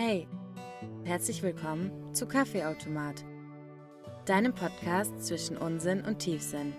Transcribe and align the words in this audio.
Hey, 0.00 0.28
herzlich 1.02 1.42
willkommen 1.42 2.14
zu 2.14 2.28
Kaffeeautomat, 2.28 3.24
deinem 4.26 4.54
Podcast 4.54 5.26
zwischen 5.26 5.56
Unsinn 5.56 6.02
und 6.02 6.20
Tiefsinn. 6.20 6.72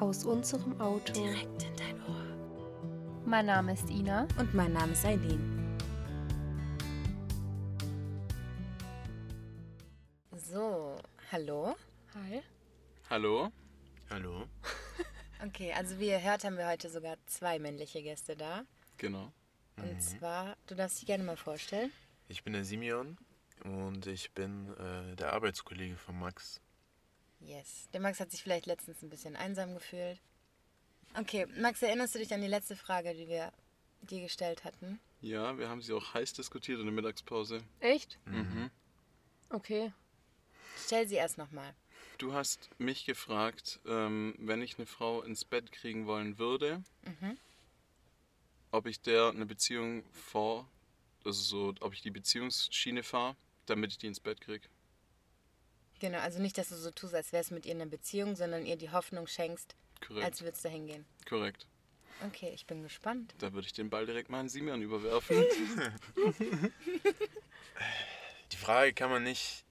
Aus 0.00 0.24
unserem 0.24 0.80
Auto. 0.80 1.12
Direkt 1.12 1.64
in 1.64 1.76
dein 1.76 2.00
Ohr. 2.08 3.20
Mein 3.26 3.44
Name 3.44 3.74
ist 3.74 3.90
Ina. 3.90 4.26
Und 4.38 4.54
mein 4.54 4.72
Name 4.72 4.92
ist 4.92 5.04
Eileen. 5.04 5.76
So, 10.34 10.96
hallo. 11.30 11.76
Hi. 12.14 12.42
Hallo? 13.10 13.52
Hallo. 14.08 14.46
Okay, 15.46 15.74
also 15.74 15.98
wie 15.98 16.08
ihr 16.08 16.22
hört, 16.22 16.44
haben 16.44 16.56
wir 16.56 16.68
heute 16.68 16.88
sogar 16.88 17.18
zwei 17.26 17.58
männliche 17.58 18.02
Gäste 18.02 18.34
da. 18.34 18.64
Genau. 18.96 19.30
Und 19.76 20.00
zwar, 20.00 20.56
du 20.66 20.74
darfst 20.74 21.00
dich 21.00 21.06
gerne 21.06 21.22
mal 21.22 21.36
vorstellen. 21.36 21.92
Ich 22.28 22.42
bin 22.42 22.52
der 22.52 22.64
Simeon 22.64 23.18
und 23.64 24.06
ich 24.06 24.32
bin 24.32 24.72
äh, 24.78 25.16
der 25.16 25.32
Arbeitskollege 25.32 25.96
von 25.96 26.18
Max. 26.18 26.60
Yes. 27.40 27.88
Der 27.92 28.00
Max 28.00 28.20
hat 28.20 28.30
sich 28.30 28.42
vielleicht 28.42 28.66
letztens 28.66 29.02
ein 29.02 29.10
bisschen 29.10 29.36
einsam 29.36 29.74
gefühlt. 29.74 30.20
Okay, 31.18 31.46
Max, 31.58 31.82
erinnerst 31.82 32.14
du 32.14 32.18
dich 32.18 32.32
an 32.32 32.40
die 32.40 32.48
letzte 32.48 32.76
Frage, 32.76 33.14
die 33.14 33.28
wir 33.28 33.52
dir 34.02 34.20
gestellt 34.20 34.64
hatten? 34.64 34.98
Ja, 35.20 35.56
wir 35.58 35.68
haben 35.68 35.82
sie 35.82 35.92
auch 35.92 36.14
heiß 36.14 36.32
diskutiert 36.32 36.80
in 36.80 36.86
der 36.86 36.94
Mittagspause. 36.94 37.62
Echt? 37.80 38.18
Mhm. 38.26 38.70
Okay. 39.50 39.92
Stell 40.76 41.06
sie 41.06 41.14
erst 41.14 41.38
nochmal. 41.38 41.74
Du 42.18 42.32
hast 42.32 42.68
mich 42.78 43.06
gefragt, 43.06 43.80
ähm, 43.86 44.34
wenn 44.38 44.62
ich 44.62 44.76
eine 44.78 44.86
Frau 44.86 45.22
ins 45.22 45.44
Bett 45.44 45.72
kriegen 45.72 46.06
wollen 46.06 46.38
würde, 46.38 46.82
ob 48.70 48.86
ich 48.86 49.00
der 49.00 49.28
eine 49.28 49.46
Beziehung 49.46 50.04
vor, 50.12 50.68
also 51.24 51.42
so, 51.42 51.74
ob 51.80 51.92
ich 51.92 52.02
die 52.02 52.10
Beziehungsschiene 52.10 53.02
fahre, 53.02 53.36
damit 53.66 53.92
ich 53.92 53.98
die 53.98 54.06
ins 54.06 54.20
Bett 54.20 54.40
kriege. 54.40 54.68
Genau, 56.00 56.18
also 56.18 56.40
nicht, 56.40 56.58
dass 56.58 56.68
du 56.68 56.76
so 56.76 56.90
tust, 56.90 57.14
als 57.14 57.32
wärst 57.32 57.50
du 57.50 57.54
mit 57.54 57.66
ihr 57.66 57.72
in 57.72 57.80
einer 57.80 57.90
Beziehung, 57.90 58.36
sondern 58.36 58.66
ihr 58.66 58.76
die 58.76 58.90
Hoffnung 58.90 59.26
schenkst, 59.26 59.74
Korrekt. 60.06 60.24
als 60.24 60.42
würdest 60.42 60.64
du 60.64 60.68
hingehen. 60.68 61.04
Korrekt. 61.26 61.66
Okay, 62.26 62.52
ich 62.54 62.66
bin 62.66 62.82
gespannt. 62.82 63.34
Da 63.38 63.52
würde 63.52 63.66
ich 63.66 63.72
den 63.72 63.90
Ball 63.90 64.06
direkt 64.06 64.30
mal 64.30 64.40
an 64.40 64.48
Simeon 64.48 64.80
überwerfen. 64.82 65.44
Die 68.52 68.56
Frage 68.56 68.92
kann 68.92 69.10
man 69.10 69.22
nicht 69.24 69.64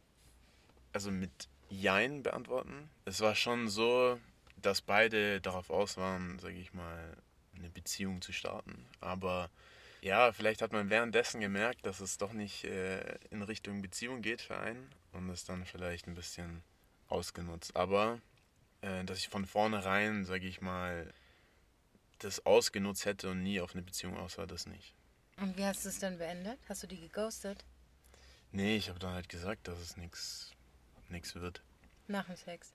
also 0.91 1.09
mit 1.11 1.31
Jein 1.69 2.22
beantworten. 2.22 2.89
Es 3.06 3.22
war 3.22 3.35
schon 3.35 3.67
so, 3.67 4.19
dass 4.58 4.81
beide 4.81 5.41
darauf 5.41 5.69
aus 5.69 5.97
waren, 5.97 6.38
sage 6.39 6.56
ich 6.56 6.73
mal, 6.73 7.17
eine 7.56 7.69
Beziehung 7.69 8.22
zu 8.22 8.31
starten. 8.31 8.85
Aber 9.02 9.50
ja, 10.04 10.34
vielleicht 10.34 10.62
hat 10.62 10.73
man 10.73 10.90
währenddessen 10.90 11.40
gemerkt, 11.40 11.86
dass 11.86 12.02
es 12.02 12.18
doch 12.18 12.34
nicht 12.34 12.66
äh, 12.66 13.18
in 13.30 13.42
Richtung 13.42 13.82
Beziehung 13.82 14.22
geht 14.22 14.42
für 14.42 14.58
einen 14.58 14.90
und 15.14 15.30
es 15.30 15.46
dann 15.46 15.66
vielleicht 15.66 16.08
ein 16.08 16.14
bisschen 16.14 16.62
ausgenutzt. 17.08 17.76
Aber 17.78 18.20
äh, 18.81 19.06
dass 19.06 19.20
ich 19.20 19.30
von 19.30 19.46
vornherein, 19.46 20.26
sage 20.26 20.46
ich 20.46 20.59
mal, 20.59 21.14
das 22.20 22.46
ausgenutzt 22.46 23.06
hätte 23.06 23.30
und 23.30 23.44
nie 23.44 23.62
auf 23.62 23.76
eine 23.76 23.81
Beziehung 23.81 24.18
aus 24.18 24.38
war, 24.38 24.46
das 24.46 24.66
nicht. 24.66 24.94
Und 25.38 25.58
wie 25.58 25.66
hast 25.66 25.86
du 25.86 25.90
es 25.90 26.00
dann 26.00 26.18
beendet? 26.18 26.59
Hast 26.68 26.84
du 26.84 26.88
die 26.88 27.00
geghostet? 27.00 27.64
Nee, 28.52 28.76
ich 28.76 28.90
habe 28.90 29.00
dann 29.00 29.14
halt 29.14 29.30
gesagt, 29.30 29.70
dass 29.70 29.80
es 29.80 29.96
nichts 29.96 30.52
nix 31.08 31.34
wird. 31.36 31.62
Nach 32.08 32.26
dem 32.26 32.36
Sex. 32.36 32.74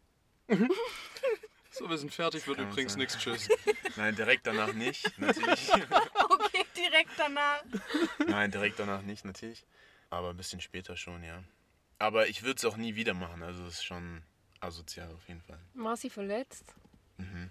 so, 1.79 1.89
wir 1.89 1.99
sind 1.99 2.13
fertig, 2.13 2.47
wird 2.47 2.59
Kann 2.59 2.69
übrigens 2.71 2.97
nichts. 2.97 3.19
Tschüss. 3.19 3.49
Nein, 3.97 4.17
direkt 4.17 4.47
danach 4.47 4.73
nicht, 4.73 5.19
natürlich. 5.19 5.71
Okay, 6.31 6.65
direkt 6.77 7.11
danach. 7.17 7.63
Nein, 8.27 8.51
direkt 8.51 8.79
danach 8.79 9.03
nicht, 9.03 9.25
natürlich. 9.25 9.65
Aber 10.11 10.31
ein 10.31 10.37
bisschen 10.37 10.61
später 10.61 10.97
schon, 10.97 11.23
ja. 11.23 11.43
Aber 11.99 12.29
ich 12.29 12.43
würde 12.43 12.57
es 12.59 12.65
auch 12.65 12.77
nie 12.77 12.95
wieder 12.95 13.15
machen, 13.15 13.43
also 13.43 13.65
es 13.65 13.75
ist 13.75 13.85
schon 13.85 14.23
asozial 14.61 15.13
auf 15.13 15.27
jeden 15.29 15.43
Fall. 15.43 15.59
War 15.75 15.97
sie 15.97 16.11
verletzt? 16.11 16.65
Mhm. 17.17 17.51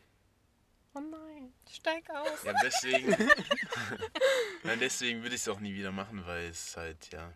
Oh 0.94 1.00
nein. 1.00 1.54
Steig 1.70 2.10
aus. 2.10 2.44
Ja, 2.44 2.54
deswegen. 2.64 3.10
Nein, 4.64 4.80
deswegen 4.80 5.22
würde 5.22 5.36
ich 5.36 5.42
es 5.42 5.48
auch 5.48 5.60
nie 5.60 5.76
wieder 5.76 5.92
machen, 5.92 6.26
weil 6.26 6.46
es 6.48 6.76
halt, 6.76 7.12
ja. 7.12 7.32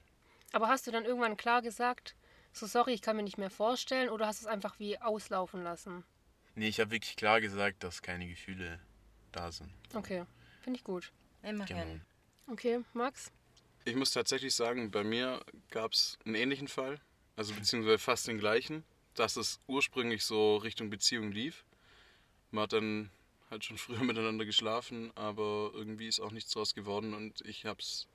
Aber 0.52 0.68
hast 0.68 0.88
du 0.88 0.92
dann 0.92 1.06
irgendwann 1.06 1.38
klar 1.38 1.62
gesagt, 1.62 2.16
so 2.54 2.66
sorry, 2.66 2.94
ich 2.94 3.02
kann 3.04 3.16
mir 3.16 3.24
nicht 3.24 3.38
mehr 3.38 3.52
vorstellen, 3.52 4.10
oder 4.10 4.26
hast 4.26 4.42
du 4.42 4.46
es 4.46 4.52
einfach 4.52 4.80
wie 4.80 5.00
auslaufen 5.00 5.64
lassen? 5.64 6.04
Nee, 6.56 6.68
ich 6.68 6.80
habe 6.80 6.92
wirklich 6.92 7.16
klar 7.16 7.42
gesagt, 7.42 7.84
dass 7.84 8.02
keine 8.02 8.28
Gefühle 8.28 8.80
da 9.32 9.52
sind. 9.52 9.72
Okay, 9.94 10.26
finde 10.62 10.78
ich 10.78 10.84
gut. 10.84 11.12
Immerhin. 11.44 11.78
Genau. 11.78 12.00
Okay, 12.48 12.80
Max? 12.94 13.32
Ich 13.86 13.96
muss 13.96 14.12
tatsächlich 14.12 14.54
sagen, 14.54 14.92
bei 14.92 15.04
mir 15.04 15.44
gab 15.70 15.94
es 15.94 16.20
einen 16.26 16.36
ähnlichen 16.36 16.68
Fall, 16.68 17.00
also 17.36 17.54
beziehungsweise 17.54 17.98
fast 17.98 18.28
den 18.28 18.38
gleichen, 18.38 18.84
dass 19.16 19.38
es 19.38 19.60
ursprünglich 19.68 20.24
so 20.24 20.58
Richtung 20.58 20.90
Beziehung 20.90 21.32
lief. 21.32 21.66
Man 22.52 22.64
hat 22.64 22.74
dann 22.74 23.10
halt 23.50 23.66
schon 23.66 23.78
früher 23.78 24.00
miteinander 24.04 24.46
geschlafen, 24.46 25.12
aber 25.16 25.72
irgendwie 25.74 26.08
ist 26.08 26.20
auch 26.20 26.32
nichts 26.32 26.52
draus 26.52 26.76
geworden 26.76 27.14
und 27.14 27.42
ich 27.42 27.66
habe 27.66 27.80
es 27.80 28.08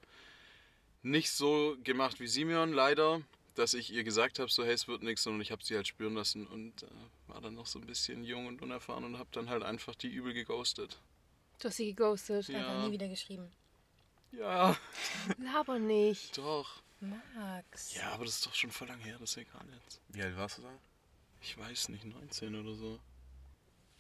nicht 1.03 1.31
so 1.31 1.77
gemacht 1.83 2.21
wie 2.21 2.27
Simeon, 2.27 2.73
leider, 2.73 3.23
dass 3.59 3.75
ich 3.75 3.93
ihr 3.93 4.05
gesagt 4.05 4.39
habe, 4.39 4.51
so 4.51 4.65
hey, 4.65 4.73
es 4.73 4.87
wird 4.89 5.03
nichts, 5.03 5.23
sondern 5.23 5.41
ich 5.41 5.51
habe 5.53 5.65
sie 5.65 5.75
halt 5.77 5.87
spüren 5.89 6.15
lassen 6.15 6.47
und 6.47 6.83
äh, 6.83 6.87
war 7.29 7.41
dann 7.41 7.55
noch 7.55 7.67
so 7.67 7.79
ein 7.79 7.87
bisschen 7.87 8.25
jung 8.25 8.47
und 8.47 8.63
unerfahren 8.63 9.05
und 9.05 9.19
habe 9.19 9.29
dann 9.33 9.49
halt 9.51 9.63
einfach 9.63 9.95
die 9.95 10.09
übel 10.09 10.33
geghostet. 10.35 11.01
Du 11.59 11.69
hast 11.69 11.77
sie 11.77 11.87
geghostet. 11.87 12.49
Ja. 12.49 12.59
Einfach 12.59 12.87
nie 12.87 12.93
wieder 12.93 13.09
geschrieben. 13.09 13.51
Ja, 14.33 14.77
Laber 15.39 15.79
nicht. 15.79 16.37
doch. 16.39 16.83
Max. 17.01 17.95
Ja, 17.95 18.13
aber 18.13 18.25
das 18.25 18.37
ist 18.37 18.47
doch 18.47 18.55
schon 18.55 18.71
voll 18.71 18.89
lang 18.89 18.99
her, 19.01 19.17
das 19.21 19.31
ist 19.31 19.37
egal 19.37 19.67
jetzt. 19.83 20.01
Wie 20.09 20.23
alt 20.23 20.37
warst 20.37 20.59
du 20.59 20.63
da? 20.63 20.71
Ich 21.43 21.57
weiß 21.57 21.91
nicht, 21.91 22.05
19 22.05 22.55
oder 22.59 22.75
so. 22.75 22.99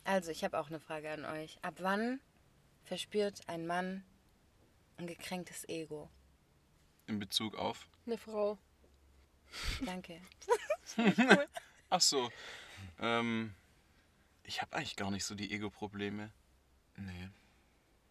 Also, 0.04 0.30
ich 0.30 0.44
habe 0.44 0.58
auch 0.58 0.68
eine 0.68 0.80
Frage 0.80 1.10
an 1.10 1.24
euch. 1.24 1.58
Ab 1.62 1.74
wann 1.80 2.20
verspürt 2.84 3.40
ein 3.48 3.66
Mann 3.66 4.04
ein 4.96 5.06
gekränktes 5.06 5.68
Ego? 5.68 6.08
In 7.06 7.18
Bezug 7.18 7.54
auf. 7.56 7.86
Eine 8.06 8.16
Frau. 8.18 8.58
Danke. 9.84 10.20
Ach 11.90 12.00
so. 12.00 12.30
Ähm, 13.00 13.54
ich 14.44 14.62
habe 14.62 14.76
eigentlich 14.76 14.96
gar 14.96 15.10
nicht 15.10 15.24
so 15.24 15.34
die 15.34 15.52
Ego-Probleme. 15.52 16.30
Nee. 16.96 17.28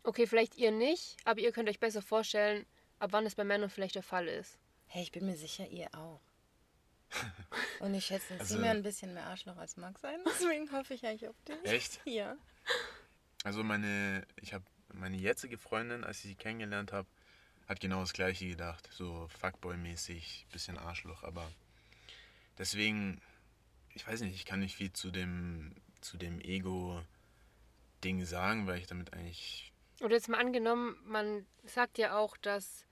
Okay, 0.04 0.28
vielleicht 0.28 0.56
ihr 0.56 0.72
nicht, 0.72 1.18
aber 1.26 1.40
ihr 1.40 1.52
könnt 1.52 1.70
euch 1.70 1.80
besser 1.80 2.02
vorstellen, 2.02 2.66
ab 3.00 3.12
wann 3.14 3.26
es 3.26 3.36
bei 3.36 3.44
Männern 3.44 3.70
vielleicht 3.70 3.96
der 3.96 4.04
Fall 4.04 4.28
ist. 4.28 4.58
Hey, 4.88 5.02
ich 5.04 5.12
bin 5.12 5.26
mir 5.26 5.36
sicher, 5.36 5.68
ihr 5.68 5.90
auch. 5.96 6.22
Und 7.80 7.94
ich 7.94 8.06
schätze 8.06 8.28
den 8.34 8.40
Also- 8.40 8.60
ein 8.62 8.84
bisschen 8.84 9.14
mehr 9.14 9.26
Arschloch 9.26 9.58
als 9.58 9.78
Max 9.78 10.04
ein. 10.04 10.20
Deswegen 10.26 10.72
hoffe 10.72 10.94
ich 10.94 11.06
eigentlich 11.06 11.28
auf 11.30 11.42
dich. 11.44 11.64
Echt? 11.64 12.02
Ja. 12.06 12.36
Also 13.44 13.64
meine, 13.64 14.26
ich 14.42 14.54
habe 14.54 14.66
meine 14.94 15.18
jetzige 15.18 15.58
Freundin, 15.58 16.04
als 16.04 16.18
ich 16.18 16.32
sie 16.32 16.36
kennengelernt 16.36 16.92
habe, 16.92 17.08
hat 17.68 17.80
genau 17.80 18.02
das 18.02 18.14
gleiche 18.14 18.48
gedacht. 18.48 18.88
So 18.92 19.28
Fuckboy-mäßig, 19.42 20.46
bisschen 20.52 20.78
Arschloch, 20.78 21.24
aber 21.24 21.52
deswegen, 22.58 23.22
ich 23.94 24.06
weiß 24.08 24.22
nicht, 24.22 24.36
ich 24.36 24.46
kann 24.46 24.60
nicht 24.60 24.76
viel 24.76 24.92
zu 24.94 25.12
dem, 25.12 25.74
zu 26.02 26.18
dem 26.18 26.40
Ego-Ding 26.42 28.26
sagen, 28.26 28.68
weil 28.68 28.80
ich 28.80 28.88
damit 28.88 29.14
eigentlich, 29.14 29.72
Oder 30.02 30.14
jetzt 30.16 30.30
mal 30.30 30.40
angenommen, 30.40 30.96
man 31.06 31.46
sagt 31.64 31.98
ja 31.98 32.18
auch, 32.18 32.38
dass 32.38 32.86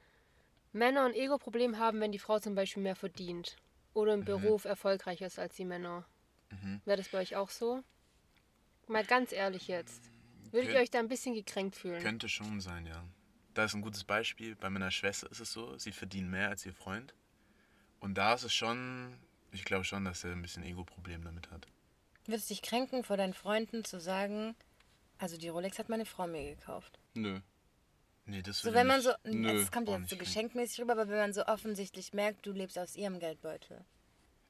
Männer 0.72 1.06
ein 1.06 1.13
Ego-Problem 1.13 1.78
haben, 1.78 2.00
wenn 2.00 2.12
die 2.12 2.19
Frau 2.19 2.39
zum 2.39 2.56
Beispiel 2.56 2.81
mehr 2.83 2.95
verdient 2.95 3.57
oder 3.94 4.13
im 4.16 4.25
Beruf 4.25 4.66
erfolgreicher 4.66 5.28
ist 5.28 5.38
als 5.38 5.56
die 5.56 5.66
Männer. 5.66 6.06
Wäre 6.85 6.97
das 6.97 7.09
bei 7.09 7.19
euch 7.19 7.35
auch 7.35 7.50
so? 7.50 7.83
Mal 8.88 9.03
ganz 9.06 9.31
ehrlich 9.31 9.67
jetzt. 9.67 10.03
Würdet 10.51 10.69
ihr 10.69 10.73
Könnt- 10.73 10.83
euch 10.83 10.91
da 10.91 11.00
ein 11.00 11.07
bisschen 11.07 11.33
gekränkt 11.33 11.75
fühlen? 11.75 12.01
könnte 12.01 12.29
schon 12.29 12.62
sein, 12.62 12.85
ja. 12.85 13.03
Da 13.53 13.65
ist 13.65 13.73
ein 13.73 13.81
gutes 13.81 14.03
Beispiel. 14.03 14.55
Bei 14.55 14.69
meiner 14.69 14.91
Schwester 14.91 15.29
ist 15.31 15.39
es 15.39 15.51
so, 15.51 15.77
sie 15.77 15.91
verdient 15.91 16.29
mehr 16.29 16.50
als 16.50 16.65
ihr 16.65 16.73
Freund. 16.73 17.13
Und 18.00 18.15
da 18.15 18.33
ist 18.33 18.44
es 18.44 18.53
schon, 18.53 19.17
ich 19.51 19.63
glaube 19.63 19.83
schon, 19.83 20.05
dass 20.05 20.23
er 20.23 20.31
ein 20.31 20.41
bisschen 20.41 20.63
Ego-Problem 20.63 21.23
damit 21.23 21.51
hat. 21.51 21.67
Würdest 22.25 22.50
dich 22.50 22.61
kränken 22.61 23.03
vor 23.03 23.17
deinen 23.17 23.33
Freunden 23.33 23.83
zu 23.83 24.00
sagen, 24.00 24.55
also 25.17 25.38
die 25.38 25.50
Rolex 25.50 25.79
hat 25.79 25.89
meine 25.89 26.05
Frau 26.05 26.27
mir 26.27 26.55
gekauft. 26.55 27.00
Nö. 27.13 27.39
Nee, 28.25 28.41
das 28.41 28.61
So 28.61 28.73
wenn 28.73 28.88
man 28.88 29.01
so, 29.01 29.11
Nö, 29.25 29.61
es 29.61 29.71
kommt 29.71 29.89
jetzt 29.89 30.09
so 30.09 30.17
geschenkmäßig 30.17 30.81
rüber, 30.81 30.94
aber 30.94 31.09
wenn 31.09 31.17
man 31.17 31.33
so 31.33 31.45
offensichtlich 31.45 32.13
merkt, 32.13 32.45
du 32.45 32.51
lebst 32.53 32.79
aus 32.79 32.95
ihrem 32.95 33.19
Geldbeutel. 33.19 33.83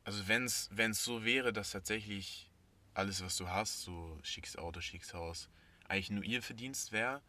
Also 0.03 0.27
wenn 0.27 0.45
es 0.45 1.03
so 1.03 1.23
wäre, 1.23 1.53
dass 1.53 1.71
tatsächlich 1.71 2.51
alles, 2.94 3.23
was 3.23 3.35
du 3.38 3.49
hast, 3.49 3.81
so 3.81 4.19
schickes 4.21 4.57
Auto, 4.57 4.79
schickes 4.81 5.13
Haus, 5.13 5.49
eigentlich 5.88 6.11
nur 6.11 6.23
ihr 6.23 6.44
Verdienst 6.44 6.91
wäre, 6.91 7.21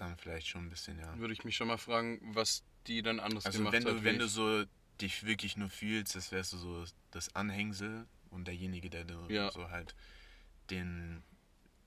dann 0.00 0.16
vielleicht 0.16 0.48
schon 0.48 0.66
ein 0.66 0.70
bisschen, 0.70 0.98
ja. 0.98 1.18
Würde 1.18 1.32
ich 1.34 1.44
mich 1.44 1.56
schon 1.56 1.68
mal 1.68 1.76
fragen, 1.78 2.20
was 2.34 2.64
die 2.86 3.02
dann 3.02 3.20
anders 3.20 3.46
Also 3.46 3.58
gemacht 3.58 3.74
wenn 3.74 3.84
hat. 3.84 3.92
du, 3.92 4.00
wie 4.00 4.04
wenn 4.04 4.18
du 4.18 4.28
so 4.28 4.64
dich 5.00 5.24
wirklich 5.24 5.56
nur 5.56 5.68
fühlst, 5.68 6.14
das 6.14 6.32
wärst 6.32 6.52
du 6.52 6.56
so 6.58 6.84
das 7.10 7.34
Anhängsel 7.34 8.06
und 8.30 8.46
derjenige, 8.46 8.90
der 8.90 9.04
du 9.04 9.26
Ja. 9.28 9.50
so 9.50 9.70
halt 9.70 9.94
den 10.70 11.22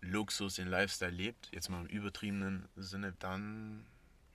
Luxus, 0.02 0.56
den 0.56 0.68
Lifestyle 0.68 1.12
lebt, 1.12 1.50
jetzt 1.54 1.70
mal 1.70 1.82
im 1.82 1.88
übertriebenen 1.88 2.68
Sinne, 2.76 3.14
dann, 3.20 3.86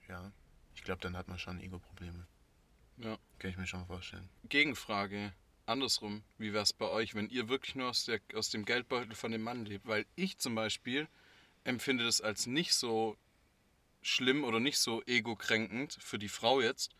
ja, 0.07 0.31
ich 0.75 0.83
glaube, 0.83 1.01
dann 1.01 1.15
hat 1.15 1.27
man 1.27 1.37
schon 1.37 1.59
Ego-Probleme. 1.59 2.25
Ja. 2.97 3.17
Kann 3.37 3.51
ich 3.51 3.57
mir 3.57 3.67
schon 3.67 3.85
vorstellen. 3.85 4.27
Gegenfrage, 4.49 5.31
andersrum, 5.65 6.23
wie 6.37 6.51
wäre 6.53 6.63
es 6.63 6.73
bei 6.73 6.87
euch, 6.87 7.13
wenn 7.15 7.29
ihr 7.29 7.47
wirklich 7.49 7.75
nur 7.75 7.89
aus, 7.89 8.05
der, 8.05 8.19
aus 8.33 8.49
dem 8.49 8.65
Geldbeutel 8.65 9.13
von 9.15 9.31
dem 9.31 9.43
Mann 9.43 9.65
lebt? 9.65 9.85
Weil 9.87 10.05
ich 10.15 10.37
zum 10.39 10.55
Beispiel 10.55 11.07
empfinde 11.63 12.03
das 12.05 12.19
als 12.21 12.47
nicht 12.47 12.73
so 12.73 13.15
schlimm 14.01 14.43
oder 14.43 14.59
nicht 14.59 14.79
so 14.79 15.03
ego-kränkend 15.05 15.97
für 15.99 16.19
die 16.19 16.29
Frau 16.29 16.61
jetzt, 16.61 16.95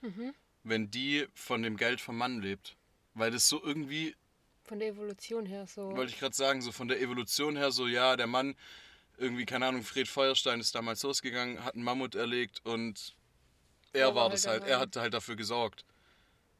wenn 0.64 0.92
die 0.92 1.28
von 1.34 1.62
dem 1.62 1.78
Geld 1.78 2.02
vom 2.02 2.18
Mann 2.18 2.42
lebt. 2.42 2.76
Weil 3.14 3.32
das 3.32 3.48
so 3.50 3.62
irgendwie, 3.64 4.16
Von 4.64 4.80
der 4.80 4.90
Evolution 4.90 5.46
her 5.46 5.66
so. 5.68 5.96
wollte 5.96 6.12
ich 6.14 6.20
gerade 6.20 6.36
sagen, 6.36 6.62
so 6.62 6.72
von 6.72 6.88
der 6.88 7.02
Evolution 7.02 7.58
her 7.58 7.72
so, 7.72 7.88
ja, 7.88 8.16
der 8.16 8.28
Mann, 8.28 8.56
irgendwie, 9.18 9.46
keine 9.46 9.66
Ahnung, 9.68 9.84
Fred 9.84 10.08
Feuerstein 10.08 10.60
ist 10.60 10.76
damals 10.76 11.04
losgegangen, 11.04 11.64
hat 11.64 11.76
einen 11.76 11.84
Mammut 11.84 12.16
erlegt 12.16 12.66
und 12.66 13.16
er 13.94 14.02
Er 14.02 14.16
war 14.16 14.24
war 14.24 14.30
das 14.30 14.46
halt 14.46 14.62
halt, 14.62 14.72
er 14.72 14.80
hat 14.80 14.96
halt 14.96 15.14
dafür 15.14 15.36
gesorgt. 15.36 15.86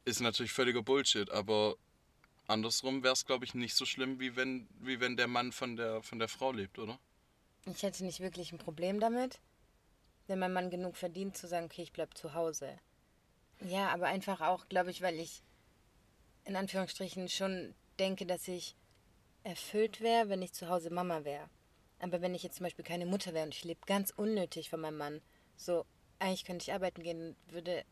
Ist 0.06 0.20
natürlich 0.22 0.52
völliger 0.52 0.82
Bullshit, 0.82 1.30
aber 1.30 1.76
andersrum 2.48 3.04
wäre 3.04 3.14
es, 3.14 3.26
glaube 3.26 3.46
ich, 3.46 3.54
nicht 3.54 3.76
so 3.76 3.86
schlimm, 3.86 4.20
wie 4.20 4.36
wenn, 4.36 4.68
wie 4.80 5.00
wenn 5.00 5.16
der 5.16 5.28
Mann 5.28 5.52
von 5.52 5.76
der, 5.76 6.02
von 6.02 6.20
der 6.20 6.28
Frau 6.28 6.52
lebt, 6.52 6.80
oder? 6.80 7.00
Ich 7.66 7.84
hätte 7.84 8.04
nicht 8.04 8.20
wirklich 8.20 8.52
ein 8.52 8.58
Problem 8.58 9.00
damit, 9.00 9.40
wenn 10.30 10.40
mein 10.40 10.54
Mann 10.54 10.70
genug 10.70 10.96
verdient, 10.96 11.36
zu 11.36 11.48
sagen, 11.48 11.66
okay, 11.66 11.82
ich 11.82 11.92
bleib 11.92 12.16
zu 12.18 12.34
Hause. 12.34 12.78
Ja, 13.62 13.90
aber 13.90 14.08
einfach 14.08 14.42
auch, 14.42 14.70
glaube 14.70 14.92
ich, 14.92 15.02
weil 15.02 15.16
ich 15.16 15.42
in 16.46 16.56
Anführungsstrichen 16.56 17.28
schon 17.28 17.76
denke, 18.00 18.26
dass 18.26 18.48
ich 18.48 18.76
erfüllt 19.44 20.02
wäre, 20.02 20.30
wenn 20.30 20.42
ich 20.42 20.54
zu 20.54 20.70
Hause 20.70 20.90
Mama 20.90 21.24
wäre. 21.26 21.50
Aber 22.00 22.22
wenn 22.22 22.34
ich 22.34 22.44
jetzt 22.44 22.58
zum 22.58 22.64
Beispiel 22.64 22.86
keine 22.86 23.06
Mutter 23.06 23.34
wäre 23.34 23.46
und 23.46 23.54
ich 23.54 23.66
lebe 23.66 23.82
ganz 23.86 24.12
unnötig 24.16 24.70
von 24.70 24.80
meinem 24.80 24.98
Mann, 24.98 25.22
so, 25.58 25.86
eigentlich 26.20 26.46
könnte 26.46 26.64
ich 26.64 26.74
arbeiten 26.74 27.04
gehen 27.04 27.36
würde 27.48 27.84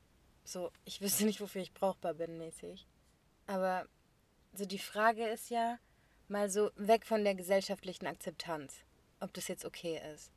so, 0.43 0.71
ich 0.85 1.01
wüsste 1.01 1.25
nicht, 1.25 1.41
wofür 1.41 1.61
ich 1.61 1.73
brauchbar 1.73 2.13
bin, 2.13 2.37
mäßig. 2.37 2.87
Aber 3.47 3.87
so 4.53 4.65
die 4.65 4.79
Frage 4.79 5.27
ist 5.27 5.49
ja 5.49 5.77
mal 6.27 6.49
so 6.49 6.71
weg 6.75 7.05
von 7.05 7.23
der 7.23 7.35
gesellschaftlichen 7.35 8.07
Akzeptanz, 8.07 8.75
ob 9.19 9.33
das 9.33 9.47
jetzt 9.47 9.65
okay 9.65 10.01
ist. 10.13 10.31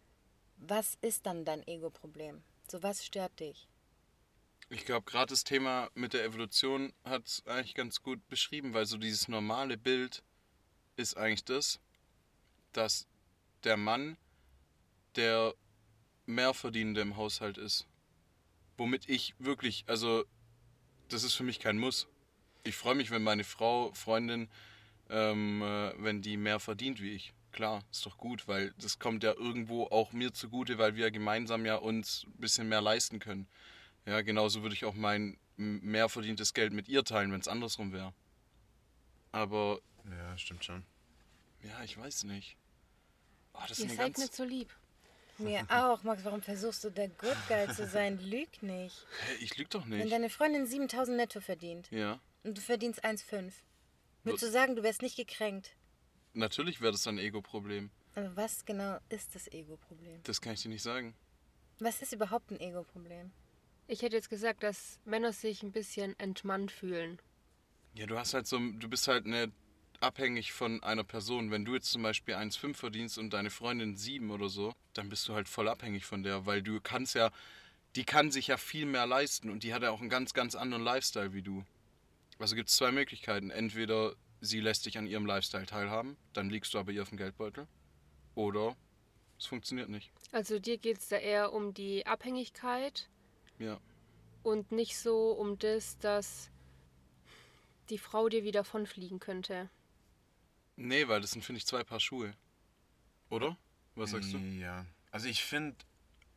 Was 0.62 0.98
ist 1.00 1.24
dann 1.24 1.46
dein 1.46 1.66
Ego-Problem? 1.66 2.42
So, 2.68 2.82
was 2.82 3.04
stört 3.04 3.40
dich? 3.40 3.66
Ich 4.68 4.84
glaube, 4.84 5.10
gerade 5.10 5.30
das 5.30 5.42
Thema 5.42 5.90
mit 5.94 6.12
der 6.12 6.22
Evolution 6.22 6.92
hat 7.02 7.26
es 7.26 7.46
eigentlich 7.46 7.74
ganz 7.74 8.02
gut 8.02 8.28
beschrieben, 8.28 8.74
weil 8.74 8.84
so 8.84 8.98
dieses 8.98 9.26
normale 9.26 9.78
Bild 9.78 10.22
ist 10.96 11.16
eigentlich 11.16 11.44
das, 11.44 11.80
dass 12.72 13.08
der 13.64 13.78
Mann 13.78 14.18
der 15.16 15.54
Mehrverdienende 16.26 17.00
im 17.00 17.16
Haushalt 17.16 17.56
ist. 17.56 17.88
Womit 18.76 19.08
ich 19.08 19.34
wirklich, 19.38 19.84
also 19.86 20.24
das 21.08 21.24
ist 21.24 21.34
für 21.34 21.42
mich 21.42 21.58
kein 21.58 21.78
Muss. 21.78 22.06
Ich 22.64 22.76
freue 22.76 22.94
mich, 22.94 23.10
wenn 23.10 23.22
meine 23.22 23.44
Frau, 23.44 23.92
Freundin, 23.94 24.48
ähm, 25.08 25.62
äh, 25.62 25.94
wenn 25.96 26.20
die 26.20 26.36
mehr 26.36 26.60
verdient 26.60 27.00
wie 27.00 27.12
ich. 27.12 27.32
Klar, 27.52 27.82
ist 27.90 28.06
doch 28.06 28.16
gut, 28.16 28.46
weil 28.46 28.72
das 28.78 28.98
kommt 28.98 29.22
ja 29.24 29.32
irgendwo 29.34 29.84
auch 29.86 30.12
mir 30.12 30.32
zugute, 30.32 30.78
weil 30.78 30.94
wir 30.94 31.10
gemeinsam 31.10 31.66
ja 31.66 31.76
uns 31.76 32.24
ein 32.26 32.40
bisschen 32.40 32.68
mehr 32.68 32.80
leisten 32.80 33.18
können. 33.18 33.48
Ja, 34.06 34.20
genauso 34.22 34.62
würde 34.62 34.74
ich 34.74 34.84
auch 34.84 34.94
mein 34.94 35.36
mehr 35.56 36.08
verdientes 36.08 36.54
Geld 36.54 36.72
mit 36.72 36.88
ihr 36.88 37.04
teilen, 37.04 37.32
wenn 37.32 37.40
es 37.40 37.48
andersrum 37.48 37.92
wäre. 37.92 38.14
Aber 39.32 39.80
Ja, 40.08 40.36
stimmt 40.38 40.64
schon. 40.64 40.84
ja, 41.62 41.82
ich 41.84 41.96
weiß 41.98 42.24
nicht. 42.24 42.56
Oh, 43.54 43.58
das 43.68 43.78
Ihr 43.80 43.88
seid 43.88 43.98
ganz. 43.98 44.18
nicht 44.18 44.34
so 44.34 44.44
lieb. 44.44 44.72
Mir 45.38 45.64
auch, 45.70 46.02
Max, 46.02 46.24
warum 46.24 46.42
versuchst 46.42 46.84
du 46.84 46.90
der 46.90 47.08
Good 47.08 47.36
Guy 47.48 47.66
zu 47.74 47.86
sein? 47.86 48.18
Lüg 48.30 48.62
nicht. 48.62 49.06
Hä, 49.26 49.34
ich 49.40 49.56
lüg 49.56 49.70
doch 49.70 49.88
Wenn 49.88 49.98
nicht. 49.98 50.12
deine 50.12 50.28
Freundin 50.30 50.66
7000 50.66 51.16
netto 51.16 51.40
verdient 51.40 51.90
Ja, 51.90 52.20
und 52.42 52.56
du 52.58 52.60
verdienst 52.62 53.04
1,5, 53.04 53.52
würdest 54.24 54.42
du 54.44 54.50
sagen, 54.50 54.76
du 54.76 54.82
wärst 54.82 55.02
nicht 55.02 55.16
gekränkt? 55.16 55.72
Natürlich 56.34 56.80
wäre 56.80 56.92
das 56.92 57.06
ein 57.06 57.18
Ego-Problem. 57.18 57.90
Aber 58.14 58.34
was 58.36 58.64
genau 58.64 58.98
ist 59.08 59.34
das 59.34 59.48
Ego-Problem? 59.52 60.20
Das 60.24 60.40
kann 60.40 60.54
ich 60.54 60.62
dir 60.62 60.68
nicht 60.68 60.82
sagen. 60.82 61.14
Was 61.78 62.02
ist 62.02 62.12
überhaupt 62.12 62.50
ein 62.50 62.60
Ego-Problem? 62.60 63.30
Ich 63.86 64.02
hätte 64.02 64.16
jetzt 64.16 64.30
gesagt, 64.30 64.62
dass 64.62 65.00
Männer 65.04 65.32
sich 65.32 65.62
ein 65.62 65.72
bisschen 65.72 66.18
entmannt 66.18 66.70
fühlen. 66.70 67.18
Ja, 67.94 68.06
du 68.06 68.18
hast 68.18 68.34
halt 68.34 68.46
so, 68.46 68.58
du 68.58 68.88
bist 68.88 69.08
halt 69.08 69.26
ne, 69.26 69.50
abhängig 70.00 70.52
von 70.52 70.82
einer 70.82 71.04
Person. 71.04 71.50
Wenn 71.50 71.64
du 71.64 71.74
jetzt 71.74 71.90
zum 71.90 72.02
Beispiel 72.02 72.34
1,5 72.34 72.74
verdienst 72.74 73.18
und 73.18 73.30
deine 73.32 73.50
Freundin 73.50 73.96
7 73.96 74.30
oder 74.30 74.48
so, 74.48 74.72
dann 74.94 75.08
bist 75.08 75.28
du 75.28 75.34
halt 75.34 75.48
voll 75.48 75.68
abhängig 75.68 76.04
von 76.04 76.22
der, 76.22 76.46
weil 76.46 76.62
du 76.62 76.80
kannst 76.80 77.14
ja, 77.14 77.30
die 77.96 78.04
kann 78.04 78.30
sich 78.30 78.48
ja 78.48 78.56
viel 78.56 78.86
mehr 78.86 79.06
leisten 79.06 79.50
und 79.50 79.62
die 79.62 79.74
hat 79.74 79.82
ja 79.82 79.90
auch 79.90 80.00
einen 80.00 80.10
ganz, 80.10 80.34
ganz 80.34 80.54
anderen 80.54 80.84
Lifestyle 80.84 81.32
wie 81.32 81.42
du. 81.42 81.64
Also 82.38 82.56
gibt 82.56 82.70
es 82.70 82.76
zwei 82.76 82.92
Möglichkeiten. 82.92 83.50
Entweder 83.50 84.14
sie 84.40 84.60
lässt 84.60 84.86
dich 84.86 84.98
an 84.98 85.06
ihrem 85.06 85.26
Lifestyle 85.26 85.66
teilhaben, 85.66 86.16
dann 86.32 86.50
liegst 86.50 86.74
du 86.74 86.78
aber 86.78 86.92
ihr 86.92 87.02
auf 87.02 87.08
dem 87.10 87.18
Geldbeutel. 87.18 87.66
Oder 88.34 88.76
es 89.38 89.46
funktioniert 89.46 89.88
nicht. 89.88 90.10
Also 90.32 90.58
dir 90.58 90.78
geht 90.78 90.98
es 90.98 91.08
da 91.08 91.16
eher 91.16 91.52
um 91.52 91.74
die 91.74 92.06
Abhängigkeit 92.06 93.08
Ja. 93.58 93.80
und 94.42 94.72
nicht 94.72 94.98
so 94.98 95.32
um 95.32 95.58
das, 95.58 95.98
dass 95.98 96.50
die 97.90 97.98
Frau 97.98 98.28
dir 98.28 98.44
wieder 98.44 98.60
davonfliegen 98.60 99.18
könnte. 99.18 99.68
Nee, 100.76 101.08
weil 101.08 101.20
das 101.20 101.32
sind, 101.32 101.44
finde 101.44 101.58
ich, 101.58 101.66
zwei 101.66 101.84
Paar 101.84 102.00
Schuhe. 102.00 102.34
Oder? 103.28 103.56
Was 103.96 104.12
sagst 104.12 104.32
du? 104.32 104.38
Ja, 104.38 104.86
also 105.10 105.26
ich 105.28 105.42
finde, 105.44 105.76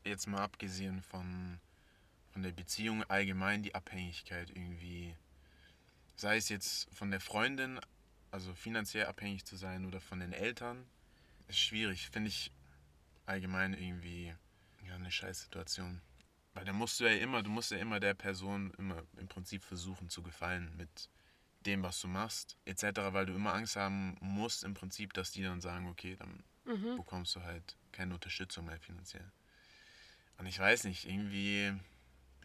jetzt 0.04 0.28
mal 0.28 0.42
abgesehen 0.42 1.02
von, 1.04 1.60
von 2.32 2.42
der 2.44 2.52
Beziehung 2.52 3.04
allgemein, 3.04 3.64
die 3.64 3.76
Abhängigkeit 3.76 4.50
irgendwie, 4.50 5.16
sei 6.16 6.38
es 6.38 6.50
jetzt 6.50 6.94
von 6.94 7.12
der 7.12 7.20
Freundin, 7.20 7.80
also 8.32 8.54
finanziell 8.54 9.06
abhängig 9.06 9.46
zu 9.46 9.56
sein 9.56 9.86
oder 9.86 10.02
von 10.02 10.20
den 10.20 10.34
Eltern, 10.34 10.86
ist 11.48 11.60
schwierig, 11.60 12.10
finde 12.10 12.30
ich 12.30 12.52
allgemein 13.26 13.74
irgendwie 13.74 14.34
ja, 14.88 14.96
eine 14.96 15.12
scheiß 15.12 15.44
Situation. 15.44 16.02
Weil 16.54 16.66
da 16.66 16.74
musst 16.74 17.00
du 17.00 17.06
ja 17.06 17.16
immer, 17.16 17.42
du 17.42 17.50
musst 17.50 17.72
ja 17.72 17.78
immer 17.78 18.00
der 18.00 18.14
Person 18.14 18.72
immer 18.78 19.04
im 19.18 19.28
Prinzip 19.28 19.64
versuchen 19.64 20.10
zu 20.10 20.22
gefallen 20.22 20.72
mit 20.78 21.10
dem, 21.66 21.82
was 21.82 22.00
du 22.02 22.08
machst, 22.08 22.58
etc., 22.66 22.84
weil 23.12 23.26
du 23.26 23.34
immer 23.34 23.54
Angst 23.54 23.76
haben 23.76 24.18
musst 24.20 24.64
im 24.64 24.74
Prinzip, 24.74 25.14
dass 25.14 25.32
die 25.32 25.44
dann 25.44 25.62
sagen, 25.62 25.88
okay, 25.88 26.16
dann 26.16 26.44
bekommst 26.98 27.36
du 27.36 27.42
halt 27.42 27.76
keine 27.92 28.14
Unterstützung 28.14 28.66
mehr 28.66 28.80
finanziell. 28.80 29.32
Und 30.38 30.46
ich 30.46 30.60
weiß 30.60 30.86
nicht, 30.86 31.06
irgendwie, 31.06 31.74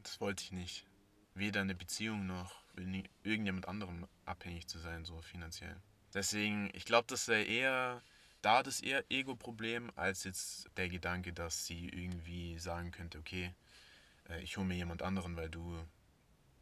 das 0.03 0.21
wollte 0.21 0.45
ich 0.45 0.53
nicht. 0.53 0.87
Weder 1.35 1.61
eine 1.61 1.75
Beziehung 1.75 2.27
noch 2.27 2.63
irgend- 2.79 3.09
irgendjemand 3.23 3.69
anderem 3.69 4.07
abhängig 4.25 4.67
zu 4.69 4.79
sein, 4.79 5.05
so 5.05 5.21
finanziell. 5.23 5.77
Deswegen, 6.15 6.71
ich 6.75 6.85
glaube, 6.85 7.07
das 7.09 7.29
wäre 7.29 7.43
eher 7.45 8.03
da 8.41 8.63
das 8.63 8.81
eher 8.81 9.05
Ego-Problem, 9.11 9.91
als 9.97 10.25
jetzt 10.25 10.69
der 10.77 10.89
Gedanke, 10.89 11.33
dass 11.33 11.67
sie 11.67 11.89
irgendwie 11.89 12.59
sagen 12.59 12.93
könnte, 12.93 13.19
okay, 13.19 13.53
äh, 14.29 14.41
ich 14.43 14.57
hole 14.57 14.67
mir 14.67 14.77
jemand 14.77 15.03
anderen, 15.03 15.37
weil 15.37 15.51
du 15.51 15.77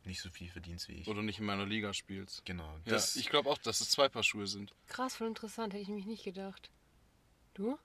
nicht 0.04 0.20
so 0.20 0.30
viel 0.30 0.48
verdienst 0.48 0.88
wie 0.88 0.94
ich. 0.94 1.08
Oder 1.08 1.22
nicht 1.22 1.38
in 1.38 1.44
meiner 1.44 1.66
Liga 1.66 1.92
spielst. 1.92 2.44
Genau. 2.44 2.72
Ja, 2.86 2.92
Das, 2.92 3.16
ich 3.16 3.28
glaube 3.28 3.50
auch, 3.50 3.58
dass 3.58 3.80
es 3.80 3.90
zwei 3.90 4.08
Paar 4.08 4.22
Schuhe 4.22 4.46
sind. 4.46 4.72
Krass, 4.86 5.16
voll 5.16 5.26
interessant, 5.28 5.72
hätte 5.74 5.82
ich 5.82 5.88
mich 5.88 6.06
nicht 6.06 6.24
gedacht. 6.24 6.70
Du? 7.54 7.78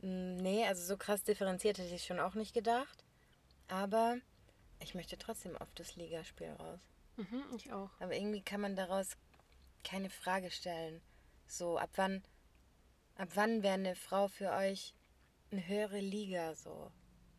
Mm, 0.00 0.36
Nee, 0.36 0.66
also 0.66 0.82
so 0.84 0.96
krass 0.96 1.22
differenziert 1.24 1.78
hätte 1.78 1.94
ich 1.94 2.04
schon 2.04 2.20
auch 2.20 2.34
nicht 2.34 2.54
gedacht. 2.54 3.04
Aber 3.68 4.16
ich 4.80 4.94
möchte 4.94 5.18
trotzdem 5.18 5.56
auf 5.56 5.68
das 5.74 5.96
Ligaspiel 5.96 6.50
raus. 6.52 6.80
Mhm, 7.16 7.44
ich 7.56 7.72
auch. 7.72 7.90
Aber 8.00 8.14
irgendwie 8.14 8.42
kann 8.42 8.60
man 8.60 8.76
daraus 8.76 9.16
keine 9.84 10.10
Frage 10.10 10.50
stellen. 10.50 11.00
So, 11.46 11.78
ab 11.78 11.90
wann, 11.96 12.22
ab 13.16 13.28
wann 13.34 13.62
wäre 13.62 13.74
eine 13.74 13.94
Frau 13.94 14.28
für 14.28 14.50
euch 14.50 14.94
eine 15.50 15.66
höhere 15.66 16.00
Liga 16.00 16.54
so? 16.54 16.90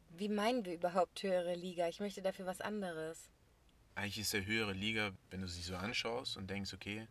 Wie 0.09 0.29
meinen 0.29 0.63
wir 0.63 0.73
überhaupt 0.75 1.21
höhere 1.23 1.55
Liga? 1.55 1.87
Ich 1.89 1.99
möchte 1.99 2.21
dafür 2.21 2.45
was 2.45 2.61
anderes. 2.61 3.29
eigentlich 3.95 4.19
ist 4.19 4.33
der 4.33 4.45
höhere 4.45 4.73
Liga, 4.73 5.11
wenn 5.29 5.41
du 5.41 5.47
sie 5.47 5.61
so 5.61 5.75
anschaust 5.75 6.37
und 6.37 6.49
denkst, 6.49 6.73
okay, 6.73 7.07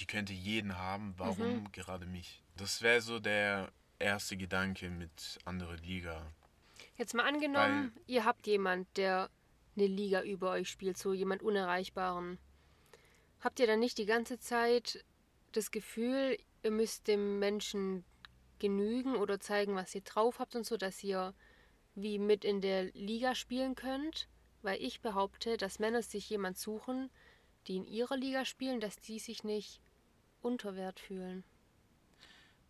die 0.00 0.06
könnte 0.06 0.32
jeden 0.32 0.78
haben, 0.78 1.14
warum 1.16 1.70
gerade 1.72 2.06
mich? 2.06 2.42
Das 2.56 2.82
wäre 2.82 3.00
so 3.00 3.18
der 3.18 3.72
erste 3.98 4.36
Gedanke 4.36 4.90
mit 4.90 5.38
andere 5.44 5.76
Liga. 5.76 6.30
Jetzt 6.96 7.14
mal 7.14 7.26
angenommen, 7.26 7.92
ihr 8.06 8.24
habt 8.24 8.46
jemand, 8.46 8.86
der 8.96 9.28
eine 9.78 9.86
Liga 9.86 10.22
über 10.22 10.50
euch 10.50 10.68
spielt, 10.68 10.98
so 10.98 11.12
jemand 11.12 11.42
Unerreichbaren. 11.42 12.38
Habt 13.40 13.60
ihr 13.60 13.66
dann 13.66 13.80
nicht 13.80 13.98
die 13.98 14.06
ganze 14.06 14.38
Zeit 14.38 15.04
das 15.52 15.70
Gefühl, 15.70 16.36
ihr 16.62 16.70
müsst 16.70 17.08
dem 17.08 17.38
Menschen 17.38 18.04
genügen 18.58 19.16
oder 19.16 19.38
zeigen, 19.40 19.74
was 19.74 19.94
ihr 19.94 20.00
drauf 20.00 20.40
habt 20.40 20.56
und 20.56 20.66
so, 20.66 20.76
dass 20.76 21.02
ihr 21.04 21.34
wie 21.94 22.18
mit 22.18 22.44
in 22.44 22.60
der 22.60 22.84
Liga 22.92 23.34
spielen 23.34 23.74
könnt? 23.74 24.28
Weil 24.62 24.82
ich 24.82 25.00
behaupte, 25.00 25.56
dass 25.56 25.78
Männer 25.78 26.02
sich 26.02 26.28
jemand 26.28 26.58
suchen, 26.58 27.10
die 27.66 27.76
in 27.76 27.86
ihrer 27.86 28.16
Liga 28.16 28.44
spielen, 28.44 28.80
dass 28.80 28.96
die 28.96 29.18
sich 29.18 29.44
nicht 29.44 29.80
unter 30.42 30.74
Wert 30.74 30.98
fühlen. 30.98 31.44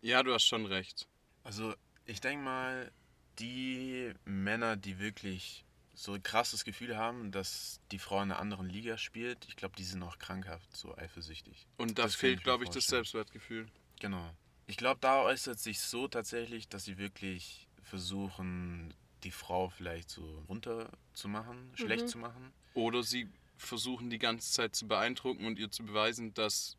Ja, 0.01 0.21
du 0.23 0.33
hast 0.33 0.45
schon 0.45 0.65
recht. 0.65 1.07
Also 1.43 1.73
ich 2.05 2.21
denke 2.21 2.43
mal, 2.43 2.91
die 3.39 4.13
Männer, 4.25 4.77
die 4.77 4.99
wirklich 4.99 5.65
so 5.99 6.13
ein 6.13 6.23
krasses 6.23 6.63
Gefühl 6.63 6.95
haben, 6.97 7.31
dass 7.31 7.81
die 7.91 7.99
Frau 7.99 8.17
in 8.17 8.31
einer 8.31 8.39
anderen 8.39 8.69
Liga 8.69 8.97
spielt, 8.97 9.45
ich 9.49 9.57
glaube, 9.57 9.75
die 9.75 9.83
sind 9.83 10.01
auch 10.01 10.17
krankhaft, 10.17 10.73
so 10.75 10.95
eifersüchtig. 10.97 11.67
Und 11.75 11.99
da 11.99 12.03
Das 12.03 12.15
fehlt, 12.15 12.41
glaube 12.43 12.63
ich, 12.63 12.69
das. 12.69 12.85
Selbstwertgefühl. 12.85 13.67
Genau. 13.99 14.33
Ich 14.65 14.77
glaube, 14.77 14.99
da 15.01 15.23
äußert 15.23 15.59
sich 15.59 15.81
so 15.81 16.07
tatsächlich, 16.07 16.69
dass 16.69 16.85
sie 16.85 16.97
wirklich 16.97 17.67
versuchen, 17.83 18.93
die 19.23 19.31
Frau 19.31 19.69
vielleicht 19.69 20.09
so 20.09 20.45
runter 20.47 20.89
zu 21.13 21.27
machen, 21.27 21.71
schlecht 21.75 22.07
zu 22.07 22.17
machen. 22.17 22.53
Oder 22.75 23.03
sie 23.03 23.27
versuchen 23.57 24.09
die 24.09 24.19
ganze 24.19 24.53
Zeit 24.53 24.75
zu 24.75 24.87
beeindrucken 24.87 25.45
und 25.45 25.59
ihr 25.59 25.69
zu 25.69 25.83
beweisen, 25.83 26.33
dass 26.33 26.77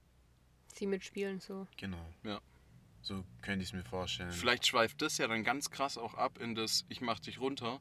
Sie 0.73 0.87
mitspielen 0.87 1.41
so. 1.41 1.67
Genau. 1.77 2.15
Ja. 2.25 2.41
So 3.03 3.25
könnte 3.43 3.65
ich 3.65 3.71
es 3.71 3.73
mir 3.75 3.85
vorstellen. 3.85 4.31
vielleicht 4.31 4.67
schweift 4.67 5.03
das 5.03 5.19
ja 5.19 5.29
dann 5.29 5.45
ganz 5.45 5.71
krass 5.71 5.99
auch 5.99 6.15
ab 6.15 6.39
in 6.39 6.55
das 6.55 6.87
Ich 6.89 7.03
mach 7.03 7.19
dich 7.19 7.39
runter. 7.39 7.81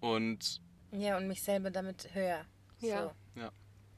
Und 0.00 0.60
Ja, 0.92 1.16
und 1.16 1.28
mich 1.28 1.42
selber 1.42 1.70
damit 1.70 2.14
höher. 2.14 2.44
Ja. 2.80 3.14
So. 3.34 3.50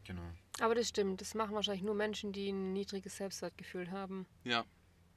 Genau. 0.09 0.23
Aber 0.61 0.75
das 0.75 0.89
stimmt, 0.89 1.21
das 1.21 1.35
machen 1.35 1.55
wahrscheinlich 1.55 1.83
nur 1.83 1.95
Menschen, 1.95 2.33
die 2.33 2.51
ein 2.51 2.73
niedriges 2.73 3.17
Selbstwertgefühl 3.19 3.91
haben. 3.91 4.27
ja, 4.45 4.65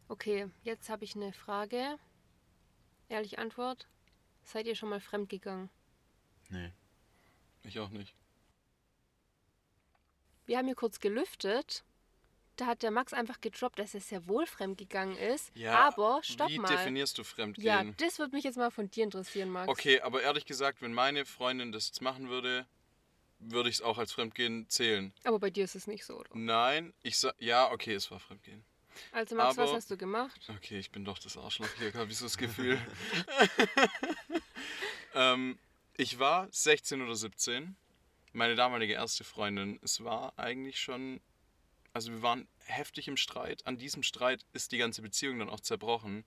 Okay, 0.09 0.49
jetzt 0.63 0.89
habe 0.89 1.05
ich 1.05 1.15
eine 1.15 1.31
Frage. 1.31 1.97
Ehrliche 3.07 3.37
Antwort. 3.37 3.87
Seid 4.43 4.67
ihr 4.67 4.75
schon 4.75 4.89
mal 4.89 4.99
fremdgegangen? 4.99 5.69
Nee. 6.49 6.73
ich 7.63 7.79
auch 7.79 7.89
nicht. 7.91 8.13
Wir 10.45 10.57
haben 10.57 10.65
hier 10.65 10.75
kurz 10.75 10.99
gelüftet. 10.99 11.85
Da 12.57 12.65
hat 12.67 12.83
der 12.83 12.91
Max 12.91 13.13
einfach 13.13 13.41
gedroppt, 13.41 13.79
dass 13.79 13.93
er 13.93 14.01
sehr 14.01 14.27
wohl 14.27 14.45
fremdgegangen 14.45 15.17
ist. 15.17 15.51
aber 15.67 16.19
stopp 16.23 16.49
wie 16.49 16.59
mal. 16.59 16.67
definierst 16.67 17.17
du 17.17 17.23
Fremdgehen? 17.23 17.65
Ja, 17.65 17.83
das 17.97 18.19
würde 18.19 18.35
mich 18.35 18.43
jetzt 18.43 18.57
mal 18.57 18.71
von 18.71 18.91
dir 18.91 19.03
interessieren, 19.03 19.49
Max. 19.49 19.69
Okay, 19.69 20.01
aber 20.01 20.21
ehrlich 20.21 20.45
gesagt, 20.45 20.81
wenn 20.81 20.93
meine 20.93 21.25
Freundin 21.25 21.71
das 21.71 21.87
jetzt 21.87 22.01
machen 22.01 22.29
würde, 22.29 22.67
würde 23.39 23.69
ich 23.69 23.75
es 23.75 23.81
auch 23.81 23.97
als 23.97 24.11
Fremdgehen 24.11 24.69
zählen. 24.69 25.13
Aber 25.23 25.39
bei 25.39 25.49
dir 25.49 25.63
ist 25.63 25.75
es 25.75 25.87
nicht 25.87 26.05
so, 26.05 26.19
oder? 26.19 26.29
Nein, 26.33 26.93
ich 27.01 27.17
sag, 27.17 27.33
ja, 27.39 27.71
okay, 27.71 27.93
es 27.93 28.11
war 28.11 28.19
Fremdgehen. 28.19 28.63
Also 29.11 29.35
Max, 29.35 29.57
was 29.57 29.69
Aber- 29.69 29.77
hast 29.77 29.89
du 29.89 29.97
gemacht? 29.97 30.39
Okay, 30.57 30.77
ich 30.77 30.91
bin 30.91 31.05
doch 31.05 31.17
das 31.17 31.37
Arschloch 31.37 31.69
hier, 31.79 31.93
habe 31.93 32.11
ich 32.11 32.17
so 32.17 32.25
das 32.25 32.37
Gefühl. 32.37 32.79
ähm, 35.15 35.57
ich 35.97 36.19
war 36.19 36.47
16 36.51 37.01
oder 37.01 37.15
17. 37.15 37.75
Meine 38.33 38.55
damalige 38.55 38.93
erste 38.93 39.23
Freundin, 39.23 39.79
es 39.83 40.03
war 40.03 40.37
eigentlich 40.37 40.79
schon, 40.79 41.19
also 41.93 42.11
wir 42.11 42.21
waren 42.21 42.47
heftig 42.65 43.07
im 43.07 43.17
Streit. 43.17 43.65
An 43.65 43.77
diesem 43.77 44.03
Streit 44.03 44.45
ist 44.53 44.71
die 44.71 44.77
ganze 44.77 45.01
Beziehung 45.01 45.39
dann 45.39 45.49
auch 45.49 45.59
zerbrochen. 45.59 46.25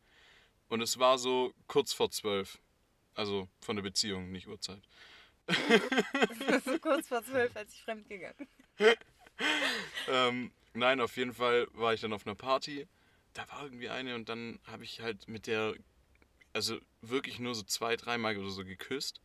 Und 0.69 0.81
es 0.81 0.99
war 0.99 1.19
so 1.19 1.55
kurz 1.67 1.93
vor 1.93 2.11
zwölf. 2.11 2.59
Also 3.15 3.49
von 3.61 3.77
der 3.77 3.83
Beziehung, 3.83 4.33
nicht 4.33 4.49
Uhrzeit. 4.49 4.83
so 6.65 6.79
kurz 6.79 7.09
vor 7.09 7.23
zwölf, 7.23 7.55
als 7.55 7.73
ich 7.73 7.83
fremdgegangen 7.83 8.49
Ähm, 10.09 10.53
nein, 10.73 11.01
auf 11.01 11.17
jeden 11.17 11.35
Fall 11.35 11.69
war 11.73 11.95
ich 11.95 12.01
dann 12.01 12.13
auf 12.13 12.27
einer 12.27 12.35
Party. 12.35 12.87
Da 13.35 13.49
war 13.51 13.65
irgendwie 13.65 13.89
eine 13.89 14.15
und 14.15 14.29
dann 14.29 14.59
habe 14.65 14.85
ich 14.85 15.01
halt 15.01 15.29
mit 15.29 15.47
der, 15.47 15.75
also 16.53 16.79
wirklich 17.03 17.39
nur 17.39 17.55
so 17.55 17.63
zwei, 17.63 17.97
dreimal 17.97 18.37
oder 18.37 18.51
so 18.51 18.65
geküsst. 18.65 19.21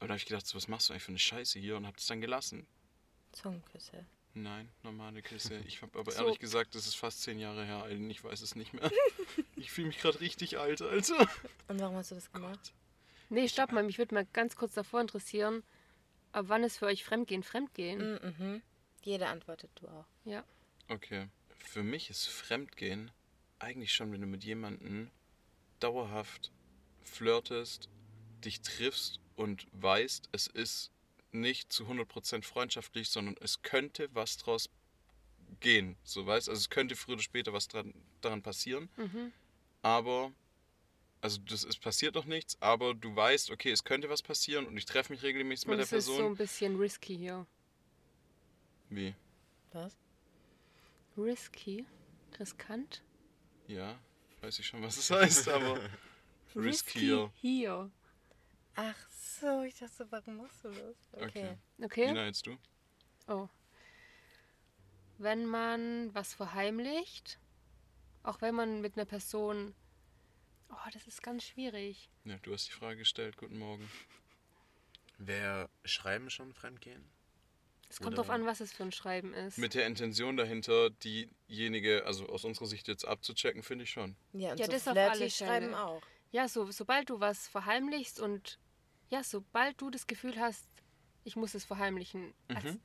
Und 0.00 0.08
da 0.08 0.12
habe 0.12 0.18
ich 0.18 0.26
gedacht, 0.26 0.46
so, 0.46 0.56
was 0.56 0.68
machst 0.68 0.88
du 0.88 0.92
eigentlich 0.92 1.04
für 1.04 1.12
eine 1.12 1.18
Scheiße 1.18 1.58
hier 1.58 1.76
und 1.76 1.86
habe 1.86 1.96
das 1.96 2.06
dann 2.06 2.20
gelassen. 2.20 2.66
Zungenküsse. 3.32 4.06
Nein, 4.34 4.68
normale 4.82 5.22
Küsse. 5.22 5.56
Ich 5.66 5.82
habe 5.82 5.98
aber 5.98 6.10
So. 6.12 6.22
ehrlich 6.22 6.38
gesagt, 6.38 6.74
das 6.74 6.86
ist 6.86 6.94
fast 6.94 7.22
zehn 7.22 7.38
Jahre 7.38 7.64
her, 7.64 7.82
Alter, 7.82 8.00
ich 8.08 8.22
weiß 8.22 8.40
es 8.40 8.54
nicht 8.54 8.72
mehr. 8.72 8.90
Ich 9.56 9.72
fühle 9.72 9.88
mich 9.88 9.98
gerade 9.98 10.20
richtig 10.20 10.58
alt, 10.58 10.80
also. 10.80 11.14
Und 11.68 11.80
warum 11.80 11.96
hast 11.96 12.10
du 12.12 12.14
das 12.14 12.32
gemacht? 12.32 12.72
Nee, 13.28 13.46
stopp 13.46 13.72
mal, 13.72 13.82
mich 13.82 13.98
würde 13.98 14.14
mal 14.14 14.26
ganz 14.32 14.56
kurz 14.56 14.72
davor 14.72 15.02
interessieren, 15.02 15.62
ab 16.32 16.46
wann 16.48 16.64
ist 16.64 16.78
für 16.78 16.86
euch 16.86 17.04
Fremdgehen 17.04 17.42
Fremdgehen? 17.42 18.18
Mhm. 18.22 18.62
Jeder 19.02 19.28
antwortet 19.28 19.70
du 19.74 19.86
auch. 19.88 20.06
Ja. 20.24 20.44
Okay. 20.88 21.28
Für 21.58 21.82
mich 21.82 22.08
ist 22.08 22.26
Fremdgehen 22.26 23.10
eigentlich 23.58 23.92
schon, 23.92 24.12
wenn 24.12 24.22
du 24.22 24.26
mit 24.26 24.44
jemandem 24.44 25.10
dauerhaft 25.78 26.50
flirtest, 27.02 27.88
dich 28.44 28.62
triffst 28.62 29.20
und 29.36 29.66
weißt, 29.72 30.30
es 30.32 30.46
ist 30.46 30.90
nicht 31.32 31.72
zu 31.72 31.84
100% 31.84 32.42
freundschaftlich, 32.44 33.08
sondern 33.08 33.36
es 33.40 33.62
könnte 33.62 34.08
was 34.12 34.36
draus 34.36 34.68
gehen. 35.60 35.96
So 36.04 36.26
weißt 36.26 36.48
also 36.48 36.58
es 36.58 36.70
könnte 36.70 36.96
früher 36.96 37.14
oder 37.14 37.22
später 37.22 37.52
was 37.52 37.68
dran, 37.68 37.94
daran 38.20 38.42
passieren. 38.42 38.88
Mhm. 38.96 39.32
Aber, 39.82 40.32
also 41.20 41.38
das, 41.48 41.64
es 41.64 41.76
passiert 41.76 42.14
noch 42.14 42.24
nichts, 42.26 42.56
aber 42.60 42.94
du 42.94 43.14
weißt, 43.14 43.50
okay, 43.50 43.70
es 43.70 43.84
könnte 43.84 44.08
was 44.10 44.22
passieren 44.22 44.66
und 44.66 44.76
ich 44.76 44.84
treffe 44.84 45.12
mich 45.12 45.22
regelmäßig 45.22 45.66
Und 45.68 45.76
mit 45.76 45.78
der 45.78 45.84
es 45.84 45.92
ist 45.92 46.06
so 46.06 46.12
Person. 46.12 46.32
ein 46.32 46.36
bisschen 46.36 46.76
risky 46.76 47.16
hier. 47.16 47.46
Wie? 48.90 49.14
Was? 49.72 49.96
Risky? 51.16 51.84
Riskant? 52.38 53.02
Ja, 53.68 53.98
weiß 54.40 54.58
ich 54.58 54.66
schon, 54.66 54.82
was 54.82 54.96
es 54.96 55.10
heißt, 55.10 55.48
aber 55.48 55.80
riskier. 56.56 57.30
hier. 57.36 57.90
Ach 58.82 59.10
so, 59.10 59.62
ich 59.62 59.74
dachte, 59.74 60.06
warum 60.10 60.38
machst 60.38 60.64
du 60.64 60.70
das? 60.70 60.96
Okay. 61.12 61.24
Okay. 61.24 61.56
Okay? 61.82 62.06
Nina, 62.06 62.24
jetzt 62.24 62.46
du? 62.46 62.56
Oh. 63.28 63.46
Wenn 65.18 65.44
man 65.44 66.14
was 66.14 66.32
verheimlicht, 66.32 67.38
auch 68.22 68.40
wenn 68.40 68.54
man 68.54 68.80
mit 68.80 68.96
einer 68.96 69.04
Person. 69.04 69.74
Oh, 70.70 70.90
das 70.94 71.06
ist 71.06 71.22
ganz 71.22 71.44
schwierig. 71.44 72.08
Ja, 72.24 72.38
du 72.38 72.54
hast 72.54 72.68
die 72.68 72.72
Frage 72.72 72.96
gestellt. 72.96 73.36
Guten 73.36 73.58
Morgen. 73.58 73.86
Wer 75.18 75.68
schreiben 75.84 76.30
schon 76.30 76.54
Fremdgehen? 76.54 77.04
Es 77.90 78.00
kommt 78.00 78.16
drauf 78.16 78.30
an, 78.30 78.46
was 78.46 78.60
es 78.60 78.72
für 78.72 78.84
ein 78.84 78.92
Schreiben 78.92 79.34
ist. 79.34 79.58
Mit 79.58 79.74
der 79.74 79.84
Intention 79.86 80.38
dahinter, 80.38 80.88
diejenige, 80.88 82.06
also 82.06 82.26
aus 82.30 82.44
unserer 82.44 82.66
Sicht 82.66 82.88
jetzt 82.88 83.04
abzuchecken, 83.04 83.62
finde 83.62 83.84
ich 83.84 83.90
schon. 83.90 84.16
Ja, 84.32 84.52
und 84.52 84.60
Ja, 84.60 84.66
so 84.66 84.72
das 84.72 84.88
auf 84.88 84.96
alle 84.96 85.28
schreiben 85.28 85.74
auch. 85.74 86.00
Ja, 86.30 86.48
so, 86.48 86.70
sobald 86.70 87.10
du 87.10 87.20
was 87.20 87.46
verheimlichst 87.48 88.20
und 88.20 88.58
ja, 89.10 89.22
sobald 89.22 89.80
du 89.80 89.90
das 89.90 90.06
Gefühl 90.06 90.38
hast, 90.40 90.66
ich 91.24 91.36
muss 91.36 91.54
es 91.54 91.64
verheimlichen. 91.64 92.32
Also, 92.48 92.78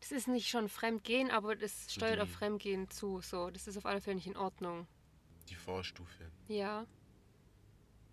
das 0.00 0.12
ist 0.12 0.28
nicht 0.28 0.48
schon 0.48 0.68
Fremdgehen, 0.68 1.30
aber 1.30 1.56
das 1.56 1.86
So 1.86 1.92
steuert 1.94 2.16
die- 2.18 2.22
auf 2.22 2.30
Fremdgehen 2.30 2.88
zu. 2.90 3.20
So, 3.20 3.50
das 3.50 3.66
ist 3.66 3.76
auf 3.76 3.86
alle 3.86 4.00
Fälle 4.00 4.16
nicht 4.16 4.26
in 4.28 4.36
Ordnung. 4.36 4.86
Die 5.48 5.54
Vorstufe. 5.56 6.30
Ja. 6.48 6.86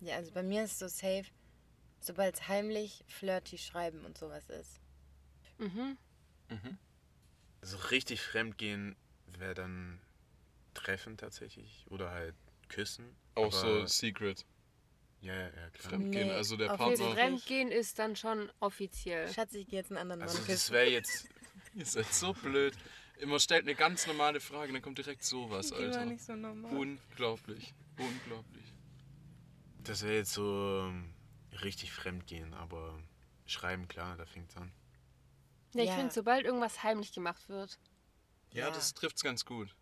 Ja, 0.00 0.16
also 0.16 0.32
bei 0.32 0.42
mir 0.42 0.64
ist 0.64 0.78
so 0.78 0.88
safe, 0.88 1.26
sobald 2.00 2.34
es 2.36 2.48
heimlich, 2.48 3.04
flirty 3.06 3.58
schreiben 3.58 4.04
und 4.04 4.16
sowas 4.18 4.48
ist. 4.50 4.80
Mhm. 5.58 5.96
Also 7.60 7.76
richtig 7.90 8.20
Fremdgehen 8.22 8.96
wäre 9.26 9.54
dann 9.54 10.00
Treffen 10.74 11.16
tatsächlich 11.16 11.84
oder 11.90 12.10
halt 12.10 12.34
Küssen. 12.68 13.16
Auch 13.34 13.52
so 13.52 13.86
Secret. 13.86 14.44
Ja, 15.20 15.34
ja, 15.34 15.40
ja, 15.42 15.50
klar. 15.70 15.90
Fremdgehen, 15.90 16.28
Nee, 16.28 16.32
also 16.32 16.56
der 16.56 16.72
auf 16.74 16.80
Okay, 16.80 16.90
jeden 16.90 17.00
Partner. 17.02 17.16
Fall. 17.16 17.28
Fremdgehen 17.28 17.68
ist 17.72 17.98
dann 17.98 18.14
schon 18.16 18.50
offiziell. 18.60 19.32
Schatz, 19.32 19.52
ich 19.54 19.66
gehe 19.66 19.80
jetzt 19.80 19.90
einen 19.90 19.98
anderen 19.98 20.22
Also 20.22 20.34
Mann 20.38 20.46
das 20.46 20.54
küssen. 20.56 20.72
wäre 20.74 20.90
jetzt, 20.90 21.28
Ihr 21.74 21.84
seid 21.86 22.12
so 22.12 22.32
blöd. 22.32 22.74
Immer 23.18 23.40
stellt 23.40 23.64
eine 23.64 23.74
ganz 23.74 24.06
normale 24.06 24.38
Frage, 24.40 24.72
dann 24.72 24.80
kommt 24.80 24.98
direkt 24.98 25.24
sowas, 25.24 25.66
Die 25.68 25.72
war 25.72 25.80
Alter. 25.80 26.04
nicht 26.06 26.22
so 26.22 26.34
normal. 26.36 26.72
Unglaublich. 26.76 27.74
Unglaublich. 27.98 28.72
das 29.82 30.02
wäre 30.02 30.14
jetzt 30.16 30.32
so 30.32 30.84
ähm, 30.86 31.12
richtig 31.62 31.90
Fremdgehen, 31.92 32.54
aber 32.54 32.96
schreiben, 33.46 33.88
klar, 33.88 34.16
da 34.16 34.24
fängt's 34.26 34.56
an. 34.56 34.70
Ja, 35.74 35.82
ich 35.82 35.88
Ja. 35.88 35.96
finde, 35.96 36.12
sobald 36.12 36.44
irgendwas 36.44 36.82
heimlich 36.84 37.12
gemacht 37.12 37.48
wird. 37.48 37.78
Ja, 38.52 38.66
Ja. 38.68 38.70
das 38.70 38.94
trifft's 38.94 39.22
ganz 39.24 39.44
gut. 39.44 39.74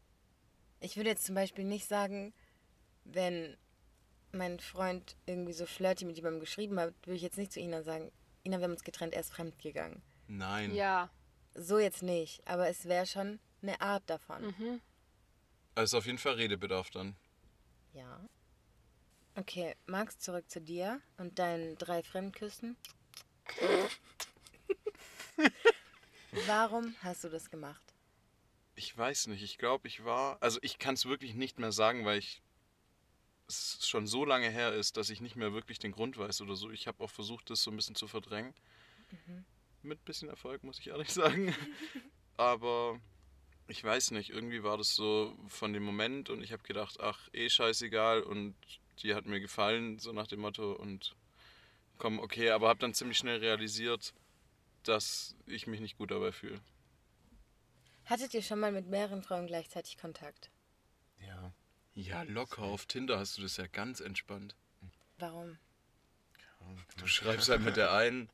Ich 0.80 0.96
würde 0.96 1.10
jetzt 1.10 1.24
zum 1.26 1.34
Beispiel 1.34 1.64
nicht 1.64 1.86
sagen, 1.86 2.32
wenn 3.04 3.56
mein 4.36 4.60
Freund 4.60 5.16
irgendwie 5.26 5.52
so 5.52 5.66
flirty 5.66 6.04
mit 6.04 6.16
jemandem 6.16 6.40
geschrieben 6.40 6.78
hat, 6.78 6.94
würde 7.04 7.16
ich 7.16 7.22
jetzt 7.22 7.38
nicht 7.38 7.52
zu 7.52 7.60
Ina 7.60 7.82
sagen, 7.82 8.10
Ina, 8.44 8.58
wir 8.58 8.64
haben 8.64 8.72
uns 8.72 8.84
getrennt, 8.84 9.14
er 9.14 9.20
ist 9.20 9.32
fremdgegangen. 9.32 10.02
Nein. 10.28 10.74
Ja. 10.74 11.10
So 11.54 11.78
jetzt 11.78 12.02
nicht, 12.02 12.46
aber 12.46 12.68
es 12.68 12.84
wäre 12.84 13.06
schon 13.06 13.40
eine 13.62 13.80
Art 13.80 14.08
davon. 14.08 14.54
Mhm. 14.58 14.80
Also 15.74 15.98
auf 15.98 16.06
jeden 16.06 16.18
Fall 16.18 16.34
Redebedarf 16.34 16.90
dann. 16.90 17.16
Ja. 17.92 18.20
Okay, 19.34 19.74
Max, 19.86 20.18
zurück 20.18 20.50
zu 20.50 20.60
dir 20.60 21.00
und 21.18 21.38
deinen 21.38 21.76
drei 21.76 22.02
Fremdküssen. 22.02 22.76
Warum 26.46 26.94
hast 27.02 27.24
du 27.24 27.28
das 27.28 27.50
gemacht? 27.50 27.82
Ich 28.74 28.96
weiß 28.96 29.28
nicht, 29.28 29.42
ich 29.42 29.58
glaube, 29.58 29.88
ich 29.88 30.04
war. 30.04 30.36
Also 30.42 30.58
ich 30.62 30.78
kann 30.78 30.94
es 30.94 31.06
wirklich 31.06 31.34
nicht 31.34 31.58
mehr 31.58 31.72
sagen, 31.72 32.04
weil 32.04 32.18
ich 32.18 32.42
es 33.48 33.86
schon 33.86 34.06
so 34.06 34.24
lange 34.24 34.50
her 34.50 34.72
ist, 34.72 34.96
dass 34.96 35.10
ich 35.10 35.20
nicht 35.20 35.36
mehr 35.36 35.52
wirklich 35.52 35.78
den 35.78 35.92
Grund 35.92 36.18
weiß 36.18 36.40
oder 36.40 36.56
so. 36.56 36.70
Ich 36.70 36.86
habe 36.86 37.02
auch 37.02 37.10
versucht, 37.10 37.50
das 37.50 37.62
so 37.62 37.70
ein 37.70 37.76
bisschen 37.76 37.94
zu 37.94 38.08
verdrängen. 38.08 38.54
Mit 39.82 40.04
bisschen 40.04 40.28
Erfolg, 40.28 40.64
muss 40.64 40.78
ich 40.78 40.88
ehrlich 40.88 41.12
sagen. 41.12 41.54
Aber 42.36 43.00
ich 43.68 43.82
weiß 43.82 44.12
nicht, 44.12 44.30
irgendwie 44.30 44.62
war 44.62 44.76
das 44.76 44.94
so 44.94 45.36
von 45.48 45.72
dem 45.72 45.82
Moment 45.82 46.30
und 46.30 46.42
ich 46.42 46.52
habe 46.52 46.62
gedacht, 46.62 47.00
ach, 47.00 47.28
eh 47.32 47.48
scheißegal 47.48 48.22
und 48.22 48.54
die 49.02 49.14
hat 49.14 49.26
mir 49.26 49.40
gefallen, 49.40 49.98
so 49.98 50.12
nach 50.12 50.26
dem 50.26 50.40
Motto 50.40 50.72
und 50.72 51.14
komm, 51.98 52.18
okay, 52.18 52.50
aber 52.50 52.68
habe 52.68 52.80
dann 52.80 52.94
ziemlich 52.94 53.18
schnell 53.18 53.38
realisiert, 53.38 54.14
dass 54.82 55.34
ich 55.46 55.66
mich 55.66 55.80
nicht 55.80 55.98
gut 55.98 56.10
dabei 56.10 56.32
fühle. 56.32 56.60
Hattet 58.04 58.34
ihr 58.34 58.42
schon 58.42 58.60
mal 58.60 58.70
mit 58.70 58.86
mehreren 58.86 59.22
Frauen 59.22 59.46
gleichzeitig 59.46 59.98
Kontakt? 59.98 60.50
Ja. 61.96 62.22
Locker. 62.22 62.62
Auf 62.62 62.86
Tinder 62.86 63.18
hast 63.18 63.38
du 63.38 63.42
das 63.42 63.56
ja 63.56 63.66
ganz 63.66 64.00
entspannt. 64.00 64.54
Warum? 65.18 65.58
Du 66.98 67.06
schreibst 67.06 67.48
halt 67.48 67.62
mit 67.62 67.76
der 67.76 67.92
einen, 67.92 68.28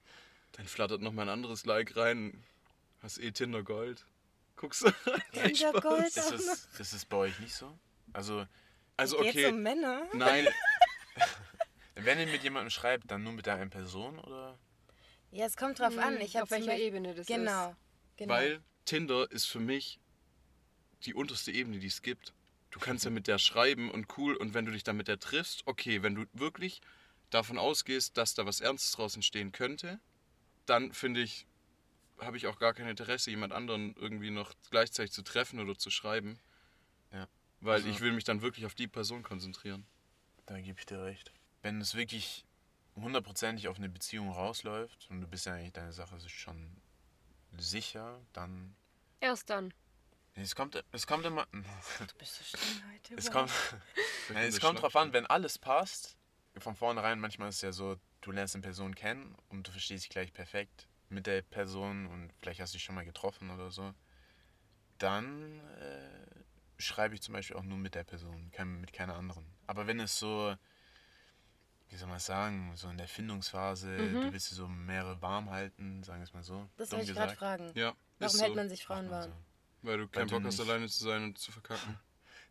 dann 0.52 0.66
flattert 0.66 1.00
noch 1.00 1.12
mal 1.12 1.22
ein 1.22 1.28
anderes 1.28 1.64
Like 1.64 1.96
rein. 1.96 2.42
Hast 3.02 3.18
eh 3.18 3.30
Tinder 3.30 3.62
Gold. 3.62 4.04
Guckst 4.56 4.82
du? 4.82 4.92
Nein, 5.34 5.54
Tinder. 5.54 5.80
Gold? 5.80 6.06
Ist 6.06 6.16
das, 6.30 6.68
das 6.76 6.92
ist 6.92 7.08
bei 7.08 7.16
euch 7.18 7.38
nicht 7.40 7.54
so? 7.54 7.78
Also, 8.12 8.46
Also 8.96 9.18
Geht's 9.18 9.36
okay, 9.36 9.46
um 9.46 9.62
Männer? 9.62 10.08
nein, 10.12 10.46
wenn 11.94 12.18
ihr 12.18 12.26
mit 12.26 12.42
jemandem 12.42 12.70
schreibt, 12.70 13.10
dann 13.10 13.22
nur 13.22 13.32
mit 13.32 13.46
der 13.46 13.54
einen 13.54 13.70
Person 13.70 14.18
oder? 14.18 14.58
Ja, 15.30 15.46
es 15.46 15.56
kommt 15.56 15.78
drauf 15.78 15.96
an. 15.98 16.16
Hm, 16.16 16.20
Ich 16.20 16.36
hab 16.36 16.44
auf 16.44 16.50
welcher 16.50 16.76
Ebene 16.76 17.14
das 17.14 17.26
genau, 17.26 17.70
ist. 17.70 17.76
genau. 18.16 18.32
weil 18.34 18.60
Tinder 18.84 19.30
ist 19.30 19.46
für 19.46 19.60
mich 19.60 19.98
die 21.04 21.14
unterste 21.14 21.52
Ebene, 21.52 21.78
die 21.78 21.86
es 21.86 22.02
gibt. 22.02 22.32
Du 22.72 22.80
kannst 22.80 23.04
ja 23.04 23.10
mit 23.10 23.26
der 23.28 23.38
schreiben 23.38 23.90
und 23.90 24.16
cool 24.16 24.34
und 24.34 24.54
wenn 24.54 24.64
du 24.64 24.72
dich 24.72 24.82
dann 24.82 24.96
mit 24.96 25.06
der 25.06 25.20
triffst, 25.20 25.62
okay, 25.66 26.02
wenn 26.02 26.14
du 26.14 26.24
wirklich 26.32 26.80
davon 27.30 27.58
ausgehst, 27.58 28.16
dass 28.16 28.34
da 28.34 28.46
was 28.46 28.60
Ernstes 28.60 28.92
draus 28.92 29.14
entstehen 29.14 29.52
könnte, 29.52 30.00
dann 30.66 30.92
finde 30.92 31.20
ich, 31.20 31.46
habe 32.18 32.36
ich 32.38 32.46
auch 32.46 32.58
gar 32.58 32.72
kein 32.72 32.88
Interesse, 32.88 33.30
jemand 33.30 33.52
anderen 33.52 33.94
irgendwie 33.96 34.30
noch 34.30 34.54
gleichzeitig 34.70 35.12
zu 35.12 35.22
treffen 35.22 35.60
oder 35.60 35.76
zu 35.76 35.90
schreiben. 35.90 36.38
Ja. 37.12 37.28
Weil 37.60 37.74
Also- 37.74 37.88
ich 37.88 38.00
will 38.00 38.12
mich 38.12 38.24
dann 38.24 38.40
wirklich 38.40 38.64
auf 38.64 38.74
die 38.74 38.88
Person 38.88 39.22
konzentrieren. 39.22 39.86
Da 40.46 40.58
gebe 40.60 40.78
ich 40.80 40.86
dir 40.86 41.02
recht. 41.02 41.30
Wenn 41.60 41.80
es 41.80 41.94
wirklich 41.94 42.46
hundertprozentig 42.96 43.68
auf 43.68 43.76
eine 43.76 43.88
Beziehung 43.90 44.30
rausläuft 44.30 45.08
und 45.10 45.20
du 45.20 45.26
bist 45.28 45.44
ja 45.46 45.54
eigentlich 45.54 45.72
deine 45.72 45.92
Sache 45.92 46.16
ist 46.16 46.30
schon 46.30 46.80
sicher, 47.58 48.20
dann. 48.32 48.74
Erst 49.20 49.50
dann. 49.50 49.74
Es 50.34 50.54
kommt, 50.54 50.82
es 50.92 51.06
kommt 51.06 51.26
immer. 51.26 51.46
Du 51.52 52.14
bist 52.18 52.36
so 52.36 52.44
schlimm 52.56 52.82
heute. 52.92 53.14
Es 53.16 53.30
kommt, 53.30 53.50
Nein, 54.32 54.48
es 54.48 54.60
kommt 54.60 54.80
drauf 54.80 54.96
an, 54.96 55.12
wenn 55.12 55.26
alles 55.26 55.58
passt. 55.58 56.16
Von 56.58 56.74
vornherein, 56.74 57.18
manchmal 57.18 57.48
ist 57.48 57.56
es 57.56 57.62
ja 57.62 57.72
so, 57.72 57.96
du 58.20 58.30
lernst 58.30 58.54
eine 58.54 58.62
Person 58.62 58.94
kennen 58.94 59.34
und 59.48 59.66
du 59.66 59.72
verstehst 59.72 60.04
dich 60.04 60.10
gleich 60.10 60.32
perfekt 60.32 60.88
mit 61.08 61.26
der 61.26 61.42
Person 61.42 62.06
und 62.06 62.30
vielleicht 62.40 62.60
hast 62.60 62.72
du 62.72 62.76
dich 62.76 62.84
schon 62.84 62.94
mal 62.94 63.04
getroffen 63.04 63.50
oder 63.50 63.70
so. 63.70 63.94
Dann 64.98 65.60
äh, 65.78 66.42
schreibe 66.82 67.14
ich 67.14 67.22
zum 67.22 67.34
Beispiel 67.34 67.56
auch 67.56 67.62
nur 67.62 67.78
mit 67.78 67.94
der 67.94 68.04
Person, 68.04 68.50
kein, 68.52 68.80
mit 68.80 68.92
keiner 68.92 69.14
anderen. 69.14 69.44
Aber 69.66 69.86
wenn 69.86 70.00
es 70.00 70.18
so, 70.18 70.54
wie 71.88 71.96
soll 71.96 72.08
man 72.08 72.18
es 72.18 72.26
sagen, 72.26 72.72
so 72.76 72.88
in 72.88 72.98
der 72.98 73.08
Findungsphase, 73.08 73.96
du 73.96 74.32
willst 74.32 74.48
sie 74.48 74.54
so 74.54 74.68
mehrere 74.68 75.20
warm 75.20 75.50
halten, 75.50 76.02
sagen 76.02 76.20
wir 76.20 76.24
es 76.24 76.34
mal 76.34 76.42
so. 76.42 76.68
Das 76.76 76.90
wollte 76.92 77.10
ich 77.10 77.16
gerade 77.16 77.34
fragen. 77.34 77.72
Ja, 77.74 77.94
Warum 78.18 78.40
hält 78.40 78.50
so, 78.50 78.56
man 78.56 78.68
sich 78.68 78.84
Frauen 78.84 79.10
warm? 79.10 79.32
Weil 79.82 79.98
du 79.98 80.08
keinen 80.08 80.28
Bock 80.28 80.44
hast, 80.44 80.60
alleine 80.60 80.88
zu 80.88 81.04
sein 81.04 81.24
und 81.24 81.38
zu 81.38 81.52
verkacken. 81.52 81.98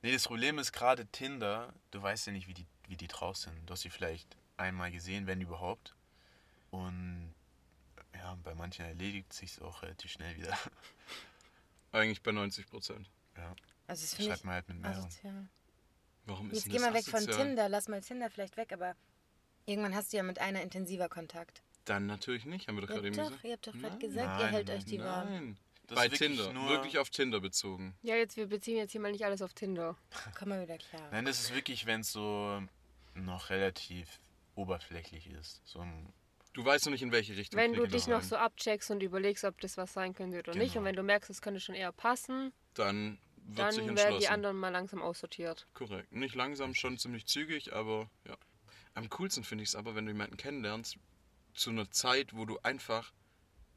Nee, 0.01 0.11
das 0.11 0.27
Problem 0.27 0.57
ist 0.59 0.71
gerade 0.71 1.05
Tinder, 1.07 1.73
du 1.91 2.01
weißt 2.01 2.27
ja 2.27 2.33
nicht, 2.33 2.47
wie 2.47 2.53
die, 2.53 2.65
wie 2.87 2.97
die 2.97 3.07
draus 3.07 3.43
sind. 3.43 3.53
Du 3.69 3.73
hast 3.73 3.81
sie 3.81 3.89
vielleicht 3.89 4.35
einmal 4.57 4.91
gesehen, 4.91 5.27
wenn 5.27 5.41
überhaupt. 5.41 5.95
Und 6.71 7.33
ja, 8.15 8.35
bei 8.43 8.55
manchen 8.55 8.85
erledigt 8.85 9.31
sich 9.33 9.61
auch 9.61 9.83
relativ 9.83 10.11
schnell 10.11 10.35
wieder. 10.37 10.57
Eigentlich 11.91 12.21
bei 12.23 12.31
90 12.31 12.67
Prozent. 12.67 13.09
Ja, 13.37 13.55
Also 13.87 14.03
das 14.03 14.15
schreibt 14.25 14.39
ich 14.39 14.43
man 14.43 14.55
halt 14.55 14.69
mit 14.69 14.79
mehreren. 14.79 14.99
asozial. 15.05 15.47
Warum 16.25 16.51
ist 16.51 16.65
Jetzt 16.65 16.71
geh 16.73 16.79
mal 16.79 16.93
weg 16.93 17.05
von 17.05 17.15
asozial? 17.19 17.45
Tinder. 17.47 17.69
Lass 17.69 17.87
mal 17.87 18.01
Tinder 18.01 18.29
vielleicht 18.29 18.57
weg, 18.57 18.71
aber 18.73 18.95
irgendwann 19.65 19.95
hast 19.95 20.13
du 20.13 20.17
ja 20.17 20.23
mit 20.23 20.39
einer 20.39 20.61
intensiver 20.61 21.09
Kontakt. 21.09 21.61
Dann 21.85 22.05
natürlich 22.05 22.45
nicht, 22.45 22.67
haben 22.67 22.75
wir 22.75 22.81
doch 22.81 22.89
Ja, 22.89 22.95
gerade 22.95 23.07
eben 23.07 23.17
doch, 23.17 23.27
gesagt. 23.29 23.43
ihr 23.43 23.51
habt 23.53 23.67
doch 23.67 23.73
gerade 23.73 23.87
Nein. 23.89 23.99
gesagt, 23.99 24.25
ihr 24.39 24.45
Nein, 24.45 24.53
hält 24.53 24.67
nein, 24.67 24.77
euch 24.77 24.85
die 24.85 24.99
warm. 24.99 25.57
Das 25.91 25.99
Bei 25.99 26.05
ist 26.05 26.21
wirklich 26.21 26.37
Tinder, 26.39 26.53
nur- 26.53 26.69
wirklich 26.69 26.97
auf 26.99 27.09
Tinder 27.09 27.41
bezogen. 27.41 27.93
Ja, 28.01 28.15
jetzt, 28.15 28.37
wir 28.37 28.47
beziehen 28.47 28.77
jetzt 28.77 28.93
hier 28.93 29.01
mal 29.01 29.11
nicht 29.11 29.25
alles 29.25 29.41
auf 29.41 29.53
Tinder. 29.53 29.97
Komm 30.39 30.47
mal 30.49 30.61
wieder 30.63 30.77
klar. 30.77 31.01
Nein, 31.11 31.25
das 31.25 31.41
ist 31.41 31.53
wirklich, 31.53 31.85
wenn 31.85 31.99
es 31.99 32.13
so 32.13 32.61
noch 33.13 33.49
relativ 33.49 34.07
oberflächlich 34.55 35.27
ist. 35.27 35.61
So 35.65 35.79
ein, 35.79 36.13
Du 36.53 36.63
weißt 36.65 36.85
noch 36.85 36.91
nicht, 36.91 37.01
in 37.01 37.11
welche 37.11 37.35
Richtung. 37.35 37.57
Wenn 37.59 37.73
du 37.73 37.85
dich 37.87 38.07
noch 38.07 38.19
rein. 38.19 38.23
so 38.27 38.35
abcheckst 38.37 38.89
und 38.91 39.01
überlegst, 39.03 39.43
ob 39.45 39.59
das 39.61 39.75
was 39.77 39.93
sein 39.93 40.13
könnte 40.13 40.39
oder 40.39 40.53
nicht, 40.53 40.73
Genau. 40.73 40.79
und 40.81 40.85
wenn 40.85 40.95
du 40.95 41.03
merkst, 41.03 41.29
es 41.29 41.41
könnte 41.41 41.59
schon 41.61 41.75
eher 41.75 41.91
passen, 41.93 42.51
Dann 42.73 43.17
wird 43.45 43.59
dann 43.59 43.71
sich 43.71 43.79
werden 43.85 43.89
entschlossen. 43.97 44.19
die 44.19 44.27
anderen 44.29 44.57
mal 44.57 44.69
langsam 44.69 45.01
aussortiert. 45.01 45.67
Korrekt. 45.73 46.11
Nicht 46.13 46.35
langsam, 46.35 46.73
schon 46.73 46.97
ziemlich 46.97 47.25
zügig, 47.25 47.73
aber 47.73 48.09
ja. 48.27 48.35
Am 48.93 49.09
coolsten 49.09 49.43
finde 49.45 49.63
ich 49.63 49.69
es 49.69 49.75
aber, 49.75 49.95
wenn 49.95 50.05
du 50.05 50.11
jemanden 50.11 50.35
kennenlernst, 50.37 50.97
zu 51.53 51.69
einer 51.69 51.89
Zeit, 51.91 52.33
wo 52.33 52.45
du 52.45 52.59
einfach 52.59 53.11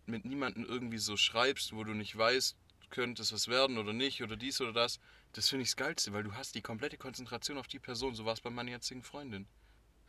mit 0.07 0.25
niemandem 0.25 0.64
irgendwie 0.64 0.99
so 0.99 1.17
schreibst, 1.17 1.75
wo 1.75 1.85
du 1.85 1.95
nicht 1.95 2.17
weißt, 2.17 2.57
könnte 2.90 3.23
es 3.23 3.33
was 3.33 3.49
werden 3.49 3.79
oder 3.79 3.93
nicht 3.93 4.23
oder 4.23 4.37
dies 4.37 4.61
oder 4.61 4.73
das. 4.73 5.01
Das 5.33 5.49
finde 5.49 5.64
ich 5.64 5.71
das 5.71 5.77
Geilste, 5.77 6.12
weil 6.12 6.23
du 6.23 6.35
hast 6.35 6.55
die 6.55 6.62
komplette 6.62 6.97
Konzentration 6.97 7.59
auf 7.59 7.67
die 7.67 7.81
Person. 7.81 8.14
So 8.14 8.25
war 8.25 8.35
es 8.35 8.40
bei 8.40 8.51
meiner 8.51 8.71
jetzigen 8.71 9.03
Freundin. 9.03 9.47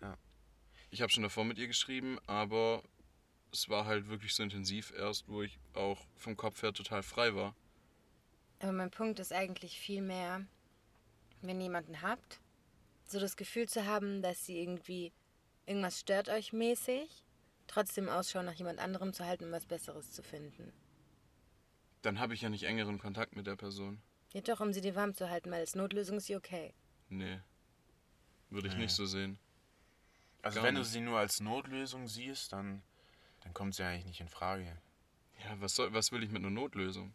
Ja. 0.02 0.18
Ich 0.92 1.02
habe 1.02 1.12
schon 1.12 1.24
davor 1.24 1.46
mit 1.46 1.58
ihr 1.58 1.68
geschrieben, 1.68 2.20
aber 2.28 2.84
es 3.52 3.70
war 3.70 3.86
halt 3.86 4.08
wirklich 4.08 4.36
so 4.36 4.44
intensiv 4.44 4.94
erst, 4.96 5.28
wo 5.28 5.42
ich 5.42 5.58
auch 5.74 6.06
vom 6.16 6.38
Kopf 6.38 6.62
her 6.62 6.74
total 6.74 7.02
frei 7.02 7.34
war. 7.34 7.56
Aber 8.60 8.72
mein 8.72 8.92
Punkt 8.92 9.20
ist 9.20 9.34
eigentlich 9.34 9.80
viel 9.80 10.02
mehr, 10.02 10.46
wenn 11.42 11.60
ihr 11.60 11.66
jemanden 11.66 12.02
habt, 12.02 12.40
so 13.08 13.20
das 13.20 13.36
Gefühl 13.36 13.68
zu 13.68 13.86
haben, 13.86 14.22
dass 14.22 14.46
sie 14.46 14.60
irgendwie 14.60 15.12
irgendwas 15.66 16.00
stört 16.00 16.30
euch 16.30 16.54
mäßig, 16.54 17.25
trotzdem 17.68 18.10
Ausschau 18.10 18.42
nach 18.44 18.54
jemand 18.54 18.80
anderem 18.80 19.14
zu 19.14 19.26
halten, 19.26 19.46
um 19.46 19.52
was 19.52 19.66
Besseres 19.66 20.12
zu 20.12 20.24
finden. 20.24 20.72
Dann 22.02 22.20
habe 22.20 22.34
ich 22.34 22.42
ja 22.42 22.50
nicht 22.50 22.64
engeren 22.64 23.00
Kontakt 23.00 23.36
mit 23.36 23.48
der 23.48 23.56
Person. 23.56 24.02
Ja 24.34 24.42
doch, 24.42 24.60
um 24.60 24.74
sie 24.74 24.82
dir 24.82 24.96
warm 24.96 25.14
zu 25.14 25.30
halten, 25.30 25.50
weil 25.52 25.62
als 25.62 25.76
Notlösung 25.76 26.18
ist 26.18 26.26
sie 26.28 26.36
okay. 26.36 26.74
Nee. 27.10 27.40
Würde 28.50 28.68
ich 28.68 28.76
Nee. 28.76 28.82
nicht 28.84 28.94
so 28.94 29.06
sehen. 29.06 29.40
also 30.42 30.58
Gar 30.58 30.66
wenn 30.68 30.76
du 30.76 30.82
nicht. 30.82 30.92
sie 30.92 31.02
nur 31.02 31.18
als 31.18 31.40
Notlösung 31.40 32.08
siehst, 32.08 32.52
dann, 32.54 32.84
dann 33.42 33.54
kommt 33.54 33.76
sie 33.76 33.84
eigentlich 33.84 34.06
nicht 34.06 34.22
in 34.22 34.30
Frage. 34.30 34.78
Ja, 35.44 35.60
was, 35.60 35.74
soll, 35.76 35.92
was 35.94 36.12
will 36.12 36.24
ich 36.24 36.30
mit 36.30 36.42
einer 36.44 36.52
Notlösung? 36.52 37.14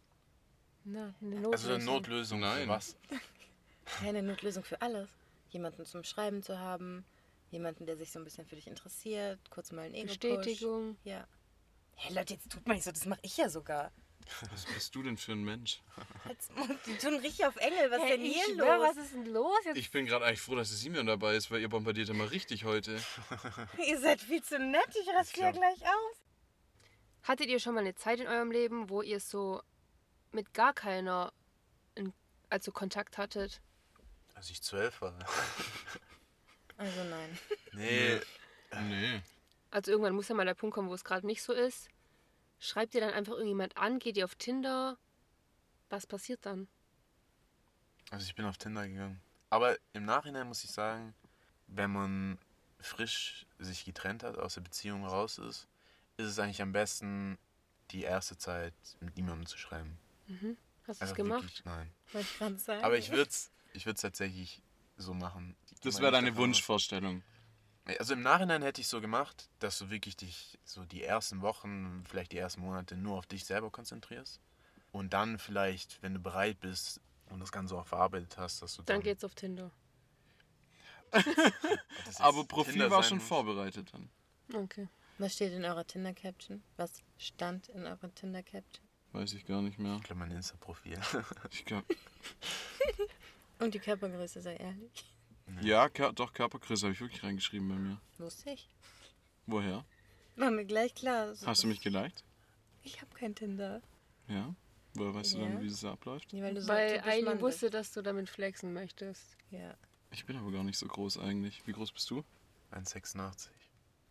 Na, 0.84 1.14
eine 1.20 1.36
Also 1.36 1.68
Notlösung. 1.68 1.74
eine 1.74 1.84
Notlösung 1.84 2.40
Nein. 2.40 2.62
für 2.64 2.68
was? 2.68 2.96
Keine 4.00 4.22
Notlösung 4.22 4.64
für 4.64 4.80
alles. 4.82 5.08
Jemanden 5.50 5.84
zum 5.84 6.04
Schreiben 6.04 6.42
zu 6.42 6.58
haben, 6.58 7.04
jemanden, 7.50 7.86
der 7.86 7.96
sich 7.96 8.10
so 8.10 8.18
ein 8.18 8.24
bisschen 8.24 8.46
für 8.46 8.56
dich 8.56 8.66
interessiert, 8.66 9.38
kurz 9.50 9.72
mal 9.72 9.82
ein 9.82 9.94
ego 9.94 10.06
Bestätigung. 10.08 10.96
Ja. 11.04 11.26
Hey 11.96 12.14
Leute, 12.14 12.34
jetzt 12.34 12.50
tut 12.50 12.66
mal 12.66 12.74
nicht 12.74 12.84
so, 12.84 12.92
das 12.92 13.04
mache 13.06 13.20
ich 13.22 13.36
ja 13.36 13.48
sogar. 13.48 13.92
Was 14.52 14.64
bist 14.66 14.94
du 14.94 15.02
denn 15.02 15.16
für 15.16 15.32
ein 15.32 15.42
Mensch? 15.42 15.80
Die 16.86 16.96
tun 16.98 17.14
richtig 17.16 17.44
auf 17.46 17.56
Engel, 17.56 17.90
was 17.90 18.00
Hey, 18.00 18.10
denn 18.16 18.24
ich 18.26 18.34
hier 18.34 18.54
schwör, 18.54 18.76
los? 18.78 18.88
was 18.88 18.96
ist 19.04 19.12
denn 19.14 19.26
los 19.26 19.58
jetzt? 19.64 19.76
Ich 19.76 19.90
bin 19.90 20.06
gerade 20.06 20.24
eigentlich 20.24 20.40
froh, 20.40 20.54
dass 20.54 20.70
es 20.70 20.80
Simeon 20.80 21.06
dabei 21.06 21.34
ist, 21.34 21.50
weil 21.50 21.60
ihr 21.60 21.68
bombardiert 21.68 22.08
immer 22.10 22.30
richtig 22.30 22.64
heute. 22.64 23.00
Ihr 23.86 23.98
seid 23.98 24.20
viel 24.20 24.42
zu 24.42 24.58
nett, 24.58 24.88
ich 25.00 25.08
raste 25.08 25.40
ja 25.40 25.50
gleich 25.50 25.82
aus. 25.82 26.16
Hattet 27.22 27.48
ihr 27.48 27.58
schon 27.60 27.74
mal 27.74 27.80
eine 27.80 27.94
Zeit 27.94 28.20
in 28.20 28.26
eurem 28.28 28.50
Leben, 28.50 28.88
wo 28.88 29.02
ihr 29.02 29.20
so 29.20 29.62
mit 30.32 30.54
gar 30.54 30.72
keiner 30.72 31.32
in, 31.94 32.12
also 32.50 32.72
Kontakt 32.72 33.18
hattet? 33.18 33.60
Als 34.34 34.50
ich 34.50 34.62
zwölf 34.62 35.00
war. 35.00 35.18
Also 36.80 37.04
nein. 37.04 37.38
Nee, 37.72 38.20
Nee. 38.72 39.20
Also 39.70 39.90
irgendwann 39.92 40.14
muss 40.14 40.28
ja 40.28 40.34
mal 40.34 40.44
der 40.46 40.54
Punkt 40.54 40.74
kommen, 40.74 40.88
wo 40.88 40.94
es 40.94 41.04
gerade 41.04 41.26
nicht 41.26 41.42
so 41.42 41.52
ist. 41.52 41.88
Schreibt 42.58 42.94
ihr 42.94 43.00
dann 43.00 43.12
einfach 43.14 43.32
irgendjemand 43.34 43.76
an? 43.76 43.98
Geht 43.98 44.16
ihr 44.16 44.24
auf 44.24 44.34
Tinder? 44.34 44.96
Was 45.88 46.06
passiert 46.06 46.44
dann? 46.46 46.68
also 48.10 48.24
ich 48.24 48.34
bin 48.34 48.44
auf 48.44 48.58
Tinder 48.58 48.88
gegangen. 48.88 49.20
Aber 49.50 49.76
im 49.92 50.04
Nachhinein 50.04 50.46
muss 50.48 50.64
ich 50.64 50.70
sagen, 50.72 51.14
wenn 51.68 51.92
man 51.92 52.38
frisch 52.80 53.46
sich 53.58 53.84
getrennt 53.84 54.22
hat, 54.24 54.36
aus 54.38 54.54
der 54.54 54.62
Beziehung 54.62 55.04
raus 55.04 55.38
ist, 55.38 55.68
ist 56.16 56.26
es 56.26 56.38
eigentlich 56.38 56.62
am 56.62 56.72
besten, 56.72 57.38
die 57.92 58.02
erste 58.02 58.36
Zeit 58.36 58.74
mit 59.00 59.16
niemandem 59.16 59.46
zu 59.46 59.58
schreiben. 59.58 59.96
Hast 60.88 61.00
du 61.00 61.04
es 61.04 61.14
gemacht? 61.14 61.42
wirklich- 61.42 61.64
Nein. 61.64 61.92
Aber 62.82 62.98
ich 62.98 63.10
würde 63.10 63.28
es 63.30 63.50
ich 63.72 63.86
würd's 63.86 64.00
tatsächlich 64.00 64.62
so 65.00 65.14
machen. 65.14 65.56
Das 65.82 66.00
wäre 66.00 66.12
deine 66.12 66.36
Wunschvorstellung. 66.36 67.22
Also 67.98 68.14
im 68.14 68.22
Nachhinein 68.22 68.62
hätte 68.62 68.80
ich 68.80 68.88
so 68.88 69.00
gemacht, 69.00 69.48
dass 69.58 69.78
du 69.78 69.90
wirklich 69.90 70.16
dich 70.16 70.58
so 70.64 70.84
die 70.84 71.02
ersten 71.02 71.40
Wochen, 71.40 72.04
vielleicht 72.08 72.32
die 72.32 72.38
ersten 72.38 72.60
Monate 72.60 72.96
nur 72.96 73.16
auf 73.16 73.26
dich 73.26 73.44
selber 73.44 73.70
konzentrierst. 73.70 74.40
Und 74.92 75.12
dann 75.12 75.38
vielleicht, 75.38 76.02
wenn 76.02 76.14
du 76.14 76.20
bereit 76.20 76.60
bist 76.60 77.00
und 77.30 77.40
das 77.40 77.52
Ganze 77.52 77.76
auch 77.76 77.86
verarbeitet 77.86 78.36
hast, 78.38 78.62
dass 78.62 78.74
du 78.76 78.82
dann... 78.82 78.96
Dann 78.96 79.02
geht's 79.02 79.24
auf 79.24 79.34
Tinder. 79.34 79.70
Aber 82.18 82.44
Profil 82.44 82.72
Tinder 82.72 82.90
war 82.90 83.02
schon 83.02 83.18
muss. 83.18 83.26
vorbereitet 83.26 83.92
dann. 83.92 84.10
Okay. 84.54 84.88
Was 85.18 85.34
steht 85.34 85.52
in 85.52 85.64
eurer 85.64 85.86
Tinder-Caption? 85.86 86.62
Was 86.76 87.02
stand 87.18 87.68
in 87.68 87.84
eurer 87.84 88.14
Tinder-Caption? 88.14 88.86
Weiß 89.12 89.32
ich 89.32 89.44
gar 89.44 89.60
nicht 89.60 89.78
mehr. 89.78 89.96
Ich 89.96 90.04
glaube, 90.04 90.20
mein 90.20 90.30
Insta-Profil. 90.30 90.98
Ich 91.50 91.64
glaub, 91.64 91.84
Und 93.60 93.74
die 93.74 93.78
Körpergröße, 93.78 94.40
sei 94.40 94.56
ehrlich. 94.56 95.04
ja, 95.62 95.88
Kör 95.88 96.12
doch, 96.12 96.32
Körpergröße 96.32 96.86
habe 96.86 96.94
ich 96.94 97.00
wirklich 97.00 97.22
reingeschrieben 97.22 97.68
bei 97.68 97.74
mir. 97.76 98.00
Wusste 98.18 98.50
ich. 98.50 98.68
Woher? 99.46 99.84
Mach 100.36 100.50
mir 100.50 100.64
gleich 100.64 100.94
klar. 100.94 101.34
Hast 101.44 101.62
du 101.62 101.66
mich 101.68 101.80
geliked? 101.80 102.24
Ich 102.82 103.00
habe 103.00 103.14
kein 103.14 103.34
Tinder. 103.34 103.82
Ja. 104.28 104.54
Woher 104.94 105.14
weißt 105.14 105.34
du 105.34 105.38
Ja. 105.38 105.44
dann, 105.48 105.60
wie 105.62 105.66
es 105.66 105.84
abläuft? 105.84 106.32
Nee, 106.32 106.42
weil 106.42 106.54
du 106.54 106.62
so 106.62 106.68
Weil 106.68 107.00
Eileen 107.04 107.40
wusste, 107.40 107.68
dass 107.70 107.92
du 107.92 108.02
damit 108.02 108.28
flexen 108.28 108.72
möchtest. 108.72 109.36
Ja. 109.50 109.74
Ich 110.12 110.24
bin 110.24 110.36
aber 110.36 110.50
gar 110.50 110.64
nicht 110.64 110.78
so 110.78 110.86
groß 110.86 111.18
eigentlich. 111.18 111.64
Wie 111.66 111.72
groß 111.72 111.92
bist 111.92 112.10
du? 112.10 112.24
1,86. 112.72 113.48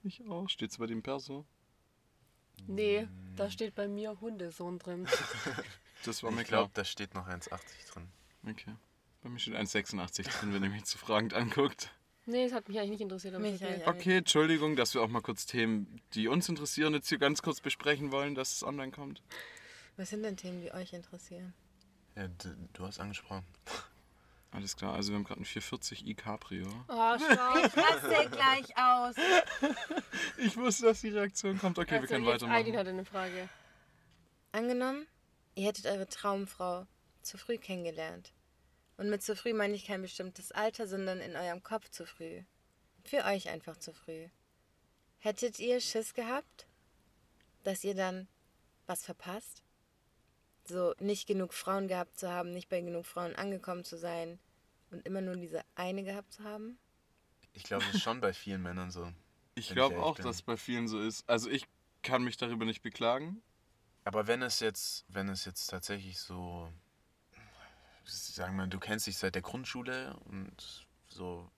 Ich 0.04 0.26
auch. 0.30 0.48
Steht's 0.50 0.78
bei 0.78 0.86
dem 0.86 1.02
Perso? 1.02 1.46
Nee, 2.68 3.08
da 3.36 3.50
steht 3.50 3.76
bei 3.76 3.88
mir 3.88 4.20
Hundesohn 4.20 4.80
drin. 4.80 5.08
Das 6.06 6.24
war 6.24 6.32
mir 6.32 6.44
Ich 6.44 6.48
klar. 6.48 6.62
glaube, 6.62 6.72
da 6.76 6.86
steht 6.86 7.14
noch 7.14 7.28
1,80 7.28 7.60
drin. 7.92 8.08
Okay. 8.48 8.74
Bei 9.22 9.30
mir 9.30 9.40
steht 9.40 9.56
1,86 9.56 10.40
drin, 10.40 10.54
wenn 10.54 10.64
ihr 10.64 10.70
mich 10.70 10.86
zu 10.86 10.98
fragend 10.98 11.34
anguckt. 11.34 11.92
Nee, 12.26 12.46
das 12.46 12.54
hat 12.54 12.68
mich 12.70 12.78
eigentlich 12.78 12.92
nicht 12.92 13.02
interessiert. 13.02 13.34
Aber 13.36 13.44
Mich 13.44 13.56
okay. 13.56 13.66
eigentlich 13.74 13.88
Okay, 13.88 14.18
Entschuldigung, 14.18 14.76
dass 14.76 14.94
wir 14.94 15.02
auch 15.02 15.08
mal 15.08 15.22
kurz 15.22 15.46
Themen, 15.46 16.00
die 16.14 16.28
uns 16.28 16.48
interessieren, 16.48 16.94
jetzt 16.94 17.10
hier 17.10 17.18
ganz 17.18 17.42
kurz 17.42 17.60
besprechen 17.60 18.12
wollen, 18.12 18.36
dass 18.36 18.54
es 18.54 18.64
online 18.64 18.92
kommt. 18.92 19.22
Was 19.98 20.12
sind 20.12 20.24
denn 20.24 20.38
Themen, 20.38 20.62
die 20.62 20.72
euch 20.72 20.94
interessieren? 20.94 21.54
Ja, 22.16 22.28
du, 22.28 22.56
du 22.74 22.86
hast 22.86 23.00
angesprochen. 23.00 23.44
Alles 24.52 24.76
klar, 24.76 24.94
also 24.96 25.12
wir 25.12 25.18
haben 25.18 25.26
gerade 25.26 25.42
ein 25.42 25.46
440i 25.46 26.16
Cabrio. 26.16 26.68
Oh, 26.88 27.18
schau. 27.18 27.54
raste 27.82 28.30
gleich 28.32 28.78
aus. 28.78 29.16
Ich 30.38 30.56
wusste, 30.58 30.86
dass 30.86 31.02
die 31.02 31.10
Reaktion 31.10 31.60
kommt. 31.60 31.78
Okay, 31.78 31.92
wir 31.92 32.00
Also, 32.02 32.14
können 32.14 32.26
jetzt 32.26 32.44
Eileen 32.44 32.52
weitermachen. 32.52 32.78
hatte 32.78 32.90
eine 32.90 33.06
Frage. 33.06 33.50
Angenommen, 34.52 35.08
ihr 35.56 35.68
hättet 35.68 35.86
eure 35.86 36.08
Traumfrau 36.08 36.88
zu 37.22 37.38
früh 37.38 37.58
kennengelernt. 37.58 38.34
Und 39.00 39.10
mit 39.10 39.24
zu 39.24 39.34
früh 39.34 39.54
meine 39.54 39.76
ich 39.76 39.86
kein 39.86 40.02
bestimmtes 40.02 40.52
Alter, 40.52 40.86
sondern 40.86 41.22
in 41.22 41.38
eurem 41.38 41.64
Kopf 41.64 41.90
zu 41.90 42.06
früh. 42.06 42.44
Für 43.06 43.24
euch 43.24 43.48
einfach 43.48 43.78
zu 43.78 43.94
früh. 43.94 44.28
Hättet 45.20 45.58
ihr 45.58 45.80
Schiss 45.80 46.14
gehabt, 46.14 46.68
dass 47.64 47.86
ihr 47.86 47.96
dann 47.96 48.28
was 48.88 49.06
verpasst? 49.06 49.64
So 50.66 50.94
nicht 51.00 51.28
genug 51.28 51.54
Frauen 51.54 51.88
gehabt 51.88 52.20
zu 52.20 52.30
haben, 52.30 52.52
nicht 52.52 52.68
bei 52.68 52.82
genug 52.82 53.06
Frauen 53.06 53.38
angekommen 53.38 53.86
zu 53.86 53.98
sein 53.98 54.38
und 54.92 55.06
immer 55.06 55.22
nur 55.22 55.38
diese 55.38 55.62
eine 55.76 56.04
gehabt 56.04 56.34
zu 56.34 56.44
haben? 56.44 56.78
Ich 57.54 57.64
glaube, 57.64 57.86
das 57.86 57.96
ist 57.96 58.04
schon 58.04 58.20
bei 58.20 58.34
vielen 58.34 58.62
Männern 58.62 58.92
so. 58.92 59.10
Ich 59.56 59.70
glaube 59.70 60.04
auch, 60.04 60.18
bin. 60.18 60.26
dass 60.26 60.36
es 60.36 60.42
bei 60.42 60.58
vielen 60.58 60.90
so 60.90 61.00
ist. 61.00 61.28
Also 61.30 61.50
ich 61.50 61.66
kann 62.04 62.26
mich 62.26 62.36
darüber 62.36 62.66
nicht 62.66 62.82
beklagen. 62.82 63.42
Aber 64.04 64.28
wenn 64.28 64.42
es 64.42 64.60
jetzt, 64.60 65.06
wenn 65.08 65.30
es 65.30 65.46
jetzt 65.46 65.68
tatsächlich 65.68 66.20
so, 66.20 66.70
sagen 68.10 68.56
wir, 68.58 68.67
du 68.67 68.80
kennst 68.80 69.08
dich 69.08 69.17
seit 69.17 69.36
der 69.36 69.41
Grundschule 69.41 70.15
und 70.26 70.86
so 71.08 71.50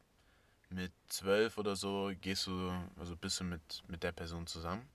mit 0.70 0.94
zwölf 1.10 1.58
oder 1.58 1.76
so 1.76 2.12
gehst 2.22 2.48
du, 2.48 2.72
also 2.98 3.16
bist 3.16 3.40
du 3.40 3.44
mit, 3.44 3.84
mit 3.88 4.04
der 4.04 4.12
Person 4.12 4.48
zusammen, 4.48 4.88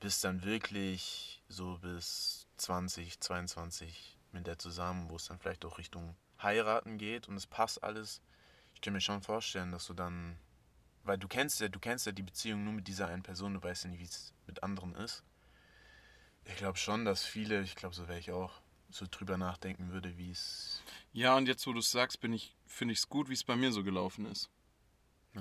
bist 0.00 0.22
dann 0.24 0.44
wirklich 0.44 1.42
so 1.48 1.78
bis 1.78 2.46
20, 2.58 3.20
22 3.20 4.16
mit 4.32 4.46
der 4.46 4.58
zusammen, 4.58 5.10
wo 5.10 5.16
es 5.16 5.26
dann 5.26 5.38
vielleicht 5.38 5.64
auch 5.64 5.78
Richtung 5.78 6.16
heiraten 6.42 6.98
geht 6.98 7.28
und 7.28 7.36
es 7.36 7.46
passt 7.46 7.82
alles. 7.82 8.20
Ich 8.74 8.80
kann 8.80 8.92
mir 8.92 9.00
schon 9.00 9.22
vorstellen, 9.22 9.72
dass 9.72 9.86
du 9.86 9.94
dann, 9.94 10.38
weil 11.02 11.18
du 11.18 11.28
kennst 11.28 11.60
ja, 11.60 11.68
du 11.68 11.80
kennst 11.80 12.06
ja 12.06 12.12
die 12.12 12.22
Beziehung 12.22 12.64
nur 12.64 12.74
mit 12.74 12.86
dieser 12.86 13.08
einen 13.08 13.22
Person, 13.22 13.54
du 13.54 13.62
weißt 13.62 13.84
ja 13.84 13.90
nicht, 13.90 14.00
wie 14.00 14.04
es 14.04 14.32
mit 14.46 14.62
anderen 14.62 14.94
ist. 14.94 15.24
Ich 16.44 16.56
glaube 16.56 16.78
schon, 16.78 17.04
dass 17.04 17.24
viele, 17.24 17.62
ich 17.62 17.74
glaube, 17.74 17.94
so 17.94 18.06
wäre 18.06 18.18
ich 18.18 18.30
auch, 18.30 18.60
so 18.90 19.06
drüber 19.10 19.36
nachdenken 19.36 19.90
würde, 19.92 20.16
wie 20.16 20.30
es. 20.30 20.82
Ja, 21.12 21.36
und 21.36 21.46
jetzt, 21.48 21.66
wo 21.66 21.72
du 21.72 21.80
es 21.80 21.90
sagst, 21.90 22.20
bin 22.20 22.32
ich, 22.32 22.54
finde 22.66 22.92
ich 22.92 22.98
es 23.00 23.08
gut, 23.08 23.28
wie 23.28 23.34
es 23.34 23.44
bei 23.44 23.56
mir 23.56 23.72
so 23.72 23.82
gelaufen 23.84 24.26
ist. 24.26 24.50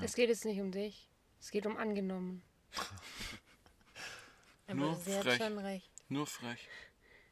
Es 0.01 0.15
geht 0.15 0.29
jetzt 0.29 0.45
nicht 0.45 0.60
um 0.60 0.71
dich. 0.71 1.10
Es 1.39 1.51
geht 1.51 1.65
um 1.65 1.77
angenommen. 1.77 2.41
Aber 4.67 4.75
Nur 4.75 4.95
sie 4.95 5.15
hat 5.15 5.23
frech. 5.23 5.38
schon 5.38 5.58
recht. 5.60 5.91
Nur 6.10 6.27
frech. 6.27 6.67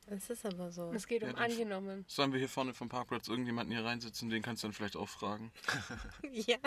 Es 0.05 0.29
ist 0.29 0.45
aber 0.45 0.69
so. 0.71 0.91
Es 0.91 1.07
geht 1.07 1.21
Ja, 1.21 1.29
um 1.29 1.35
angenommen. 1.35 2.03
Sollen 2.09 2.33
wir 2.33 2.39
hier 2.39 2.49
vorne 2.49 2.73
vom 2.73 2.89
Parkplatz 2.89 3.29
irgendjemanden 3.29 3.73
hier 3.73 3.85
reinsitzen, 3.85 4.29
den 4.29 4.41
kannst 4.41 4.61
du 4.61 4.67
dann 4.67 4.73
vielleicht 4.73 4.97
auch 4.97 5.07
fragen. 5.07 5.51
Ja. 6.31 6.57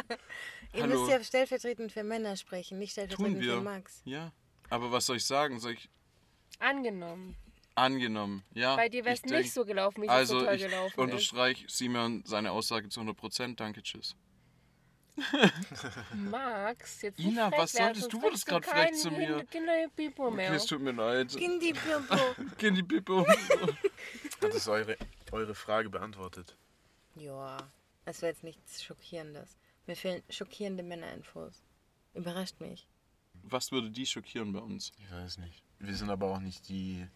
Ihr 0.72 0.82
Hallo. 0.82 0.98
müsst 0.98 1.10
ja 1.10 1.22
stellvertretend 1.22 1.92
für 1.92 2.02
Männer 2.02 2.36
sprechen, 2.36 2.78
nicht 2.78 2.94
Tun 2.94 3.04
stellvertretend 3.06 3.40
wir. 3.42 3.54
für 3.56 3.60
Max. 3.60 4.00
Ja. 4.06 4.32
Aber 4.70 4.90
was 4.90 5.06
soll 5.06 5.16
ich 5.18 5.24
sagen? 5.24 5.60
Soll 5.60 5.72
ich 5.72 5.88
Angenommen. 6.58 7.36
Angenommen? 7.76 8.44
Ja. 8.54 8.76
Bei 8.76 8.88
dir 8.88 9.04
wäre 9.04 9.14
es 9.14 9.24
ich 9.24 9.30
nicht 9.30 9.52
so 9.52 9.64
gelaufen, 9.64 10.02
wie 10.02 10.06
es 10.06 10.12
Also 10.12 10.40
so 10.40 10.44
toll 10.44 10.54
ich 10.54 10.62
gelaufen 10.62 10.90
ist. 10.90 10.98
unterstreiche 10.98 11.64
Simon 11.68 12.22
seine 12.26 12.50
Aussage 12.52 12.88
zu 12.88 13.00
100%. 13.00 13.56
Danke, 13.56 13.82
tschüss. 13.82 14.16
Max, 16.14 17.02
jetzt 17.02 17.18
Ina, 17.18 17.46
nicht 17.46 17.54
frech 17.54 17.62
was 17.62 17.72
solltest 17.72 18.00
sonst 18.02 18.12
du? 18.12 18.22
Wurdest 18.22 18.46
grad 18.46 18.66
frech 18.66 18.92
zu 18.94 19.10
mir. 19.10 19.44
Kinderpipo 19.44 20.30
mehr. 20.30 20.48
Okay, 20.48 20.56
es 20.56 20.66
tut 20.66 20.80
mir 20.82 20.92
leid. 20.92 21.34
Kindi 21.34 21.72
Pimpo. 21.72 22.16
Gehen 22.58 22.74
die 22.74 22.82
Pippo. 22.82 23.26
Hat 24.42 24.54
es 24.54 24.68
eure, 24.68 24.96
eure 25.32 25.54
Frage 25.54 25.88
beantwortet? 25.90 26.56
ja, 27.14 27.56
das 28.04 28.20
wäre 28.20 28.32
jetzt 28.32 28.44
nichts 28.44 28.84
Schockierendes. 28.84 29.56
Mir 29.86 29.96
fehlen 29.96 30.22
schockierende 30.28 30.82
Männerinfos. 30.82 31.62
Überrascht 32.14 32.60
mich. 32.60 32.86
Was 33.42 33.72
würde 33.72 33.90
die 33.90 34.04
schockieren 34.06 34.52
bei 34.52 34.58
uns? 34.58 34.92
Ich 34.98 35.10
weiß 35.10 35.38
nicht. 35.38 35.62
Wir 35.78 35.94
sind 35.94 36.10
aber 36.10 36.30
auch 36.30 36.40
nicht 36.40 36.68
die, 36.68 37.06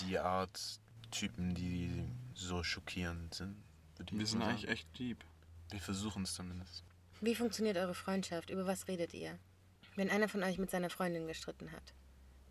die 0.00 0.18
Art 0.18 0.80
Typen, 1.10 1.54
die 1.54 2.04
so 2.34 2.62
schockierend 2.62 3.34
sind. 3.34 3.56
Wir 4.12 4.26
sind 4.26 4.38
mal 4.38 4.46
eigentlich 4.48 4.62
sagen. 4.62 4.72
echt 4.72 4.98
lieb. 4.98 5.24
Wir 5.70 5.80
versuchen 5.80 6.22
es 6.22 6.34
zumindest. 6.34 6.84
Wie 7.20 7.34
funktioniert 7.34 7.76
eure 7.76 7.94
Freundschaft? 7.94 8.50
Über 8.50 8.66
was 8.66 8.86
redet 8.88 9.12
ihr? 9.14 9.38
Wenn 9.96 10.10
einer 10.10 10.28
von 10.28 10.42
euch 10.44 10.58
mit 10.58 10.70
seiner 10.70 10.90
Freundin 10.90 11.26
gestritten 11.26 11.72
hat, 11.72 11.92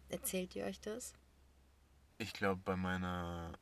erzählt 0.09 0.55
ihr 0.55 0.65
euch 0.65 0.79
das? 0.81 1.13
Ich 2.17 2.33
glaube, 2.33 2.61
bei 2.65 2.75
meiner 2.75 3.53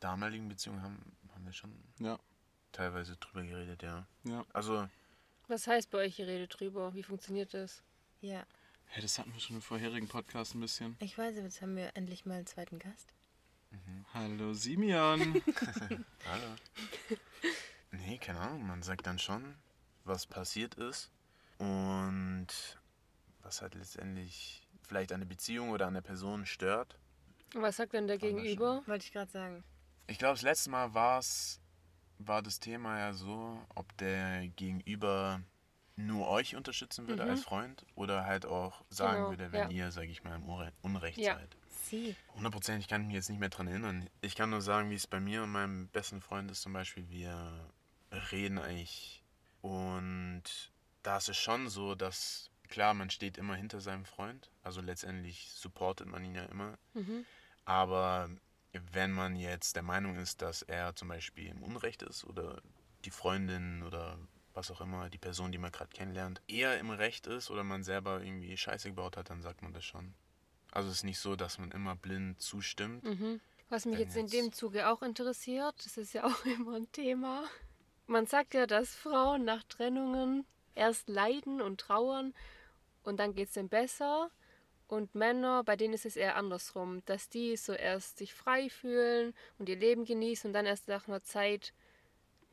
damaligen 0.00 0.48
Beziehung 0.48 0.82
haben, 0.82 0.98
haben 1.34 1.44
wir 1.46 1.52
schon 1.52 1.72
Ja, 2.00 2.18
teilweise 2.72 3.16
drüber 3.16 3.42
geredet, 3.44 3.82
ja. 3.82 4.06
ja. 4.24 4.44
Also, 4.52 4.88
Was 5.48 5.66
heißt 5.66 5.90
bei 5.90 5.98
euch, 5.98 6.18
ihr 6.18 6.26
redet 6.26 6.58
drüber? 6.60 6.92
Wie 6.94 7.02
funktioniert 7.02 7.54
das? 7.54 7.82
Ja, 8.20 8.44
Hey, 8.86 9.00
das 9.00 9.18
hatten 9.18 9.32
wir 9.32 9.40
schon 9.40 9.56
im 9.56 9.62
vorherigen 9.62 10.06
Podcast 10.06 10.54
ein 10.54 10.60
bisschen. 10.60 10.96
ich 11.00 11.16
weiß, 11.16 11.36
aber 11.36 11.44
jetzt 11.46 11.62
haben 11.62 11.76
wir 11.76 11.96
endlich 11.96 12.26
mal 12.26 12.34
einen 12.34 12.46
zweiten 12.46 12.78
Gast. 12.78 13.14
Hallo 14.14 14.52
Simeon. 14.52 15.40
hallo. 16.26 16.54
nee, 17.90 18.18
keine 18.18 18.40
Ahnung. 18.40 18.66
Man 18.66 18.82
sagt 18.82 19.06
dann 19.06 19.18
schon, 19.18 19.56
was 20.04 20.26
passiert 20.26 20.74
ist 20.74 21.10
und 21.58 22.46
was 23.42 23.62
halt 23.62 23.74
letztendlich 23.74 24.66
vielleicht 24.82 25.12
an 25.12 25.20
der 25.20 25.26
Beziehung 25.28 25.70
oder 25.70 25.86
an 25.86 25.94
der 25.94 26.00
Person 26.02 26.44
stört. 26.46 26.98
Was 27.54 27.76
sagt 27.76 27.92
denn 27.94 28.06
der 28.06 28.18
Gegenüber? 28.18 28.82
Wollte 28.86 29.06
ich 29.06 29.12
gerade 29.12 29.30
sagen. 29.30 29.64
Ich 30.06 30.18
glaube, 30.18 30.34
das 30.34 30.42
letzte 30.42 30.70
Mal 30.70 30.92
war's, 30.94 31.60
war 32.18 32.42
das 32.42 32.60
Thema 32.60 32.98
ja 32.98 33.12
so, 33.12 33.60
ob 33.74 33.96
der 33.98 34.48
Gegenüber 34.48 35.40
nur 35.96 36.28
euch 36.28 36.56
unterstützen 36.56 37.06
würde 37.08 37.24
Mhm. 37.24 37.30
als 37.30 37.42
Freund 37.42 37.84
oder 37.94 38.24
halt 38.24 38.46
auch 38.46 38.84
sagen 38.90 39.18
Genau, 39.18 39.30
würde, 39.30 39.52
wenn 39.52 39.70
ja. 39.70 39.86
ihr, 39.86 39.92
sage 39.92 40.08
ich 40.08 40.24
mal, 40.24 40.34
im 40.36 40.44
Unre- 40.44 40.72
Unrecht 40.82 41.18
Ja. 41.18 41.34
seid. 41.34 41.56
Sie. 41.82 42.16
Hundertprozentig 42.34 42.88
kann 42.88 43.02
ich 43.02 43.06
mich 43.08 43.16
jetzt 43.16 43.28
nicht 43.28 43.38
mehr 43.38 43.48
dran 43.48 43.68
erinnern. 43.68 44.08
Ich 44.20 44.34
kann 44.34 44.50
nur 44.50 44.62
sagen, 44.62 44.90
wie 44.90 44.94
es 44.94 45.06
bei 45.06 45.20
mir 45.20 45.42
und 45.42 45.50
meinem 45.50 45.88
besten 45.88 46.20
Freund 46.20 46.50
ist 46.50 46.62
zum 46.62 46.72
Beispiel. 46.72 47.08
Wir 47.08 47.70
reden 48.30 48.58
eigentlich 48.58 49.22
und 49.60 50.42
da 51.02 51.16
ist 51.16 51.28
es 51.28 51.36
schon 51.36 51.68
so, 51.68 51.94
dass 51.94 52.50
klar, 52.68 52.94
man 52.94 53.10
steht 53.10 53.38
immer 53.38 53.54
hinter 53.54 53.80
seinem 53.80 54.04
Freund. 54.04 54.50
Also 54.62 54.80
letztendlich 54.80 55.50
supportet 55.52 56.06
man 56.06 56.24
ihn 56.24 56.34
ja 56.34 56.44
immer. 56.44 56.78
Mhm. 56.94 57.24
Aber 57.64 58.30
wenn 58.72 59.12
man 59.12 59.36
jetzt 59.36 59.76
der 59.76 59.82
Meinung 59.82 60.16
ist, 60.16 60.42
dass 60.42 60.62
er 60.62 60.96
zum 60.96 61.08
Beispiel 61.08 61.48
im 61.48 61.62
Unrecht 61.62 62.02
ist 62.02 62.24
oder 62.24 62.62
die 63.04 63.10
Freundin 63.10 63.82
oder 63.82 64.18
was 64.54 64.70
auch 64.70 64.80
immer, 64.80 65.10
die 65.10 65.18
Person, 65.18 65.52
die 65.52 65.58
man 65.58 65.72
gerade 65.72 65.90
kennenlernt, 65.90 66.40
eher 66.46 66.78
im 66.78 66.90
Recht 66.90 67.26
ist 67.26 67.50
oder 67.50 67.64
man 67.64 67.82
selber 67.82 68.22
irgendwie 68.22 68.56
Scheiße 68.56 68.88
gebaut 68.88 69.16
hat, 69.16 69.30
dann 69.30 69.42
sagt 69.42 69.62
man 69.62 69.72
das 69.72 69.84
schon. 69.84 70.14
Also 70.72 70.88
es 70.88 70.96
ist 70.96 71.04
nicht 71.04 71.18
so, 71.20 71.36
dass 71.36 71.58
man 71.58 71.70
immer 71.70 71.94
blind 71.94 72.40
zustimmt. 72.40 73.04
Mhm. 73.04 73.40
Was 73.68 73.84
mich 73.86 73.94
Wenn 73.98 74.02
jetzt 74.06 74.16
in 74.16 74.26
jetzt- 74.26 74.34
dem 74.34 74.52
Zuge 74.52 74.88
auch 74.88 75.02
interessiert, 75.02 75.74
das 75.84 75.96
ist 75.96 76.12
ja 76.14 76.24
auch 76.24 76.44
immer 76.44 76.74
ein 76.76 76.90
Thema. 76.92 77.44
Man 78.06 78.26
sagt 78.26 78.54
ja, 78.54 78.66
dass 78.66 78.94
Frauen 78.94 79.44
nach 79.44 79.62
Trennungen 79.64 80.44
erst 80.74 81.08
leiden 81.08 81.60
und 81.62 81.80
trauern 81.80 82.34
und 83.04 83.18
dann 83.18 83.34
geht 83.34 83.48
es 83.50 83.56
ihnen 83.56 83.68
besser. 83.68 84.30
Und 84.88 85.14
Männer, 85.14 85.64
bei 85.64 85.76
denen 85.76 85.94
ist 85.94 86.04
es 86.04 86.16
eher 86.16 86.36
andersrum, 86.36 87.02
dass 87.06 87.28
die 87.30 87.56
so 87.56 87.72
erst 87.72 88.18
sich 88.18 88.34
frei 88.34 88.68
fühlen 88.68 89.32
und 89.58 89.68
ihr 89.70 89.76
Leben 89.76 90.04
genießen 90.04 90.48
und 90.48 90.52
dann 90.52 90.66
erst 90.66 90.88
nach 90.88 91.08
einer 91.08 91.22
Zeit 91.22 91.72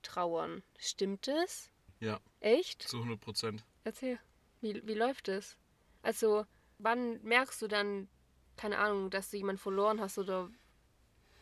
trauern. 0.04 0.64
Stimmt 0.78 1.28
es? 1.28 1.70
Ja, 2.00 2.20
Echt? 2.40 2.84
zu 2.84 2.98
100 3.00 3.20
Prozent. 3.20 3.66
Erzähl. 3.84 4.20
Wie, 4.62 4.86
wie 4.88 4.94
läuft 4.94 5.28
es? 5.28 5.58
Also, 6.02 6.46
wann 6.80 7.22
merkst 7.24 7.62
du 7.62 7.68
dann, 7.68 8.10
keine 8.58 8.80
Ahnung, 8.80 9.10
dass 9.10 9.30
du 9.30 9.38
jemanden 9.38 9.62
verloren 9.62 10.02
hast 10.02 10.18
oder 10.18 10.50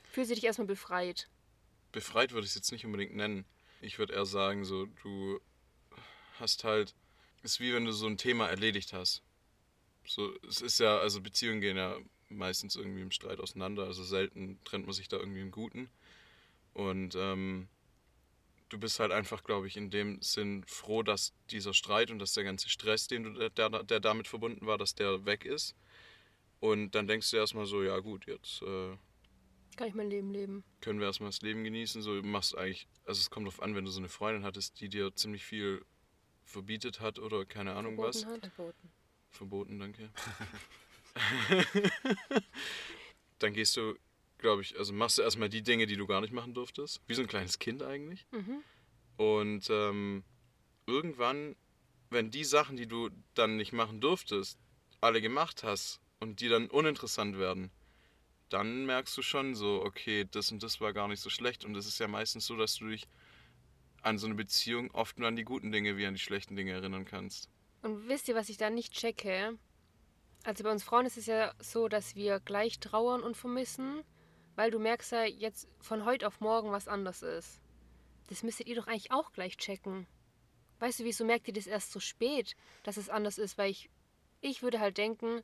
fühlst 0.04 0.32
du 0.32 0.36
dich 0.36 0.44
erstmal 0.44 0.68
befreit? 0.68 1.30
Befreit 1.92 2.32
würde 2.32 2.46
ich 2.46 2.52
es 2.52 2.56
jetzt 2.56 2.72
nicht 2.72 2.86
unbedingt 2.86 3.16
nennen. 3.16 3.46
Ich 3.82 3.98
würde 3.98 4.14
eher 4.14 4.26
sagen, 4.26 4.66
so, 4.66 4.86
du 5.04 5.40
hast 6.40 6.64
halt, 6.64 6.94
ist 7.44 7.60
wie 7.60 7.74
wenn 7.74 7.86
du 7.86 7.92
so 7.92 8.08
ein 8.08 8.18
Thema 8.18 8.48
erledigt 8.48 8.94
hast. 8.94 9.24
So, 10.06 10.34
es 10.48 10.62
ist 10.62 10.80
ja, 10.80 10.98
also 10.98 11.22
Beziehungen 11.22 11.62
gehen 11.62 11.78
ja 11.78 11.98
meistens 12.30 12.76
irgendwie 12.76 13.02
im 13.02 13.12
Streit 13.12 13.40
auseinander. 13.40 13.84
Also 13.84 14.04
selten 14.04 14.60
trennt 14.64 14.86
man 14.86 14.94
sich 14.94 15.08
da 15.08 15.18
irgendwie 15.18 15.42
im 15.42 15.52
Guten. 15.52 15.90
Und 16.74 17.16
ähm, 17.16 17.68
du 18.70 18.78
bist 18.78 19.00
halt 19.00 19.12
einfach, 19.12 19.44
glaube 19.44 19.68
ich, 19.68 19.78
in 19.78 19.90
dem 19.90 20.22
Sinn 20.22 20.64
froh, 20.66 21.04
dass 21.04 21.34
dieser 21.50 21.74
Streit 21.74 22.12
und 22.12 22.20
dass 22.20 22.34
der 22.34 22.44
ganze 22.44 22.70
Stress, 22.70 23.08
den 23.08 23.24
du, 23.24 23.50
der, 23.50 23.84
der 23.84 24.00
damit 24.00 24.28
verbunden 24.28 24.66
war, 24.66 24.78
dass 24.78 24.96
der 24.96 25.26
weg 25.26 25.46
ist. 25.46 25.76
Und 26.60 26.96
dann 26.96 27.08
denkst 27.08 27.32
du 27.32 27.38
erstmal 27.38 27.66
so, 27.66 27.84
ja 27.84 28.00
gut, 28.00 28.26
jetzt 28.26 28.62
äh, 28.64 28.98
Kann 29.76 29.88
ich 29.88 29.94
mein 29.94 30.10
Leben 30.10 30.32
leben. 30.32 30.64
können 30.82 31.00
wir 31.00 31.08
erstmal 31.08 31.30
das 31.30 31.42
Leben 31.42 31.64
genießen. 31.64 32.02
So 32.02 32.22
du 32.22 32.28
machst 32.28 32.58
eigentlich, 32.58 32.88
also 33.06 33.20
es 33.20 33.30
kommt 33.30 33.46
darauf 33.46 33.62
an, 33.62 33.76
wenn 33.76 33.86
du 33.86 33.92
so 33.92 34.00
eine 34.00 34.10
Freundin 34.10 34.44
hattest, 34.44 34.80
die 34.82 34.90
dir 34.90 35.16
ziemlich 35.16 35.46
viel 35.46 35.86
verbietet 36.44 37.00
hat 37.00 37.20
oder 37.20 37.46
keine 37.46 37.74
Ahnung 37.74 37.98
was. 37.98 38.22
Verboten 38.22 38.44
hat. 38.44 38.54
Verboten. 38.54 38.92
Verboten, 39.30 39.80
danke. 39.80 40.10
dann 43.40 43.54
gehst 43.54 43.78
du, 43.78 43.96
glaube 44.38 44.62
ich, 44.62 44.78
also 44.78 44.94
machst 44.94 45.18
du 45.18 45.22
erstmal 45.22 45.50
die 45.50 45.64
Dinge, 45.64 45.86
die 45.86 45.96
du 45.96 46.08
gar 46.08 46.22
nicht 46.22 46.34
machen 46.34 46.54
durftest. 46.54 47.02
Wie 47.08 47.14
so 47.14 47.22
ein 47.22 47.28
kleines 47.28 47.60
Kind 47.60 47.84
eigentlich. 47.84 48.26
Mhm. 48.32 48.64
Und 49.18 49.70
ähm, 49.70 50.24
irgendwann, 50.86 51.56
wenn 52.10 52.32
die 52.32 52.44
Sachen, 52.44 52.78
die 52.78 52.88
du 52.88 53.10
dann 53.34 53.58
nicht 53.58 53.74
machen 53.74 54.00
durftest, 54.00 54.60
alle 55.02 55.22
gemacht 55.22 55.64
hast 55.64 56.00
und 56.20 56.40
die 56.42 56.50
dann 56.50 56.68
uninteressant 56.68 57.38
werden, 57.38 57.72
dann 58.50 58.86
merkst 58.86 59.18
du 59.18 59.22
schon 59.22 59.56
so, 59.56 59.84
okay, 59.84 60.26
das 60.30 60.52
und 60.52 60.64
das 60.64 60.80
war 60.80 60.94
gar 60.94 61.08
nicht 61.08 61.22
so 61.22 61.30
schlecht. 61.30 61.66
Und 61.66 61.76
es 61.76 61.88
ist 61.88 62.00
ja 62.00 62.08
meistens 62.08 62.46
so, 62.46 62.56
dass 62.56 62.76
du 62.76 62.88
dich 62.88 63.08
an 64.02 64.18
so 64.18 64.28
eine 64.28 64.36
Beziehung 64.36 64.92
oft 64.92 65.20
nur 65.20 65.28
an 65.28 65.36
die 65.36 65.44
guten 65.44 65.72
Dinge 65.72 65.98
wie 65.98 66.06
an 66.06 66.14
die 66.14 66.20
schlechten 66.20 66.56
Dinge 66.56 66.72
erinnern 66.72 67.06
kannst. 67.06 67.50
Und 67.82 68.08
wisst 68.08 68.28
ihr, 68.28 68.36
was 68.36 68.50
ich 68.50 68.58
da 68.58 68.70
nicht 68.70 68.94
checke? 68.94 69.58
Also 70.44 70.64
bei 70.64 70.72
uns 70.72 70.84
Frauen 70.84 71.06
ist 71.06 71.18
es 71.18 71.26
ja 71.26 71.54
so, 71.60 71.90
dass 71.90 72.16
wir 72.16 72.40
gleich 72.40 72.80
trauern 72.80 73.22
und 73.22 73.36
vermissen, 73.36 74.04
weil 74.58 74.72
du 74.72 74.80
merkst 74.80 75.12
ja 75.14 75.24
jetzt 75.24 75.68
von 75.80 76.04
heute 76.04 76.28
auf 76.28 76.42
morgen 76.42 76.72
was 76.72 76.88
anders 76.90 77.22
ist. 77.22 77.62
Das 78.28 78.44
müsstet 78.44 78.68
ihr 78.68 78.76
doch 78.76 78.88
eigentlich 78.88 79.12
auch 79.12 79.32
gleich 79.32 79.56
checken. 79.56 80.06
Weißt 80.80 81.00
du, 81.00 81.04
wieso 81.06 81.24
merkt 81.24 81.48
ihr 81.48 81.54
das 81.54 81.68
erst 81.68 81.92
so 81.94 82.00
spät, 82.00 82.56
dass 82.84 82.98
es 82.98 83.08
anders 83.10 83.38
ist? 83.38 83.58
Weil 83.58 83.72
ich, 83.72 83.90
ich 84.42 84.62
würde 84.64 84.80
halt 84.80 84.98
denken, 84.98 85.42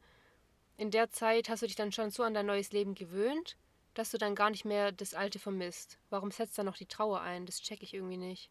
in 0.77 0.91
der 0.91 1.09
Zeit 1.11 1.47
hast 1.47 1.61
du 1.61 1.67
dich 1.67 1.75
dann 1.75 1.91
schon 1.91 2.09
so 2.11 2.23
an 2.23 2.33
dein 2.33 2.45
neues 2.47 2.71
Leben 2.71 2.95
gewöhnt, 2.95 3.55
dass 3.93 4.09
du 4.11 4.17
dann 4.17 4.33
gar 4.35 4.49
nicht 4.49 4.65
mehr 4.65 4.91
das 4.91 5.13
Alte 5.13 5.37
vermisst. 5.39 5.99
Warum 6.09 6.31
setzt 6.31 6.57
da 6.57 6.63
noch 6.63 6.75
die 6.77 6.87
Trauer 6.87 7.21
ein? 7.21 7.45
Das 7.45 7.61
check 7.61 7.83
ich 7.83 7.93
irgendwie 7.93 8.17
nicht. 8.17 8.49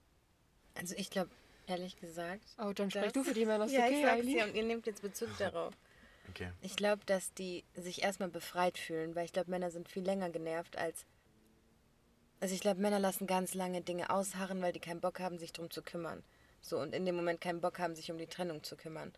Also 0.75 0.95
ich 0.97 1.11
glaube, 1.11 1.31
ehrlich 1.67 1.97
gesagt. 1.97 2.45
Oh, 2.59 2.73
dann 2.73 2.91
sprech 2.91 3.05
Das- 3.07 3.13
du 3.13 3.25
für 3.25 3.35
die 3.35 3.45
Männer. 3.47 3.67
Ja, 3.69 3.85
okay, 3.87 3.97
ich 4.01 4.07
sag's 4.07 4.27
dir 4.27 4.45
und 4.45 4.55
ihr 4.55 4.63
nehmt 4.63 4.87
jetzt 4.87 5.03
Bezug 5.03 5.37
darauf. 5.39 5.75
Okay. 6.31 6.51
Ich 6.61 6.77
glaube, 6.77 7.05
dass 7.05 7.35
die 7.35 7.65
sich 7.75 8.03
erstmal 8.03 8.29
befreit 8.29 8.79
fühlen, 8.79 9.15
weil 9.15 9.25
ich 9.25 9.33
glaube, 9.33 9.51
Männer 9.51 9.71
sind 9.71 9.89
viel 9.89 10.03
länger 10.03 10.31
genervt 10.31 10.77
als. 10.77 11.05
Also 12.41 12.55
ich 12.55 12.61
glaube, 12.61 12.81
Männer 12.81 12.99
lassen 12.99 13.27
ganz 13.27 13.55
lange 13.55 13.83
Dinge 13.83 14.11
ausharren, 14.11 14.63
weil 14.63 14.73
die 14.73 14.81
keinen 14.81 15.01
Bock 15.01 15.21
haben, 15.21 15.39
sich 15.39 15.53
drum 15.53 15.71
zu 15.71 15.83
kümmern. 15.83 16.25
So, 16.61 16.79
und 16.79 16.95
in 16.95 17.05
dem 17.05 17.17
Moment 17.17 17.41
keinen 17.41 17.61
Bock 17.61 17.79
haben, 17.79 17.95
sich 17.95 18.11
um 18.11 18.19
die 18.19 18.27
Trennung 18.27 18.63
zu 18.63 18.77
kümmern. 18.77 19.13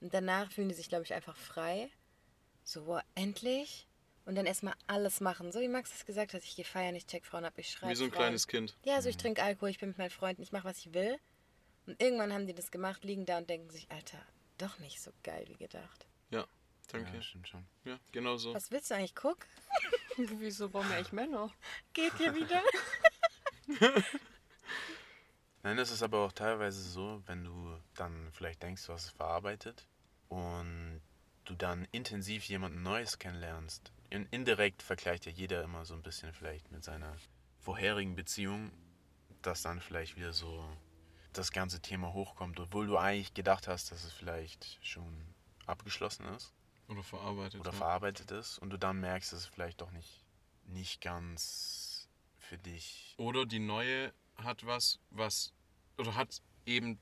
Und 0.00 0.14
danach 0.14 0.50
fühlen 0.52 0.68
die 0.68 0.74
sich, 0.74 0.88
glaube 0.88 1.04
ich, 1.04 1.14
einfach 1.14 1.36
frei. 1.36 1.90
So, 2.64 2.84
boah, 2.84 3.02
endlich. 3.14 3.88
Und 4.26 4.34
dann 4.34 4.46
erstmal 4.46 4.74
alles 4.86 5.20
machen. 5.20 5.52
So 5.52 5.60
wie 5.60 5.68
Max 5.68 5.94
es 5.94 6.04
gesagt 6.04 6.34
hat, 6.34 6.42
ich 6.42 6.54
gehe 6.54 6.64
feiern, 6.64 6.94
ich 6.94 7.06
check 7.06 7.24
Frauen 7.24 7.46
ab, 7.46 7.54
ich 7.56 7.70
schreibe. 7.70 7.92
Wie 7.92 7.96
so 7.96 8.04
ein 8.04 8.10
kleines 8.10 8.46
Kind. 8.46 8.76
Ja, 8.84 9.00
so 9.00 9.08
ich 9.08 9.16
trinke 9.16 9.42
Alkohol, 9.42 9.70
ich 9.70 9.78
bin 9.78 9.88
mit 9.88 9.98
meinen 9.98 10.10
Freunden, 10.10 10.42
ich 10.42 10.52
mache, 10.52 10.64
was 10.64 10.78
ich 10.78 10.92
will. 10.92 11.18
Und 11.86 12.00
irgendwann 12.02 12.32
haben 12.32 12.46
die 12.46 12.54
das 12.54 12.70
gemacht, 12.70 13.04
liegen 13.04 13.24
da 13.24 13.38
und 13.38 13.48
denken 13.48 13.70
sich, 13.70 13.90
Alter, 13.90 14.20
doch 14.58 14.78
nicht 14.80 15.00
so 15.00 15.10
geil 15.22 15.46
wie 15.48 15.56
gedacht. 15.56 16.06
Ja, 16.30 16.46
danke. 16.88 17.14
Ja, 17.14 17.22
stimmt 17.22 17.48
schon. 17.48 17.66
Ja, 17.84 17.98
genau 18.12 18.36
so. 18.36 18.54
Was 18.54 18.70
willst 18.70 18.90
du 18.90 18.94
eigentlich 18.94 19.14
gucken? 19.14 19.48
Wieso 20.16 20.68
brauchen 20.68 20.88
wir 20.88 20.96
eigentlich 20.96 21.12
Männer? 21.12 21.50
Geht 21.92 22.14
hier 22.16 22.34
wieder? 22.34 22.62
Nein, 25.62 25.76
das 25.76 25.90
ist 25.90 26.02
aber 26.02 26.20
auch 26.20 26.32
teilweise 26.32 26.80
so, 26.82 27.22
wenn 27.26 27.44
du 27.44 27.78
dann 27.94 28.30
vielleicht 28.32 28.62
denkst, 28.62 28.86
du 28.86 28.92
hast 28.92 29.06
es 29.06 29.10
verarbeitet 29.10 29.86
und 30.28 31.00
du 31.44 31.54
dann 31.54 31.86
intensiv 31.92 32.44
jemanden 32.44 32.82
Neues 32.82 33.18
kennenlernst. 33.18 33.92
In, 34.10 34.26
indirekt 34.30 34.82
vergleicht 34.82 35.26
ja 35.26 35.32
jeder 35.32 35.62
immer 35.64 35.84
so 35.84 35.94
ein 35.94 36.02
bisschen 36.02 36.32
vielleicht 36.32 36.70
mit 36.70 36.84
seiner 36.84 37.16
vorherigen 37.60 38.14
Beziehung, 38.14 38.70
dass 39.42 39.62
dann 39.62 39.80
vielleicht 39.80 40.16
wieder 40.16 40.32
so 40.32 40.64
das 41.32 41.52
ganze 41.52 41.80
Thema 41.80 42.12
hochkommt, 42.12 42.58
obwohl 42.60 42.86
du 42.86 42.96
eigentlich 42.96 43.34
gedacht 43.34 43.68
hast, 43.68 43.90
dass 43.90 44.04
es 44.04 44.12
vielleicht 44.12 44.78
schon 44.82 45.34
abgeschlossen 45.68 46.26
ist 46.34 46.52
Oder 46.88 47.02
verarbeitet. 47.02 47.60
oder 47.60 47.70
ja. 47.72 47.76
verarbeitet 47.76 48.30
ist 48.30 48.58
und 48.58 48.70
du 48.70 48.78
dann 48.78 49.00
merkst, 49.00 49.32
dass 49.32 49.40
es 49.40 49.46
vielleicht 49.46 49.80
doch 49.80 49.90
nicht, 49.90 50.24
nicht 50.64 51.00
ganz 51.00 52.08
für 52.38 52.58
dich 52.58 53.14
Oder 53.18 53.46
die 53.46 53.58
neue 53.58 54.12
hat 54.36 54.64
was, 54.66 55.00
was, 55.10 55.52
oder 55.98 56.14
hat 56.14 56.40
eben 56.64 56.98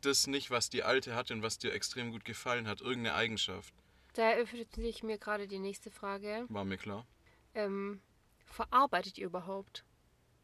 das 0.00 0.26
nicht, 0.26 0.50
was 0.50 0.70
die 0.70 0.82
alte 0.82 1.14
hatte 1.14 1.34
und 1.34 1.42
was 1.42 1.58
dir 1.58 1.72
extrem 1.72 2.10
gut 2.10 2.24
gefallen 2.24 2.66
hat, 2.66 2.80
irgendeine 2.80 3.14
Eigenschaft. 3.14 3.74
Da 4.14 4.22
eröffnet 4.30 4.74
sich 4.74 5.02
mir 5.02 5.18
gerade 5.18 5.46
die 5.46 5.58
nächste 5.58 5.90
Frage. 5.90 6.46
War 6.48 6.64
mir 6.64 6.78
klar. 6.78 7.06
Ähm, 7.54 8.00
verarbeitet 8.46 9.18
ihr 9.18 9.26
überhaupt? 9.26 9.84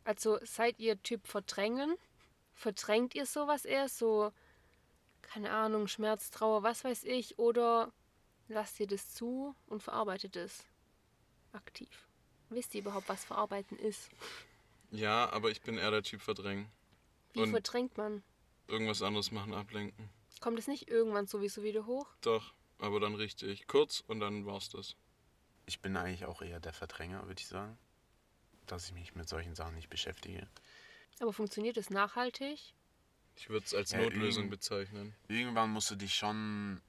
Also 0.05 0.39
seid 0.43 0.79
ihr 0.79 1.03
Typ 1.03 1.27
Verdrängen? 1.27 1.97
Verdrängt 2.53 3.15
ihr 3.15 3.27
sowas 3.27 3.65
eher? 3.65 3.89
So, 3.89 4.33
keine 5.27 5.51
Ahnung, 5.51 5.87
Schmerz, 5.89 6.31
Trauer, 6.31 6.62
was 6.62 6.85
weiß 6.85 7.05
ich? 7.05 7.39
Oder 7.39 7.93
lasst 8.49 8.81
ihr 8.81 8.87
das 8.87 9.12
zu 9.15 9.55
und 9.67 9.83
verarbeitet 9.83 10.37
es 10.37 10.65
aktiv? 11.53 12.07
Wisst 12.49 12.75
ihr 12.75 12.81
überhaupt, 12.83 13.09
was 13.09 13.25
verarbeiten 13.25 13.79
ist? 13.79 14.11
Ja, 14.91 15.29
aber 15.33 15.51
ich 15.51 15.61
bin 15.62 15.79
eher 15.79 15.91
der 15.91 16.03
Typ 16.03 16.23
verdrängen. 16.23 16.71
Wie 17.33 17.41
Und- 17.41 17.51
verdrängt 17.51 17.97
man? 17.99 18.23
Irgendwas 18.69 19.03
anderes 19.03 19.31
machen, 19.31 19.55
ablenken. 19.55 20.09
Kommt 20.41 20.59
es 20.59 20.67
nicht 20.67 20.89
irgendwann 20.89 21.27
sowieso 21.27 21.62
wieder 21.62 21.87
hoch? 21.87 22.09
Doch, 22.21 22.53
aber 22.79 23.01
dann 23.01 23.15
richtig. 23.15 23.67
Kurz 23.69 24.03
und 24.07 24.21
dann 24.21 24.45
war's 24.47 24.69
das. 24.71 24.97
Ich 25.67 25.81
bin 25.81 25.97
eigentlich 25.97 26.25
auch 26.27 26.43
eher 26.43 26.61
der 26.61 26.73
Verdränger, 26.73 27.27
würde 27.27 27.41
ich 27.41 27.47
sagen. 27.49 27.79
Dass 28.67 28.87
ich 28.87 28.93
mich 28.93 29.15
mit 29.15 29.29
solchen 29.29 29.55
Sachen 29.55 29.75
nicht 29.77 29.89
beschäftige. 29.89 30.47
Aber 31.21 31.33
funktioniert 31.33 31.77
es 31.77 31.91
nachhaltig? 31.91 32.75
Ich 33.37 33.49
würde 33.49 33.66
es 33.66 33.75
als 33.75 33.92
Ja, 33.92 33.99
Notlösung 34.01 34.44
irgend- 34.44 34.51
bezeichnen. 34.51 35.14
Irgendwann 35.29 35.70
musst 35.70 35.90
du 35.90 35.96
dich 35.96 36.14
schon 36.14 36.81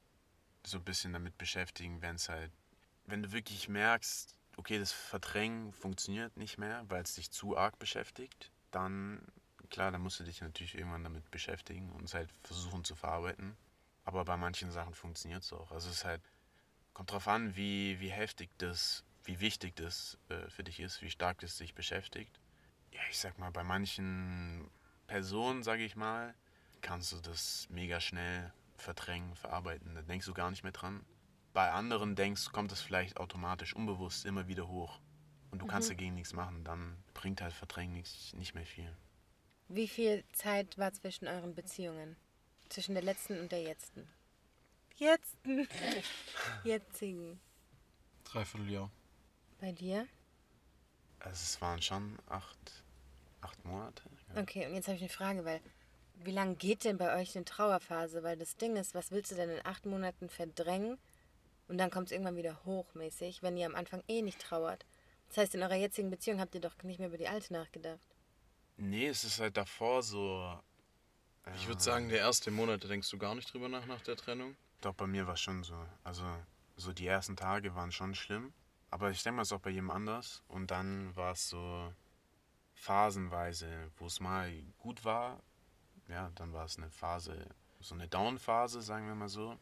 so 0.65 0.77
ein 0.77 0.83
bisschen 0.83 1.13
damit 1.13 1.38
beschäftigen, 1.38 2.01
wenn 2.01 2.15
es 2.15 2.29
halt, 2.29 2.51
wenn 3.05 3.23
du 3.23 3.31
wirklich 3.31 3.69
merkst, 3.69 4.36
okay, 4.57 4.79
das 4.79 4.91
Verdrängen 4.91 5.71
funktioniert 5.71 6.36
nicht 6.38 6.57
mehr, 6.57 6.83
weil 6.89 7.03
es 7.03 7.15
dich 7.15 7.31
zu 7.31 7.57
arg 7.57 7.77
beschäftigt, 7.79 8.51
dann, 8.71 9.21
klar, 9.69 9.91
dann 9.91 10.01
musst 10.01 10.19
du 10.19 10.23
dich 10.23 10.41
natürlich 10.41 10.75
irgendwann 10.75 11.03
damit 11.03 11.29
beschäftigen 11.31 11.91
und 11.91 12.03
es 12.05 12.13
halt 12.13 12.29
versuchen 12.43 12.83
zu 12.83 12.95
verarbeiten. 12.95 13.55
Aber 14.03 14.23
bei 14.25 14.38
manchen 14.38 14.71
Sachen 14.71 14.93
funktioniert 14.93 15.43
es 15.43 15.53
auch. 15.53 15.71
Also 15.71 15.89
es 15.89 15.97
ist 15.97 16.05
halt, 16.05 16.21
kommt 16.93 17.12
drauf 17.12 17.27
an, 17.27 17.55
wie, 17.55 17.99
wie 17.99 18.10
heftig 18.10 18.49
das, 18.57 19.03
wie 19.23 19.39
wichtig 19.39 19.75
das 19.75 20.17
äh, 20.29 20.49
für 20.49 20.63
dich 20.63 20.79
ist, 20.79 21.01
wie 21.01 21.10
stark 21.10 21.39
das 21.39 21.57
dich 21.57 21.75
beschäftigt. 21.75 22.39
Ja, 22.91 23.01
ich 23.10 23.19
sag 23.19 23.38
mal, 23.38 23.51
bei 23.51 23.63
manchen 23.63 24.69
Personen, 25.08 25.63
sage 25.63 25.84
ich 25.84 25.96
mal, 25.96 26.36
kannst 26.82 27.13
du 27.13 27.17
das 27.22 27.67
mega 27.70 28.00
schnell 28.00 28.52
verdrängen, 28.78 29.36
verarbeiten. 29.36 29.96
Da 29.96 30.02
denkst 30.02 30.26
du 30.26 30.34
gar 30.34 30.52
nicht 30.52 30.63
mehr 30.63 30.74
dran. 30.74 31.06
Bei 31.54 31.72
anderen 31.72 32.15
denkst, 32.15 32.52
kommt 32.52 32.72
das 32.72 32.82
vielleicht 32.82 33.17
automatisch, 33.17 33.76
unbewusst 33.76 34.26
immer 34.26 34.48
wieder 34.48 34.67
hoch. 34.67 35.00
Und 35.50 35.60
du 35.60 35.65
kannst 35.65 35.89
dagegen 35.89 36.13
nichts 36.13 36.34
machen. 36.34 36.63
Dann 36.63 36.98
bringt 37.13 37.41
halt 37.41 37.54
Verdrängen 37.54 37.93
nichts, 37.93 38.34
nicht 38.34 38.54
mehr 38.54 38.65
viel. 38.65 38.96
Wie 39.70 39.88
viel 39.88 40.24
Zeit 40.34 40.78
war 40.78 40.93
zwischen 40.93 41.28
euren 41.28 41.56
Beziehungen? 41.56 42.15
Zwischen 42.70 42.93
der 42.93 43.04
letzten 43.04 43.39
und 43.39 43.52
der 43.52 43.62
jetzten? 43.62 44.08
Jetzten. 44.96 45.67
Jetzigen. 46.63 47.39
Dreiviertel 48.26 48.70
Jahr. 48.70 48.91
Bei 49.60 49.72
dir? 49.72 50.08
Also 51.20 51.43
es 51.43 51.62
waren 51.62 51.82
schon 51.82 52.20
acht, 52.28 52.84
acht 53.41 53.63
Monate. 53.65 54.04
Okay, 54.36 54.68
und 54.68 54.76
jetzt 54.76 54.88
habe 54.88 54.98
ich 54.98 55.04
eine 55.04 55.10
Frage, 55.10 55.46
weil 55.46 55.62
wie 56.24 56.32
lange 56.32 56.56
geht 56.56 56.84
denn 56.84 56.98
bei 56.98 57.16
euch 57.20 57.36
eine 57.36 57.46
Trauerphase? 57.46 58.24
Weil 58.24 58.38
das 58.38 58.58
Ding 58.58 58.76
ist, 58.76 58.96
was 58.96 59.12
willst 59.12 59.32
du 59.32 59.36
denn 59.36 59.50
in 59.50 59.66
acht 59.66 59.86
Monaten 59.86 60.30
verdrängen? 60.30 60.98
Und 61.68 61.78
dann 61.78 61.92
kommt 61.92 62.08
es 62.08 62.12
irgendwann 62.12 62.38
wieder 62.38 62.63
hochmäßig, 62.66 63.44
wenn 63.44 63.58
ihr 63.58 63.66
am 63.66 63.76
Anfang 63.76 64.04
eh 64.08 64.22
nicht 64.22 64.40
trauert. 64.40 64.86
Das 65.28 65.38
heißt, 65.38 65.56
in 65.56 65.63
eurer 65.63 65.76
jetzigen 65.76 66.10
Beziehung 66.10 66.40
habt 66.40 66.56
ihr 66.56 66.62
doch 66.62 66.76
nicht 66.84 67.00
mehr 67.00 67.10
über 67.10 67.18
die 67.18 67.28
alte 67.28 67.52
nachgedacht. 67.54 68.00
Nee, 68.78 69.08
es 69.08 69.24
ist 69.24 69.40
halt 69.40 69.58
davor 69.58 70.04
so. 70.04 70.58
Ich 71.56 71.68
würde 71.68 71.82
sagen, 71.82 72.10
der 72.10 72.20
erste 72.20 72.52
Monat, 72.52 72.84
da 72.84 72.88
denkst 72.88 73.10
du 73.10 73.18
gar 73.18 73.36
nicht 73.36 73.52
drüber 73.52 73.70
nach, 73.70 73.86
nach 73.86 74.02
der 74.02 74.16
Trennung. 74.16 74.56
Doch, 74.82 74.94
bei 74.94 75.08
mir 75.08 75.28
war 75.28 75.34
es 75.34 75.42
schon 75.42 75.63
so. 75.63 75.76
Also, 76.04 76.24
so 76.76 76.94
die 76.94 77.08
ersten 77.08 77.36
Tage 77.36 77.74
waren 77.76 77.92
schon 77.92 78.16
schlimm. 78.16 78.54
Aber 78.90 79.10
ich 79.12 79.24
denke 79.24 79.38
mal, 79.38 79.42
es 79.42 79.50
ist 79.50 79.54
auch 79.54 79.62
bei 79.62 79.72
jedem 79.72 79.90
anders. 79.90 80.44
Und 80.48 80.72
dann 80.72 81.16
war 81.16 81.34
es 81.34 81.50
so 81.50 81.94
phasenweise, 82.78 83.92
wo 83.98 84.06
es 84.06 84.20
mal 84.20 84.52
gut 84.78 85.04
war. 85.04 85.42
Ja, 86.08 86.32
dann 86.36 86.54
war 86.54 86.66
es 86.66 86.78
eine 86.78 86.90
Phase, 86.90 87.46
so 87.80 87.96
eine 87.96 88.08
Down-Phase, 88.08 88.82
sagen 88.82 89.08
wir 89.08 89.16
mal 89.16 89.30
so. 89.30 89.58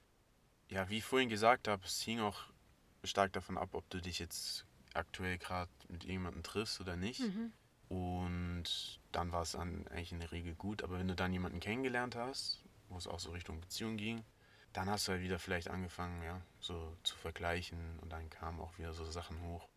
ja, 0.70 0.90
wie 0.90 0.98
ich 0.98 1.04
vorhin 1.04 1.30
gesagt 1.30 1.68
habe, 1.68 1.84
es 1.86 2.02
hing 2.02 2.20
auch 2.20 2.44
stark 3.04 3.34
davon 3.34 3.58
ab, 3.58 3.70
ob 3.74 3.90
du 3.90 4.02
dich 4.02 4.20
jetzt 4.20 4.66
aktuell 4.94 5.38
gerade 5.38 5.72
mit 5.90 6.04
jemandem 6.04 6.44
triffst 6.44 6.80
oder 6.82 6.96
nicht. 6.96 7.22
Mhm. 7.22 7.54
Und 7.88 9.00
dann 9.12 9.32
war 9.32 9.44
es 9.44 9.52
dann 9.52 9.88
eigentlich 9.88 10.12
in 10.12 10.20
der 10.20 10.32
Regel 10.32 10.56
gut. 10.56 10.84
Aber 10.84 10.98
wenn 11.00 11.08
du 11.08 11.16
dann 11.16 11.32
jemanden 11.34 11.60
kennengelernt 11.60 12.16
hast, 12.16 12.64
wo 12.90 12.98
es 12.98 13.08
auch 13.08 13.20
so 13.20 13.32
Richtung 13.32 13.62
Beziehung 13.62 13.98
ging, 13.98 14.24
dann 14.74 14.90
hast 14.90 15.08
du 15.08 15.14
halt 15.14 15.22
wieder 15.22 15.40
vielleicht 15.40 15.70
angefangen, 15.70 16.22
ja, 16.24 16.42
so 16.60 16.98
zu 17.04 17.16
vergleichen 17.16 18.00
und 18.00 18.12
dann 18.12 18.30
kamen 18.30 18.60
auch 18.60 18.78
wieder 18.78 18.94
so 18.94 19.06
Sachen 19.06 19.40
hoch. 19.44 19.68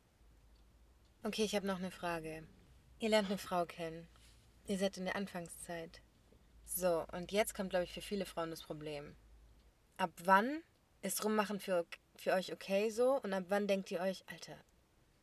Okay, 1.22 1.44
ich 1.44 1.54
habe 1.54 1.66
noch 1.66 1.78
eine 1.78 1.90
Frage. 1.90 2.44
Ihr 3.00 3.08
lernt 3.10 3.28
eine 3.28 3.38
Frau 3.38 3.64
kennen. 3.64 4.08
Ihr 4.66 4.78
seid 4.78 4.96
in 4.96 5.04
der 5.04 5.16
Anfangszeit. 5.16 6.02
So, 6.64 7.04
und 7.12 7.32
jetzt 7.32 7.54
kommt, 7.54 7.70
glaube 7.70 7.84
ich, 7.84 7.92
für 7.92 8.02
viele 8.02 8.26
Frauen 8.26 8.50
das 8.50 8.62
Problem. 8.62 9.16
Ab 9.96 10.10
wann 10.24 10.62
ist 11.02 11.24
Rummachen 11.24 11.60
für, 11.60 11.86
für 12.16 12.32
euch 12.32 12.52
okay 12.52 12.90
so? 12.90 13.20
Und 13.22 13.32
ab 13.32 13.44
wann 13.48 13.68
denkt 13.68 13.90
ihr 13.90 14.00
euch, 14.00 14.24
Alter, 14.28 14.56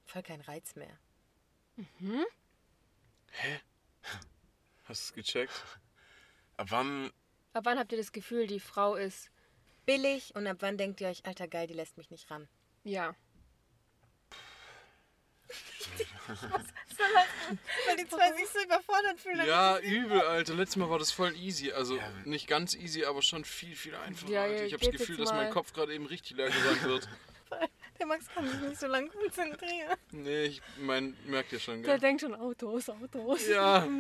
voll 0.05 0.23
kein 0.23 0.41
Reiz 0.41 0.75
mehr? 0.75 0.97
Hast 4.85 4.87
du 4.87 4.93
es 4.93 5.13
gecheckt? 5.13 5.53
Ab 6.57 6.67
wann, 6.69 7.11
Ab 7.53 7.65
wann 7.65 7.77
habt 7.77 7.91
ihr 7.91 7.97
das 7.97 8.11
Gefühl, 8.11 8.47
die 8.47 8.59
Frau 8.59 8.95
ist. 8.95 9.31
Billig 9.85 10.33
und 10.35 10.47
ab 10.47 10.57
wann 10.61 10.77
denkt 10.77 11.01
ihr 11.01 11.07
euch, 11.07 11.25
Alter, 11.25 11.47
geil, 11.47 11.67
die 11.67 11.73
lässt 11.73 11.97
mich 11.97 12.09
nicht 12.09 12.29
ran? 12.31 12.47
Ja. 12.83 13.15
Weil 17.87 17.97
die 17.97 18.07
zwei 18.07 18.31
sich 18.33 18.47
so 18.49 18.59
überfordert 18.63 19.19
fühlen. 19.19 19.45
Ja, 19.45 19.77
übel, 19.79 20.21
Alter. 20.21 20.55
Letztes 20.55 20.77
Mal 20.77 20.89
war 20.89 20.99
das 20.99 21.11
voll 21.11 21.35
easy. 21.35 21.71
Also 21.71 21.97
Ja. 21.97 22.09
nicht 22.25 22.47
ganz 22.47 22.75
easy, 22.75 23.05
aber 23.05 23.21
schon 23.21 23.45
viel, 23.45 23.75
viel 23.75 23.95
einfacher. 23.95 24.31
Ja, 24.31 24.45
ja, 24.47 24.63
Ich 24.63 24.73
habe 24.73 24.83
das 24.85 24.91
Gefühl, 24.91 25.17
dass 25.17 25.31
mein. 25.31 25.51
Kopf 25.51 25.73
gerade 25.73 25.93
eben 25.93 26.05
richtig 26.05 26.37
leer 26.37 26.49
gerannt 26.49 26.83
wird. 26.83 27.07
Der 27.99 28.07
Max 28.07 28.27
kann 28.27 28.47
sich 28.49 28.59
nicht 28.59 28.79
so 28.79 28.87
lange 28.87 29.07
konzentrieren. 29.07 29.95
Nee, 30.11 30.43
ich 30.45 30.61
mein, 30.77 31.15
merkt 31.25 31.53
ihr 31.53 31.59
schon, 31.59 31.81
Der 31.81 31.93
gell? 31.93 32.01
denkt 32.01 32.21
schon 32.21 32.35
Autos, 32.35 32.89
Autos. 32.89 33.47
Ja. 33.47 33.87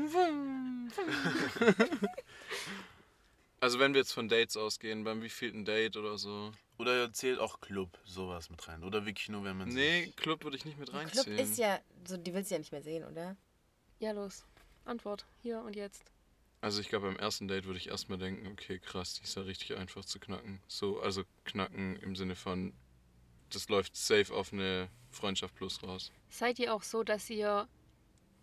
Also 3.59 3.79
wenn 3.79 3.93
wir 3.93 4.01
jetzt 4.01 4.11
von 4.11 4.27
Dates 4.29 4.57
ausgehen, 4.57 5.03
beim 5.03 5.21
wievielten 5.21 5.65
Date 5.65 5.97
oder 5.97 6.17
so. 6.17 6.51
oder 6.77 7.11
zählt 7.13 7.39
auch 7.39 7.61
Club 7.61 7.97
sowas 8.05 8.49
mit 8.49 8.67
rein? 8.67 8.83
Oder 8.83 9.05
wirklich 9.05 9.29
nur, 9.29 9.43
wenn 9.43 9.57
man 9.57 9.69
Nee. 9.69 10.13
Club 10.17 10.43
würde 10.43 10.57
ich 10.57 10.65
nicht 10.65 10.77
mit 10.77 10.89
Club 10.89 11.01
reinziehen. 11.01 11.37
ist 11.37 11.57
ja, 11.57 11.79
so, 12.05 12.17
die 12.17 12.33
willst 12.33 12.51
du 12.51 12.55
ja 12.55 12.59
nicht 12.59 12.71
mehr 12.71 12.83
sehen, 12.83 13.03
oder? 13.05 13.35
Ja, 13.99 14.11
los. 14.11 14.45
Antwort. 14.83 15.25
Hier 15.41 15.61
und 15.61 15.75
jetzt. 15.75 16.03
Also 16.61 16.81
ich 16.81 16.89
glaube, 16.89 17.07
beim 17.07 17.17
ersten 17.17 17.47
Date 17.47 17.65
würde 17.65 17.77
ich 17.77 17.89
erstmal 17.89 18.17
denken, 18.17 18.47
okay, 18.47 18.79
krass, 18.79 19.13
die 19.13 19.23
ist 19.23 19.35
ja 19.35 19.43
richtig 19.43 19.77
einfach 19.77 20.03
zu 20.03 20.19
knacken. 20.19 20.61
So, 20.67 20.99
also 20.99 21.23
knacken 21.43 21.95
im 21.97 22.15
Sinne 22.15 22.35
von, 22.35 22.73
das 23.51 23.69
läuft 23.69 23.95
safe 23.95 24.33
auf 24.33 24.51
eine 24.51 24.89
Freundschaft 25.11 25.55
plus 25.55 25.81
raus. 25.83 26.11
Seid 26.29 26.59
ihr 26.59 26.73
auch 26.73 26.83
so, 26.83 27.03
dass 27.03 27.29
ihr. 27.29 27.67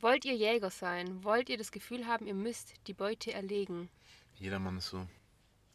Wollt 0.01 0.25
ihr 0.25 0.35
Jäger 0.35 0.70
sein? 0.70 1.22
Wollt 1.22 1.48
ihr 1.48 1.59
das 1.59 1.70
Gefühl 1.70 2.07
haben, 2.07 2.27
ihr 2.27 2.35
müsst 2.35 2.75
die 2.88 2.92
Beute 2.92 3.33
erlegen? 3.33 3.88
Jedermann 4.42 4.78
ist 4.78 4.88
so. 4.88 5.07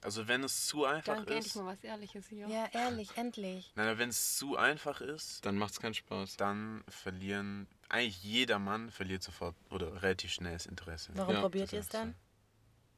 Also 0.01 0.27
wenn 0.27 0.43
es 0.43 0.67
zu 0.67 0.86
einfach 0.86 1.15
Danke, 1.15 1.34
endlich 1.34 1.47
ist... 1.47 1.56
mal 1.56 1.65
was 1.65 1.84
Ehrliches 1.84 2.27
hier. 2.27 2.47
Ja, 2.47 2.67
ehrlich, 2.71 3.10
endlich. 3.15 3.71
Nein, 3.75 3.97
wenn 3.97 4.10
es 4.10 4.38
zu 4.38 4.56
einfach 4.58 5.01
ist, 5.01 5.45
Dann 5.45 5.58
macht's 5.58 5.80
keinen 5.80 5.93
Spaß. 5.93 6.38
dann 6.38 6.84
verlieren... 6.88 7.67
Eigentlich 7.89 8.21
jeder 8.21 8.60
Mann 8.60 8.91
verliert 8.91 9.23
sofort 9.23 9.56
oder 9.69 10.01
relativ 10.03 10.32
schnell 10.32 10.53
das 10.53 10.65
Interesse. 10.65 11.13
Warum 11.15 11.36
Ja, 11.36 11.41
probiert 11.41 11.67
das 11.67 11.73
ihr 11.73 11.80
es 11.80 11.86
ist 11.86 11.93
dann? 11.93 12.15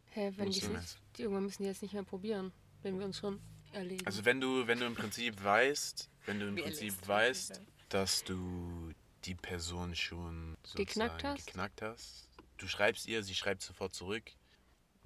Hä, 0.09 0.33
wenn 0.35 0.49
die, 0.49 0.61
Wusste 0.63 0.81
sich, 0.81 0.97
die 1.15 1.21
irgendwann 1.21 1.43
müssen 1.43 1.61
die 1.61 1.69
jetzt 1.69 1.83
nicht 1.83 1.93
mehr 1.93 2.03
probieren, 2.03 2.51
wenn 2.81 2.97
wir 2.97 3.05
uns 3.05 3.19
schon 3.19 3.39
erlegen. 3.71 4.05
Also 4.07 4.25
wenn 4.25 4.41
du, 4.41 4.65
wenn 4.65 4.79
du 4.79 4.85
im 4.87 4.95
Prinzip 4.95 5.41
weißt, 5.43 6.09
wenn 6.25 6.39
du 6.39 6.47
im 6.47 6.55
Wie 6.55 6.63
Prinzip 6.63 6.89
erlegst 6.89 7.05
du 7.05 7.07
weißt, 7.07 7.61
dass 7.89 8.23
du 8.23 8.91
die 9.25 9.35
Person 9.35 9.95
schon 9.95 10.57
Geknackt 10.75 11.21
sozusagen 11.21 11.23
hast? 11.23 11.45
geknackt 11.45 11.81
hast, 11.83 12.29
du 12.57 12.67
schreibst 12.67 13.07
ihr, 13.07 13.23
sie 13.23 13.35
schreibt 13.35 13.61
sofort 13.61 13.93
zurück. 13.93 14.23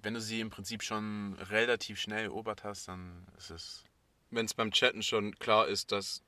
Wenn 0.03 0.13
du 0.13 0.21
sie 0.21 0.41
im 0.41 0.49
Prinzip 0.49 0.83
schon 0.83 1.33
relativ 1.39 1.99
schnell 1.99 2.25
erobert 2.25 2.65
hast, 2.65 2.89
dann 2.89 3.25
ist 3.37 3.49
es 3.49 3.83
Wenn 4.31 4.45
es 4.45 4.53
beim 4.53 4.71
Chatten 4.71 5.01
schon 5.01 5.33
klar 5.39 5.67
ist, 5.67 5.93
dass 5.93 6.21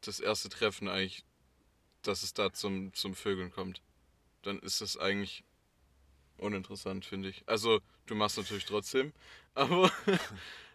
das 0.00 0.18
erste 0.18 0.48
Treffen 0.48 0.88
eigentlich, 0.88 1.24
dass 2.02 2.24
es 2.24 2.34
da 2.34 2.52
zum, 2.52 2.92
zum 2.94 3.14
Vögeln 3.14 3.50
kommt, 3.50 3.82
dann 4.42 4.58
ist 4.58 4.80
das 4.80 4.96
eigentlich 4.96 5.44
uninteressant, 6.38 7.04
finde 7.04 7.28
ich. 7.28 7.44
Also, 7.46 7.80
du 8.06 8.16
machst 8.16 8.36
natürlich 8.36 8.64
trotzdem, 8.64 9.12
aber, 9.54 9.92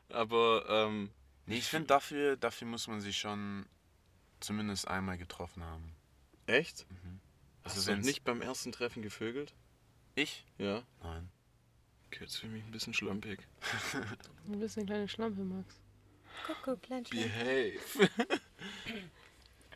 aber 0.09 0.65
ähm, 0.69 1.12
Nee, 1.45 1.57
ich 1.57 1.67
finde, 1.67 1.88
dafür, 1.88 2.38
dafür 2.38 2.67
muss 2.67 2.88
man 2.88 3.01
sich 3.01 3.17
schon 3.17 3.65
zumindest 4.39 4.88
einmal 4.88 5.17
getroffen 5.17 5.62
haben. 5.63 5.93
echt? 6.47 6.86
Also 7.63 7.77
Hast 7.77 7.88
du 7.88 7.97
nicht 7.97 8.23
beim 8.23 8.41
ersten 8.41 8.71
Treffen 8.71 9.01
gevögelt? 9.01 9.53
Ich? 10.15 10.45
Ja. 10.57 10.83
Nein. 11.01 11.29
Okay, 12.13 12.26
jetzt 12.26 12.38
fühle 12.38 12.52
ich 12.52 12.58
mich 12.60 12.65
ein 12.65 12.71
bisschen 12.71 12.93
schlampig. 12.93 13.39
Du 14.45 14.60
bist 14.60 14.78
eine 14.78 14.86
kleine 14.86 15.08
Schlampe, 15.08 15.41
Max. 15.41 15.80
Kuckuck, 16.45 16.82
klein 16.84 17.06
Schwein. 17.06 17.23
Behave. 17.23 18.10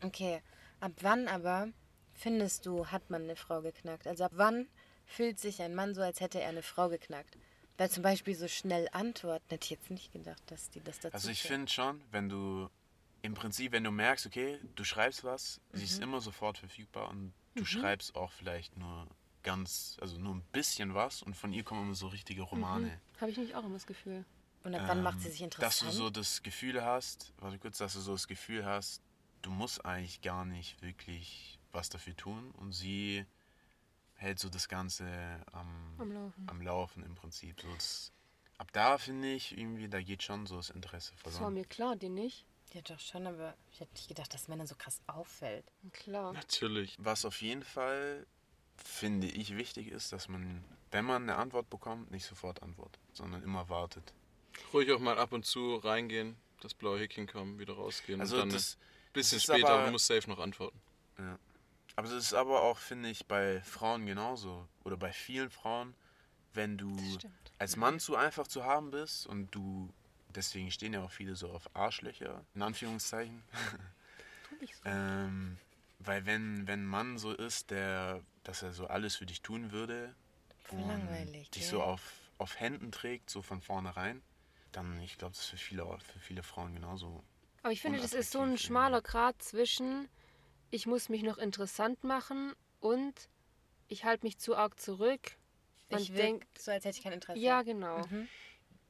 Okay, 0.04 0.42
ab 0.80 0.92
wann 1.02 1.28
aber 1.28 1.70
findest 2.14 2.68
du, 2.68 2.86
hat 2.88 3.10
man 3.10 3.24
eine 3.24 3.36
Frau 3.36 3.62
geknackt? 3.62 4.06
Also 4.06 4.26
ab 4.26 4.34
wann 4.36 4.68
fühlt 5.08 5.40
sich 5.40 5.62
ein 5.64 5.74
Mann 5.74 5.96
so, 5.96 6.02
als 6.02 6.20
hätte 6.20 6.40
er 6.40 6.50
eine 6.50 6.62
Frau 6.62 6.90
geknackt? 6.90 7.36
Weil 7.78 7.90
zum 7.90 8.04
Beispiel 8.04 8.36
so 8.36 8.48
schnell 8.48 8.88
antworten, 8.92 9.46
hätte 9.50 9.66
ich 9.66 9.72
jetzt 9.72 9.90
nicht 9.90 10.12
gedacht, 10.14 10.42
dass 10.48 10.70
die 10.70 10.82
das 10.82 11.00
dazu 11.00 11.16
Also 11.16 11.30
ich 11.30 11.42
finde 11.42 11.72
schon, 11.72 12.04
wenn 12.12 12.30
du 12.30 12.70
im 13.24 13.34
Prinzip, 13.34 13.72
wenn 13.72 13.84
du 13.84 13.92
merkst, 13.92 14.28
okay, 14.28 14.60
du 14.76 14.84
schreibst 14.84 15.24
was, 15.24 15.60
sie 15.72 15.80
Mhm. 15.80 15.84
ist 15.84 16.02
immer 16.04 16.22
sofort 16.22 16.60
verfügbar 16.60 17.10
und 17.10 17.34
du 17.56 17.66
schreibst 17.66 18.16
auch 18.16 18.32
vielleicht 18.32 18.78
nur 18.78 19.08
ganz, 19.48 19.98
also 20.02 20.18
nur 20.20 20.36
ein 20.36 20.44
bisschen 20.52 20.94
was 20.94 21.24
und 21.24 21.36
von 21.36 21.54
ihr 21.54 21.64
kommen 21.64 21.84
immer 21.84 21.96
so 21.96 22.08
richtige 22.08 22.42
Romane. 22.42 23.00
Habe 23.22 23.32
ich 23.32 23.38
nicht 23.38 23.56
auch 23.56 23.64
immer 23.64 23.76
das 23.76 23.88
Gefühl. 23.88 24.26
Und 24.64 24.76
ab 24.76 24.84
wann 24.88 25.02
macht 25.02 25.16
Ähm, 25.16 25.22
sie 25.22 25.30
sich 25.32 25.40
Dass 25.40 25.80
du 25.80 25.86
interessant? 25.86 25.94
so 25.94 26.10
das 26.10 26.44
Gefühl 26.44 26.84
hast, 26.84 27.32
warte 27.38 27.58
kurz, 27.58 27.78
dass 27.78 27.94
du 27.94 28.02
so 28.02 28.12
das 28.12 28.28
Gefühl 28.28 28.66
hast, 28.66 29.02
du 29.42 29.50
musst 29.50 29.86
eigentlich 29.86 30.22
gar 30.22 30.44
nicht 30.44 30.82
wirklich 30.82 31.58
was 31.72 31.88
dafür 31.90 32.16
tun 32.18 32.52
und 32.58 32.74
sie 32.74 33.26
hält 34.16 34.40
so 34.40 34.50
das 34.50 34.68
Ganze 34.68 35.06
am, 35.54 35.96
Am 36.00 36.12
Laufen. 36.12 36.48
am 36.50 36.62
Laufen 36.62 37.04
im 37.04 37.16
Prinzip. 37.16 37.62
So 37.62 37.72
das, 37.74 38.12
ab 38.58 38.70
da 38.74 38.98
finde 38.98 39.32
ich 39.34 39.58
irgendwie, 39.58 39.88
da 39.88 40.02
geht 40.02 40.24
schon 40.24 40.46
so 40.48 40.58
das 40.58 40.70
Interesse 40.72 41.14
Das 41.24 41.24
war 41.26 41.32
verloren. 41.34 41.54
mir 41.54 41.66
klar, 41.66 41.96
dir 41.96 42.10
nicht. 42.10 42.46
Ja, 42.74 42.82
doch 42.82 43.00
schon, 43.00 43.26
aber 43.26 43.56
ich 43.72 43.80
hätte 43.80 43.94
nicht 43.94 44.10
gedacht, 44.10 44.34
dass 44.34 44.50
Männern 44.50 44.68
so 44.68 44.76
krass 44.76 45.00
auffällt. 45.08 45.72
Klar. 45.94 46.34
Natürlich. 46.34 46.96
Was 47.00 47.24
auf 47.24 47.42
jeden 47.42 47.64
Fall, 47.64 48.28
finde 48.84 49.28
ich, 49.28 49.56
wichtig 49.56 49.88
ist, 49.90 50.12
dass 50.14 50.28
man, 50.28 50.64
wenn 50.92 51.06
man 51.06 51.24
eine 51.24 51.36
Antwort 51.36 51.70
bekommt, 51.70 52.12
nicht 52.12 52.26
sofort 52.26 52.62
antwortet, 52.64 53.00
sondern 53.14 53.44
immer 53.44 53.70
wartet. 53.70 54.14
Ruhig 54.74 54.92
auch 54.92 55.00
mal 55.00 55.18
ab 55.18 55.32
und 55.34 55.46
zu 55.46 55.76
reingehen, 55.76 56.36
das 56.62 56.74
blaue 56.74 57.00
Häkchen 57.00 57.28
kommen, 57.28 57.60
wieder 57.60 57.74
rausgehen 57.74 58.20
Also 58.20 58.36
und 58.36 58.42
dann 58.42 58.50
das, 58.50 58.78
ein 59.08 59.14
bisschen 59.14 59.40
später, 59.40 59.70
aber- 59.70 59.86
du 59.86 59.92
musst 59.92 60.08
safe 60.08 60.30
noch 60.30 60.40
antworten. 60.40 60.80
aber 61.96 62.08
das 62.08 62.24
ist 62.26 62.34
aber 62.34 62.62
auch, 62.64 62.78
finde 62.78 63.10
ich, 63.10 63.26
bei 63.26 63.62
Frauen 63.62 64.06
genauso. 64.06 64.68
Oder 64.84 64.98
bei 64.98 65.12
vielen 65.12 65.50
Frauen, 65.50 65.94
wenn 66.54 66.78
du 66.78 66.96
als 67.60 67.76
Mann 67.76 68.00
zu 68.00 68.16
einfach 68.16 68.48
zu 68.48 68.64
haben 68.64 68.92
bist 68.92 69.28
und 69.28 69.54
du, 69.54 69.92
deswegen 70.30 70.72
stehen 70.72 70.94
ja 70.94 71.04
auch 71.04 71.12
viele 71.12 71.36
so 71.36 71.50
auf 71.50 71.70
Arschlöcher, 71.76 72.44
in 72.56 72.62
Anführungszeichen. 72.62 73.44
So. 73.52 74.68
ähm, 74.86 75.58
weil 76.00 76.26
wenn, 76.26 76.68
wenn 76.68 76.84
ein 76.84 76.86
Mann 76.86 77.18
so 77.18 77.34
ist, 77.34 77.72
der, 77.72 78.22
dass 78.48 78.64
er 78.64 78.72
so 78.72 78.88
alles 78.88 79.18
für 79.18 79.26
dich 79.26 79.42
tun 79.42 79.72
würde 79.72 80.16
langweilig. 80.72 81.50
dich 81.52 81.64
gell? 81.64 81.70
so 81.70 81.82
auf, 81.84 82.02
auf 82.38 82.60
Händen 82.60 82.92
trägt, 82.92 83.30
so 83.30 83.42
von 83.42 83.62
vornherein, 83.62 84.22
dann, 84.72 85.00
ich 85.02 85.18
glaube, 85.18 85.34
das 85.36 85.44
ist 85.44 85.50
für 85.50 85.58
viele, 85.58 86.00
für 86.00 86.20
viele 86.20 86.44
Frauen 86.44 86.74
genauso. 86.74 87.24
Aber 87.64 87.72
ich 87.72 87.82
finde, 87.82 88.00
das 88.00 88.14
ist 88.14 88.32
so 88.32 88.42
ein 88.42 88.58
schmaler 88.58 89.02
Grad 89.02 89.42
zwischen, 89.42 90.08
ich 90.70 90.86
muss 90.86 91.10
mich 91.10 91.24
noch 91.24 91.38
interessant 91.38 92.04
machen 92.04 92.54
und 92.80 93.30
ich 93.88 94.06
halte 94.06 94.26
mich 94.26 94.38
zu 94.38 94.56
arg 94.56 94.80
zurück. 94.80 95.38
Man 95.90 96.02
ich 96.02 96.12
denkt, 96.12 96.44
denk, 96.44 96.60
so 96.60 96.72
als 96.72 96.86
hätte 96.86 96.98
ich 96.98 97.04
kein 97.04 97.14
Interesse. 97.14 97.40
ja, 97.40 97.62
genau. 97.62 98.06
Mhm. 98.08 98.28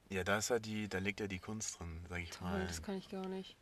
Ja, 0.09 0.23
da 0.23 0.37
ist 0.37 0.49
ja 0.49 0.59
die, 0.59 0.87
da 0.87 0.99
liegt 0.99 1.19
ja 1.19 1.27
die 1.27 1.39
Kunst 1.39 1.79
drin, 1.79 2.05
sag 2.09 2.21
ich 2.21 2.29
Toll, 2.31 2.49
mal. 2.49 2.65
das 2.67 2.81
kann 2.81 2.97
ich 2.97 3.09
gar 3.09 3.27
nicht. 3.27 3.55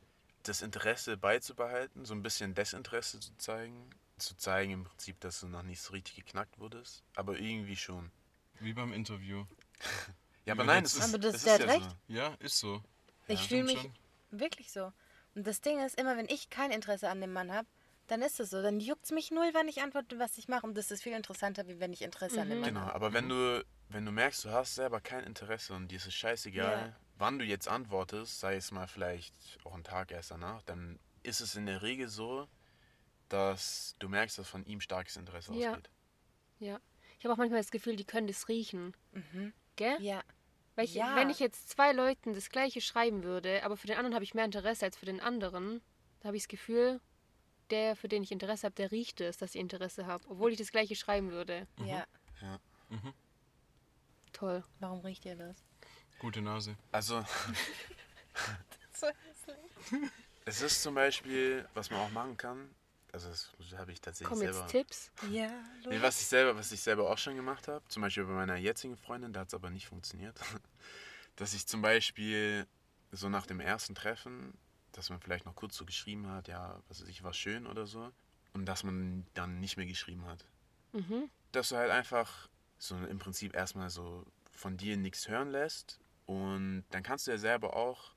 Das 0.44 0.62
Interesse 0.62 1.18
beizubehalten, 1.18 2.06
so 2.06 2.14
ein 2.14 2.22
bisschen 2.22 2.54
Desinteresse 2.54 3.20
zu 3.20 3.36
zeigen, 3.38 3.90
zu 4.18 4.36
zeigen 4.38 4.72
im 4.72 4.84
Prinzip, 4.86 5.20
dass 5.20 5.40
du 5.42 5.48
noch 5.48 5.64
nicht 5.64 5.82
so 5.82 5.94
richtig 5.94 6.16
geknackt 6.16 6.60
wurdest, 6.60 7.04
aber 7.16 7.38
irgendwie 7.38 7.76
schon. 7.76 8.12
Wie 8.60 8.74
beim 8.74 8.94
Interview. 8.94 9.46
Ja, 10.46 10.54
aber 10.54 10.64
nein, 10.64 10.84
das 10.84 10.94
ist- 10.94 11.02
Aber 11.10 11.18
das- 11.18 11.34
das 11.34 11.42
ist 11.44 11.60
ja 11.60 11.66
recht. 11.66 11.90
so. 11.90 12.14
Ja, 12.14 12.36
ist 12.38 12.60
so. 12.60 12.84
Ich 13.28 13.40
Ja, 13.42 13.48
fühle 13.48 13.64
mich 13.64 13.90
wirklich 14.30 14.72
so. 14.72 14.94
Und 15.34 15.48
das 15.48 15.60
Ding 15.62 15.84
ist, 15.84 16.00
immer 16.00 16.16
wenn 16.18 16.30
ich 16.30 16.52
kein 16.52 16.70
Interesse 16.70 17.10
an 17.10 17.20
dem 17.20 17.34
Mann 17.34 17.52
habe, 17.52 17.68
dann 18.06 18.22
ist 18.22 18.40
es 18.40 18.52
so. 18.52 18.62
Dann 18.62 18.80
juckt 18.80 19.06
es 19.06 19.12
mich 19.12 19.32
null, 19.32 19.50
wann 19.54 19.68
ich 19.68 19.82
antworte, 19.82 20.20
was 20.20 20.38
ich 20.38 20.48
mache. 20.48 20.68
Und 20.68 20.78
das 20.78 20.92
ist 20.92 21.02
viel 21.02 21.14
interessanter, 21.14 21.68
wie 21.68 21.80
wenn 21.80 21.92
ich 21.94 22.04
Interesse 22.04 22.42
an 22.42 22.50
dem 22.52 22.60
Mann 22.60 22.70
Genau, 22.76 22.82
habe. 22.82 22.94
aber 22.94 23.14
wenn 23.14 23.28
du, 23.28 23.66
wenn 23.90 24.06
du 24.06 24.12
merkst, 24.12 24.46
du 24.46 24.52
hast 24.52 24.76
selber 24.76 25.02
kein 25.02 25.24
Interesse 25.24 25.74
und 25.74 25.88
dir 25.88 25.96
ist 25.96 26.06
es 26.06 26.14
scheißegal, 26.14 26.96
wann 27.18 27.40
du 27.40 27.44
jetzt 27.46 27.68
antwortest, 27.68 28.40
sei 28.40 28.56
es 28.58 28.70
mal 28.70 28.88
vielleicht 28.88 29.34
auch 29.64 29.74
einen 29.74 29.84
Tag 29.84 30.12
erst 30.12 30.30
danach, 30.30 30.62
dann 30.62 31.00
ist 31.24 31.42
es 31.42 31.56
in 31.56 31.66
der 31.66 31.82
Regel 31.82 32.08
so, 32.08 32.48
dass 33.30 33.96
du 34.00 34.08
merkst, 34.10 34.38
dass 34.38 34.48
von 34.48 34.66
ihm 34.66 34.82
starkes 34.82 35.16
Interesse 35.18 35.54
Ja. 35.54 35.72
ausgeht. 35.72 35.90
Ja. 36.60 36.80
Ich 37.20 37.26
habe 37.26 37.34
auch 37.34 37.38
manchmal 37.38 37.60
das 37.60 37.72
Gefühl, 37.72 37.96
die 37.96 38.06
können 38.06 38.28
das 38.28 38.48
riechen. 38.50 38.96
Gell? 39.76 40.00
Ja. 40.02 40.24
Weil 40.76 40.86
ich, 40.86 40.94
Ja. 40.96 41.16
wenn 41.16 41.30
ich 41.30 41.40
jetzt 41.40 41.70
zwei 41.70 41.92
Leuten 41.94 42.34
das 42.34 42.50
gleiche 42.50 42.82
schreiben 42.82 43.24
würde, 43.24 43.64
aber 43.64 43.78
für 43.78 43.88
den 43.88 43.98
anderen 43.98 44.14
habe 44.14 44.24
ich 44.24 44.34
mehr 44.34 44.46
Interesse 44.46 44.86
als 44.86 44.98
für 44.98 45.06
den 45.06 45.20
anderen, 45.22 45.82
da 46.20 46.28
habe 46.28 46.38
ich 46.38 46.44
das 46.44 46.50
Gefühl, 46.50 47.00
der, 47.72 47.96
für 47.96 48.08
den 48.08 48.24
ich 48.24 48.32
Interesse 48.32 48.66
habe, 48.66 48.76
der 48.76 48.92
riecht 48.92 49.22
es, 49.22 49.38
dass 49.38 49.56
ich 49.56 49.62
Interesse 49.62 50.06
habe, 50.06 50.24
obwohl 50.30 50.52
ich 50.52 50.58
das 50.58 50.72
gleiche 50.72 50.96
schreiben 50.96 51.32
würde. 51.32 51.68
Ja. 51.80 52.06
Ja. 52.42 52.60
Toll. 54.34 54.64
Warum 54.80 55.00
riecht 55.02 55.26
ihr 55.26 55.36
das? 55.36 55.64
Gute 56.20 56.42
Nase. 56.42 56.76
Also, 56.92 57.22
So 58.94 59.08
hässlich. 59.08 60.12
es 60.46 60.62
ist 60.62 60.82
zum 60.84 60.96
Beispiel, 60.96 61.68
was 61.74 61.90
man 61.90 62.02
auch 62.02 62.12
machen 62.12 62.38
kann, 62.38 62.70
also 63.16 63.30
das 63.30 63.50
habe 63.78 63.94
ich 63.94 64.02
tatsächlich 64.02 64.28
Kommen 64.28 64.42
jetzt 64.42 64.56
selber... 64.56 64.70
Tipps? 64.70 65.12
Ja, 65.32 65.50
Nee, 65.88 66.02
was 66.02 66.20
ich 66.20 66.28
selber, 66.28 66.58
was 66.58 66.72
ich 66.72 66.82
selber 66.82 67.10
auch 67.10 67.18
schon 67.18 67.36
gemacht 67.36 67.68
habe, 67.68 67.84
zum 67.88 68.02
Beispiel 68.02 68.26
bei 68.26 68.34
meiner 68.34 68.58
jetzigen 68.58 68.98
Freundin, 68.98 69.32
da 69.32 69.42
hat 69.42 69.48
es 69.48 69.54
aber 69.54 69.70
nicht 69.70 69.88
funktioniert, 69.88 70.38
dass 71.38 71.54
ich 71.54 71.66
zum 71.66 71.82
Beispiel 71.82 72.68
so 73.12 73.30
nach 73.30 73.46
dem 73.46 73.62
ersten 73.62 73.96
Treffen, 73.96 74.54
dass 74.92 75.10
man 75.10 75.22
vielleicht 75.22 75.46
noch 75.46 75.56
kurz 75.56 75.78
so 75.78 75.86
geschrieben 75.86 76.28
hat, 76.28 76.50
ja, 76.50 76.82
was 76.90 77.02
weiß 77.02 77.08
ich, 77.08 77.24
war 77.24 77.34
schön 77.34 77.68
oder 77.68 77.86
so, 77.86 78.12
und 78.54 78.66
dass 78.66 78.84
man 78.84 79.26
dann 79.34 79.60
nicht 79.60 79.78
mehr 79.78 79.86
geschrieben 79.86 80.26
hat. 80.26 80.46
Mhm. 80.92 81.30
Dass 81.54 81.70
du 81.70 81.78
halt 81.78 81.92
einfach 81.92 82.50
so 82.78 82.98
im 82.98 83.20
Prinzip 83.20 83.56
erstmal 83.56 83.90
so 83.90 84.26
von 84.52 84.76
dir 84.76 84.98
nichts 84.98 85.30
hören 85.30 85.52
lässt 85.52 86.00
und 86.26 86.84
dann 86.92 87.04
kannst 87.04 87.28
du 87.28 87.32
ja 87.32 87.38
selber 87.38 87.76
auch 87.78 88.14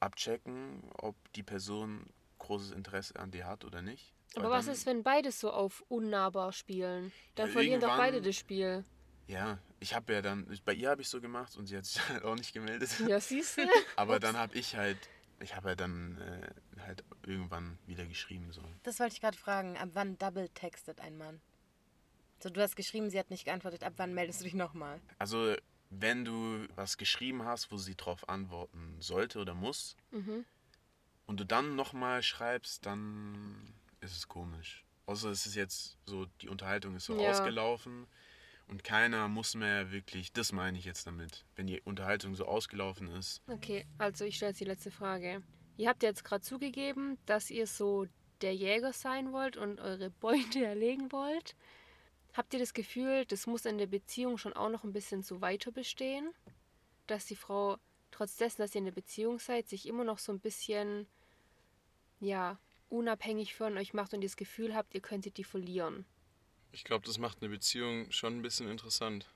abchecken, 0.00 0.82
ob 0.94 1.14
die 1.34 1.42
Person 1.44 2.06
großes 2.38 2.72
Interesse 2.72 3.16
an 3.16 3.30
dir 3.30 3.46
hat 3.46 3.64
oder 3.64 3.82
nicht. 3.82 4.12
Aber 4.36 4.44
Weil 4.44 4.50
was 4.58 4.66
dann- 4.66 4.74
ist, 4.74 4.86
wenn 4.86 5.02
beide 5.02 5.32
so 5.32 5.50
auf 5.50 5.82
unnahbar 5.88 6.52
spielen? 6.52 7.12
Dann 7.34 7.46
Ja, 7.48 7.52
verlieren 7.52 7.80
doch 7.80 7.96
beide 7.96 8.22
das 8.22 8.36
Spiel. 8.36 8.84
Ja, 9.26 9.58
ich 9.80 9.94
habe 9.94 10.12
ja 10.12 10.22
dann, 10.22 10.46
bei 10.64 10.72
ihr 10.74 10.90
habe 10.90 11.02
ich 11.02 11.08
so 11.08 11.20
gemacht 11.20 11.56
und 11.56 11.66
sie 11.66 11.76
hat 11.76 11.84
sich 11.84 11.96
halt 12.08 12.24
auch 12.24 12.34
nicht 12.36 12.52
gemeldet. 12.52 12.90
Ja, 13.06 13.20
siehst 13.20 13.58
du? 13.58 13.62
Aber 13.96 14.20
dann 14.20 14.36
habe 14.36 14.56
ich 14.56 14.76
halt, 14.76 14.98
ich 15.40 15.54
habe 15.56 15.68
halt 15.68 15.80
dann 15.80 16.18
äh, 16.18 16.80
halt 16.82 17.04
irgendwann 17.26 17.78
wieder 17.86 18.06
geschrieben 18.06 18.52
so. 18.52 18.62
Das 18.82 18.98
wollte 19.00 19.14
ich 19.14 19.20
gerade 19.20 19.36
fragen. 19.36 19.76
Ab 19.76 19.90
wann 19.94 20.16
double 20.18 20.48
textet 20.50 21.00
ein 21.00 21.16
Mann? 21.16 21.40
So, 22.42 22.48
du 22.50 22.60
hast 22.62 22.74
geschrieben, 22.76 23.10
sie 23.10 23.18
hat 23.18 23.30
nicht 23.30 23.44
geantwortet. 23.44 23.82
Ab 23.84 23.94
wann 23.96 24.14
meldest 24.14 24.40
du 24.40 24.44
dich 24.44 24.54
nochmal? 24.54 25.00
Also 25.18 25.54
wenn 25.90 26.24
du 26.24 26.66
was 26.76 26.96
geschrieben 26.98 27.44
hast, 27.44 27.70
wo 27.72 27.76
sie 27.76 27.96
drauf 27.96 28.28
antworten 28.28 28.96
sollte 29.00 29.40
oder 29.40 29.54
muss 29.54 29.96
Mhm. 30.12 30.44
und 31.26 31.40
du 31.40 31.44
dann 31.44 31.74
nochmal 31.76 32.22
schreibst, 32.22 32.86
dann 32.86 33.74
ist 34.00 34.16
es 34.16 34.28
komisch. 34.28 34.84
Außer 35.06 35.30
es 35.30 35.46
ist 35.46 35.54
jetzt 35.54 35.96
so, 36.06 36.26
die 36.40 36.48
Unterhaltung 36.48 36.94
ist 36.96 37.06
so 37.06 37.14
Ja. 37.14 37.30
ausgelaufen 37.30 38.06
und 38.68 38.84
keiner 38.84 39.28
muss 39.28 39.54
mehr 39.54 39.90
wirklich, 39.90 40.32
das 40.32 40.52
meine 40.52 40.78
ich 40.78 40.84
jetzt 40.84 41.06
damit, 41.06 41.44
wenn 41.56 41.66
die 41.66 41.80
Unterhaltung 41.80 42.34
so 42.34 42.46
ausgelaufen 42.46 43.08
ist. 43.08 43.42
Okay, 43.48 43.86
also 43.98 44.24
ich 44.24 44.36
stelle 44.36 44.50
jetzt 44.50 44.60
die 44.60 44.64
letzte 44.66 44.90
Frage. 44.90 45.42
Ihr 45.76 45.88
habt 45.88 46.02
jetzt 46.02 46.24
gerade 46.24 46.42
zugegeben, 46.42 47.18
dass 47.26 47.50
ihr 47.50 47.66
so 47.66 48.06
der 48.40 48.54
Jäger 48.54 48.92
sein 48.92 49.32
wollt 49.32 49.56
und 49.56 49.80
eure 49.80 50.10
Beute 50.10 50.64
erlegen 50.64 51.10
wollt. 51.10 51.56
Habt 52.34 52.54
ihr 52.54 52.60
das 52.60 52.74
Gefühl, 52.74 53.24
das 53.26 53.46
muss 53.48 53.64
in 53.64 53.78
der 53.78 53.88
Beziehung 53.88 54.38
schon 54.38 54.52
auch 54.52 54.68
noch 54.70 54.84
ein 54.84 54.92
bisschen 54.92 55.22
so 55.22 55.40
weiter 55.40 55.72
bestehen? 55.72 56.30
Dass 57.08 57.26
die 57.26 57.34
Frau, 57.34 57.76
trotz 58.12 58.36
dessen, 58.36 58.62
dass 58.62 58.74
ihr 58.74 58.78
in 58.78 58.84
der 58.84 58.92
Beziehung 58.92 59.40
seid, 59.40 59.68
sich 59.68 59.86
immer 59.88 60.04
noch 60.04 60.18
so 60.18 60.30
ein 60.30 60.38
bisschen, 60.38 61.08
ja, 62.20 62.56
unabhängig 62.90 63.54
von 63.54 63.76
euch 63.78 63.94
macht 63.94 64.12
und 64.12 64.22
ihr 64.22 64.28
das 64.28 64.36
Gefühl 64.36 64.74
habt, 64.74 64.94
ihr 64.94 65.00
könntet 65.00 65.36
die 65.36 65.44
verlieren? 65.44 66.04
Ich 66.72 66.84
glaube, 66.84 67.06
das 67.06 67.18
macht 67.18 67.38
eine 67.40 67.50
Beziehung 67.50 68.10
schon 68.10 68.38
ein 68.38 68.42
bisschen 68.42 68.68
interessant. 68.68 69.28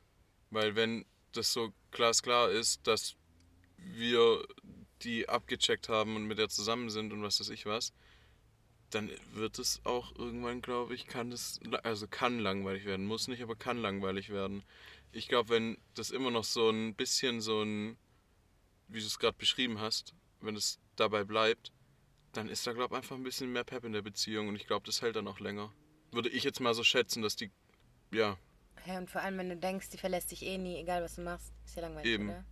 Weil 0.51 0.77
wenn 0.77 1.05
das 1.33 1.53
so 1.53 1.73
glasklar 1.91 2.51
ist, 2.51 2.87
dass 2.87 3.17
wir 3.77 4.47
die 5.03 5.29
abgecheckt 5.29 5.89
haben 5.89 6.17
und 6.17 6.27
mit 6.27 6.39
der 6.39 6.49
zusammen 6.49 6.91
sind 6.91 7.13
und 7.13 7.23
was 7.23 7.41
weiß 7.41 7.51
ich 7.51 7.67
was, 7.67 7.93
dann 8.91 9.11
wird 9.33 9.59
es 9.59 9.81
auch 9.85 10.15
irgendwann, 10.17 10.63
glaube 10.63 10.95
ich, 10.95 11.07
kann 11.07 11.33
es, 11.33 11.61
also 11.83 12.07
kann 12.07 12.39
langweilig 12.39 12.85
werden. 12.85 13.07
Muss 13.07 13.29
nicht, 13.29 13.43
aber 13.43 13.57
kann 13.57 13.79
langweilig 13.79 14.31
werden. 14.31 14.63
Ich 15.13 15.29
glaube, 15.29 15.49
wenn 15.51 15.79
das 15.95 16.11
immer 16.11 16.31
noch 16.31 16.45
so 16.45 16.71
ein 16.71 16.95
bisschen 16.95 17.41
so 17.41 17.63
ein, 17.63 17.97
wie 18.89 19.01
du 19.01 19.07
es 19.07 19.19
gerade 19.19 19.37
beschrieben 19.37 19.81
hast, 19.81 20.15
wenn 20.41 20.55
es 20.55 20.79
dabei 20.97 21.25
bleibt, 21.25 21.73
dann 22.37 22.49
ist 22.49 22.67
da, 22.67 22.73
glaube 22.73 22.95
ich, 22.95 22.99
einfach 22.99 23.17
ein 23.17 23.23
bisschen 23.23 23.53
mehr 23.53 23.65
Pep 23.65 23.85
in 23.85 23.93
der 23.93 24.03
Beziehung 24.03 24.49
und 24.49 24.57
ich 24.57 24.67
glaube, 24.67 24.87
das 24.87 25.03
hält 25.03 25.17
dann 25.17 25.29
auch 25.29 25.41
länger. 25.41 25.73
Würde 26.13 26.29
ich 26.29 26.45
jetzt 26.45 26.61
mal 26.61 26.75
so 26.75 26.85
schätzen, 26.85 27.23
dass 27.23 27.37
die, 27.37 27.51
ja, 28.13 28.37
Ja, 28.87 28.99
und 28.99 29.11
vor 29.11 29.23
allem, 29.23 29.39
wenn 29.39 29.49
du 29.49 29.57
denkst, 29.57 29.89
die 29.91 29.99
verlässt 29.99 30.31
dich 30.31 30.43
eh 30.43 30.59
nie, 30.59 30.77
egal 30.77 31.03
was 31.03 31.17
du 31.17 31.23
machst. 31.23 31.53
Ist 31.65 31.77
ja 31.77 31.83
langweilig, 31.83 32.13
Eben. 32.13 32.29
oder? 32.29 32.45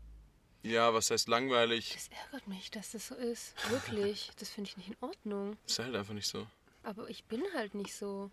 ja, 0.62 0.94
was 0.94 1.10
heißt 1.10 1.28
langweilig, 1.28 1.92
Das 1.94 2.08
ärgert 2.24 2.48
mich, 2.48 2.70
dass 2.70 2.92
das 2.92 3.08
so 3.08 3.14
ist. 3.14 3.54
Wirklich. 3.70 4.30
Das 4.38 4.48
finde 4.48 4.70
ich 4.70 4.76
nicht 4.76 4.88
in 4.88 4.96
Ordnung. 5.00 5.56
ist 5.66 5.78
halt 5.78 5.94
einfach 5.94 6.14
nicht 6.14 6.28
so. 6.28 6.46
Aber 6.84 7.08
ich 7.08 7.24
bin 7.24 7.42
halt 7.54 7.74
nicht 7.74 7.94
so. 7.94 8.30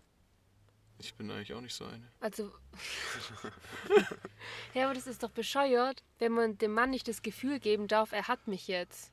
Ich 0.98 1.14
bin 1.14 1.30
eigentlich 1.30 1.54
auch 1.54 1.60
nicht 1.60 1.74
so 1.74 1.84
eine. 1.86 2.06
Also. 2.20 2.52
ja, 4.74 4.84
aber 4.84 4.94
das 4.94 5.06
ist 5.06 5.22
doch 5.22 5.30
bescheuert, 5.30 6.02
wenn 6.18 6.32
man 6.32 6.58
dem 6.58 6.72
Mann 6.72 6.90
nicht 6.90 7.08
das 7.08 7.22
Gefühl 7.22 7.58
geben 7.60 7.88
darf, 7.88 8.12
er 8.12 8.28
hat 8.28 8.46
mich 8.48 8.68
jetzt. 8.68 9.12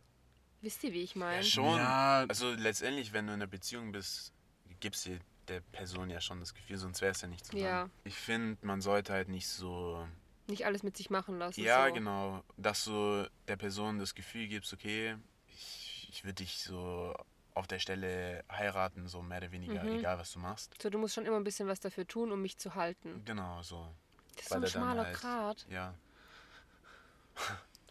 Wisst 0.62 0.84
ihr, 0.84 0.94
wie 0.94 1.02
ich 1.04 1.16
meine? 1.16 1.38
Ja, 1.38 1.44
schon. 1.44 1.78
Ja. 1.78 2.26
Also 2.28 2.52
letztendlich, 2.54 3.14
wenn 3.14 3.28
du 3.28 3.34
in 3.34 3.40
einer 3.42 3.48
Beziehung 3.48 3.92
bist, 3.92 4.34
gibst 4.80 5.06
du 5.06 5.20
der 5.48 5.62
Person 5.62 6.10
ja 6.10 6.20
schon 6.20 6.40
das 6.40 6.54
Gefühl, 6.54 6.78
sonst 6.78 7.02
wäre 7.02 7.12
es 7.12 7.22
ja 7.22 7.28
nicht 7.28 7.46
zusammen. 7.46 7.64
Ja. 7.64 7.90
Ich 8.04 8.16
finde, 8.16 8.58
man 8.66 8.82
sollte 8.82 9.14
halt 9.14 9.30
nicht 9.30 9.48
so. 9.48 10.08
Nicht 10.48 10.66
alles 10.66 10.82
mit 10.84 10.96
sich 10.98 11.10
machen 11.10 11.38
lassen. 11.40 11.62
Ja, 11.62 11.88
so. 11.88 11.94
genau. 11.94 12.44
Dass 12.58 12.86
du 12.86 13.30
der 13.48 13.56
Person 13.58 14.00
das 14.00 14.16
Gefühl 14.16 14.48
gibst, 14.48 14.74
okay, 14.74 15.16
ich, 15.50 16.08
ich 16.12 16.24
würde 16.24 16.36
dich 16.36 16.60
so 16.64 17.14
auf 17.54 17.68
der 17.68 17.80
Stelle 17.80 18.44
heiraten, 18.52 19.08
so 19.08 19.22
mehr 19.22 19.40
oder 19.40 19.52
weniger, 19.52 19.84
Mhm. 19.84 20.00
egal 20.00 20.18
was 20.20 20.32
du 20.32 20.40
machst. 20.40 20.74
So, 20.82 20.90
du 20.90 20.98
musst 21.00 21.16
schon 21.16 21.26
immer 21.26 21.38
ein 21.38 21.44
bisschen 21.44 21.68
was 21.68 21.80
dafür 21.80 22.08
tun, 22.08 22.32
um 22.32 22.42
mich 22.42 22.58
zu 22.58 22.76
halten. 22.76 23.24
Genau, 23.26 23.62
so. 23.64 23.94
Das 24.36 24.46
ist 24.46 24.52
Weil 24.52 24.58
so 24.58 24.58
ein 24.58 24.64
er 24.64 24.70
schmaler 24.70 25.06
halt- 25.06 25.18
Grat. 25.18 25.66
Ja. 25.70 25.94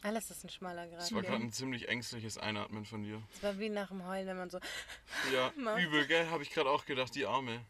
Alles 0.07 0.31
ist 0.31 0.45
ein 0.45 0.51
schmaler 0.51 0.87
Grad. 0.87 1.01
Das 1.01 1.13
war 1.13 1.23
gerade 1.23 1.43
ein 1.43 1.51
ziemlich 1.51 1.89
ängstliches 1.89 2.39
Einatmen 2.39 2.85
von 2.85 3.03
dir. 3.03 3.21
Das 3.33 3.43
war 3.43 3.59
wie 3.59 3.69
nach 3.69 3.89
dem 3.89 4.07
Heulen, 4.07 4.29
wenn 4.29 4.37
man 4.37 4.51
so. 4.51 4.61
Ja, 5.35 5.53
Mach. 5.57 5.77
übel, 5.79 6.07
gell? 6.07 6.31
Habe 6.31 6.45
ich 6.45 6.51
gerade 6.51 6.71
auch 6.71 6.87
gedacht, 6.87 7.13
die 7.17 7.27
Arme. 7.27 7.61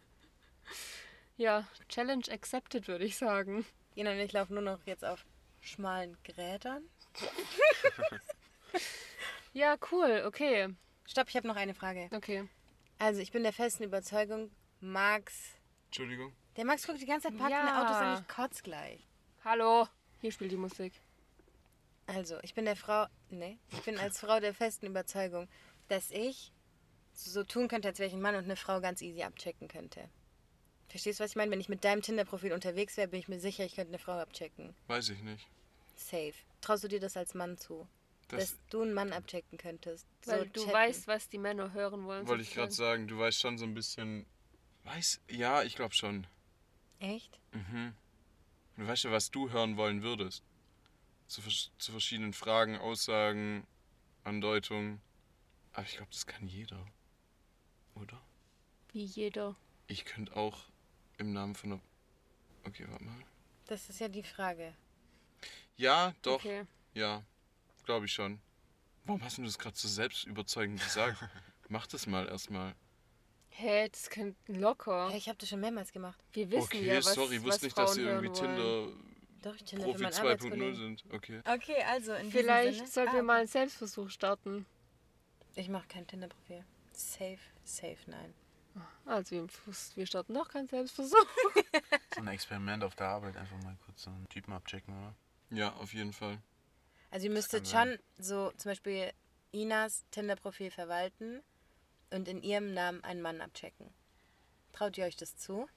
Ja, 1.39 1.67
Challenge 1.89 2.25
accepted, 2.31 2.89
würde 2.89 3.07
ich 3.07 3.17
sagen. 3.17 3.65
Jena 3.95 4.11
und 4.11 4.19
ich 4.19 4.33
laufen 4.33 4.53
nur 4.53 4.63
noch 4.63 4.85
jetzt 4.85 5.03
auf 5.03 5.25
schmalen 5.61 6.17
Gerätern. 6.25 6.83
Ja, 9.55 9.77
cool, 9.91 10.25
okay. 10.27 10.69
Stopp, 11.07 11.31
ich 11.31 11.37
habe 11.37 11.49
noch 11.49 11.57
eine 11.57 11.73
Frage. 11.73 12.11
Okay. 12.13 12.47
Also, 12.99 13.23
ich 13.23 13.33
bin 13.33 13.43
der 13.43 13.55
festen 13.55 13.85
Überzeugung, 13.85 14.51
Max. 14.81 15.55
Entschuldigung. 15.87 16.35
Der 16.59 16.67
Max 16.67 16.87
guckt 16.87 17.01
die 17.01 17.07
ganze 17.07 17.29
Zeit 17.29 17.39
parkende 17.39 17.67
Ja. 17.67 17.83
Autos 17.83 17.97
an, 17.97 18.21
ich 18.21 18.29
kotz 18.29 18.63
gleich. 18.63 19.01
Hallo. 19.47 19.89
Hier 20.21 20.31
spielt 20.31 20.53
die 20.53 20.59
Musik. 20.59 20.93
Also, 22.07 22.39
ich 22.43 22.55
bin 22.55 22.65
der 22.65 22.77
Frau. 22.77 23.07
Nee, 23.31 23.59
ich 23.73 23.83
bin 23.83 23.99
als 23.99 24.21
Frau 24.21 24.41
der 24.41 24.55
festen 24.55 24.87
Überzeugung, 24.87 25.49
dass 25.89 26.11
ich 26.11 26.53
so 27.13 27.43
tun 27.45 27.69
könnte, 27.69 27.89
als 27.89 27.99
wäre 27.99 28.09
ich 28.09 28.15
ein 28.15 28.21
Mann 28.21 28.37
und 28.37 28.45
eine 28.45 28.57
Frau 28.57 28.81
ganz 28.81 29.03
easy 29.03 29.23
abchecken 29.23 29.69
könnte. 29.69 30.09
Verstehst 30.89 31.19
du, 31.19 31.25
was 31.25 31.31
ich 31.31 31.37
meine? 31.37 31.51
Wenn 31.51 31.61
ich 31.61 31.69
mit 31.69 31.85
deinem 31.85 32.03
Tinder-Profil 32.03 32.53
unterwegs 32.53 32.97
wäre, 32.97 33.09
bin 33.09 33.19
ich 33.19 33.29
mir 33.29 33.41
sicher, 33.41 33.65
ich 33.65 33.75
könnte 33.75 33.91
eine 33.91 33.99
Frau 33.99 34.13
abchecken. 34.13 34.75
Weiß 34.87 35.09
ich 35.09 35.23
nicht. 35.23 35.49
Safe. 35.97 36.35
Traust 36.61 36.85
du 36.85 36.89
dir 36.89 37.01
das 37.01 37.17
als 37.17 37.35
Mann 37.35 37.59
zu? 37.59 37.89
Das 38.29 38.41
dass 38.41 38.59
du 38.71 38.83
einen 38.83 38.95
Mann 38.95 39.13
abchecken 39.13 39.59
könntest? 39.59 40.07
Weil 40.25 40.47
du 40.49 40.61
chatten. 40.61 40.73
weißt, 40.73 41.07
was 41.07 41.29
die 41.29 41.39
Männer 41.39 41.73
hören 41.73 42.05
wollen. 42.05 42.27
wollte 42.29 42.43
ich 42.43 42.55
gerade 42.55 42.73
sagen. 42.73 43.09
Du 43.09 43.19
weißt 43.19 43.41
schon 43.41 43.59
so 43.59 43.65
ein 43.65 43.75
bisschen. 43.75 44.27
Weiß? 44.85 45.21
Ja, 45.29 45.63
ich 45.63 45.75
glaube 45.75 45.95
schon. 45.95 46.27
Echt? 46.99 47.41
Mhm. 47.53 47.95
Du 48.77 48.87
weißt 48.87 49.05
ja, 49.05 49.11
was 49.11 49.31
du 49.31 49.51
hören 49.51 49.77
wollen 49.77 50.03
würdest. 50.03 50.45
Zu, 51.27 51.43
zu 51.43 51.91
verschiedenen 51.91 52.33
Fragen, 52.33 52.79
Aussagen, 52.79 53.67
Andeutungen. 54.25 55.01
Aber 55.73 55.85
ich 55.85 55.97
glaube, 55.97 56.11
das 56.11 56.27
kann 56.27 56.47
jeder. 56.47 56.87
Oder? 57.95 58.21
Wie 58.93 59.05
jeder. 59.05 59.57
Ich 59.89 60.05
könnte 60.05 60.37
auch 60.37 60.65
im 61.19 61.33
Namen 61.33 61.55
von 61.55 61.73
einer. 61.73 61.81
Okay, 62.65 62.87
warte 62.89 63.05
mal. 63.05 63.17
Das 63.67 63.89
ist 63.89 64.01
ja 64.01 64.09
die 64.09 64.23
Frage. 64.23 64.75
Ja, 65.77 66.15
doch. 66.23 66.37
Okay. 66.37 66.65
Ja, 66.95 67.23
glaube 67.85 68.07
ich 68.07 68.13
schon. 68.13 68.41
Warum 69.05 69.23
hast 69.23 69.39
du 69.39 69.45
das 69.45 69.59
gerade 69.59 69.77
so 69.77 69.89
selbstüberzeugend 69.89 70.83
gesagt? 70.83 71.19
Mach 71.69 71.87
das 71.87 72.07
mal 72.07 72.29
erstmal. 72.29 72.75
Hä, 73.51 73.89
das 73.89 74.11
könnte 74.11 74.37
locker. 74.53 75.09
Hey, 75.11 75.19
ich 75.19 75.29
habe 75.29 75.39
das 75.39 75.49
schon 75.49 75.61
mehrmals 75.61 75.93
gemacht. 75.93 76.19
Wir 76.33 76.51
wissen 76.51 76.65
Okay, 76.65 76.87
ja, 76.87 76.99
was, 76.99 77.15
sorry, 77.15 77.39
was 77.39 77.45
wusste 77.45 77.67
nicht, 77.67 77.75
Frauen 77.75 77.87
dass 77.87 77.97
ihr 77.97 78.07
irgendwie. 78.07 78.33
Tinder. 78.33 78.89
Doch, 79.47 79.55
ich 79.55 79.63
Tinder 79.65 79.85
Profi 79.85 79.99
für 79.99 80.03
meinen 80.03 80.13
2.0 80.13 80.21
Arbeitskollegen. 80.21 80.75
sind. 80.75 81.05
Okay. 81.13 81.41
Okay, 81.45 81.83
also 81.85 82.15
in 82.15 82.33
Vielleicht 82.33 82.89
sollten 82.93 83.13
wir 83.13 83.21
Ah, 83.21 83.23
mal 83.23 83.39
einen 83.39 83.47
Selbstversuch 83.49 84.11
starten. 84.11 84.67
Ich 85.55 85.69
mache 85.69 85.87
kein 85.87 86.05
Tinder-Profil. 86.05 86.65
Safe, 86.93 87.39
safe, 87.63 87.97
nein. 88.07 88.35
Also 89.05 89.37
wir, 89.37 89.47
wir 89.95 90.07
starten 90.07 90.33
noch 90.33 90.49
keinen 90.49 90.67
Selbstversuch. 90.67 91.15
So 92.15 92.23
ein 92.23 92.29
Experiment 92.29 92.83
auf 92.83 92.97
der 92.97 93.09
Arbeit, 93.09 93.37
einfach 93.37 93.63
mal 93.63 93.77
kurz 93.85 94.03
so 94.05 94.11
einen 94.11 94.27
Typen 94.31 94.53
abchecken, 94.53 94.93
oder? 94.99 95.15
Ja, 95.51 95.73
auf 95.75 95.93
jeden 95.95 96.13
Fall. 96.15 96.39
Also 97.11 97.27
ihr 97.27 97.33
müsstet 97.33 97.69
schon 97.69 97.99
so 98.19 98.51
zum 98.57 98.71
Beispiel 98.71 99.13
Inas 99.53 100.05
Tinder-Profil 100.11 100.71
verwalten 100.71 101.43
und 102.11 102.27
in 102.27 102.43
ihrem 102.43 102.75
Namen 102.75 103.05
einen 103.05 103.21
Mann 103.23 103.41
abchecken. 103.43 103.91
Traut 104.73 104.99
ihr 104.99 105.05
euch 105.05 105.17
das 105.17 105.37
zu? 105.37 105.69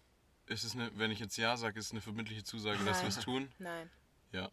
Ist 0.50 0.64
es 0.64 0.74
eine, 0.74 0.90
wenn 0.96 1.12
ich 1.12 1.20
jetzt 1.20 1.38
Ja 1.38 1.56
sage, 1.58 1.78
ist 1.80 1.86
es 1.86 1.92
eine 1.92 2.02
verbindliche 2.02 2.44
Zusage, 2.44 2.84
dass 2.84 3.02
wir 3.04 3.10
es 3.10 3.20
tun? 3.20 3.52
Nein. 3.60 3.90
Ja. 4.32 4.50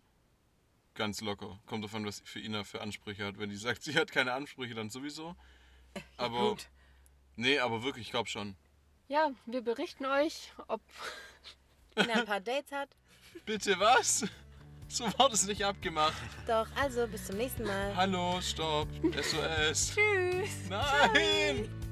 Ganz 0.95 1.23
locker. 1.23 1.59
Kommt 1.65 1.85
davon, 1.85 2.05
was 2.05 2.21
für 2.25 2.39
Ina 2.39 2.65
für 2.65 2.83
Ansprüche 2.83 3.25
hat. 3.25 3.39
Wenn 3.39 3.49
die 3.49 3.57
sagt, 3.57 3.83
sie 3.83 3.95
hat 3.95 4.13
keine 4.13 4.35
Ansprüche, 4.35 4.75
dann 4.75 4.91
sowieso. 4.91 5.35
Aber. 6.19 6.51
Gut. 6.51 6.69
Nee, 7.37 7.59
aber 7.59 7.83
wirklich, 7.83 8.07
ich 8.07 8.11
glaube 8.11 8.29
schon. 8.29 8.57
Ja, 9.09 9.31
wir 9.47 9.63
berichten 9.63 10.05
euch, 10.05 10.53
ob 10.69 10.83
Ina 11.97 12.13
ein 12.13 12.27
paar 12.27 12.41
Dates 12.41 12.73
hat. 12.73 12.91
Bitte 13.47 13.79
was? 13.79 14.27
So 14.89 15.05
war 15.19 15.31
das 15.31 15.47
nicht 15.47 15.65
abgemacht. 15.65 16.15
Doch, 16.47 16.69
also 16.77 17.07
bis 17.07 17.27
zum 17.27 17.39
nächsten 17.39 17.65
Mal. 17.65 17.97
Hallo, 17.97 18.41
stopp. 18.43 18.89
SOS. 19.03 19.95
Tschüss. 19.95 20.69
Nein! 20.69 21.86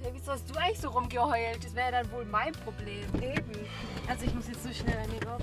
Hey, 0.00 0.12
wieso 0.14 0.32
hast 0.32 0.48
du 0.48 0.54
eigentlich 0.58 0.80
so 0.80 0.90
rumgeheult? 0.90 1.64
Das 1.64 1.74
wäre 1.74 1.90
dann 1.90 2.10
wohl 2.12 2.24
mein 2.26 2.52
Problem. 2.52 3.04
Eben. 3.20 3.66
Also 4.06 4.24
ich 4.26 4.34
muss 4.34 4.46
jetzt 4.46 4.62
so 4.62 4.72
schnell 4.72 4.96
an 4.96 5.10
die 5.10 5.24
Rauche. 5.26 5.42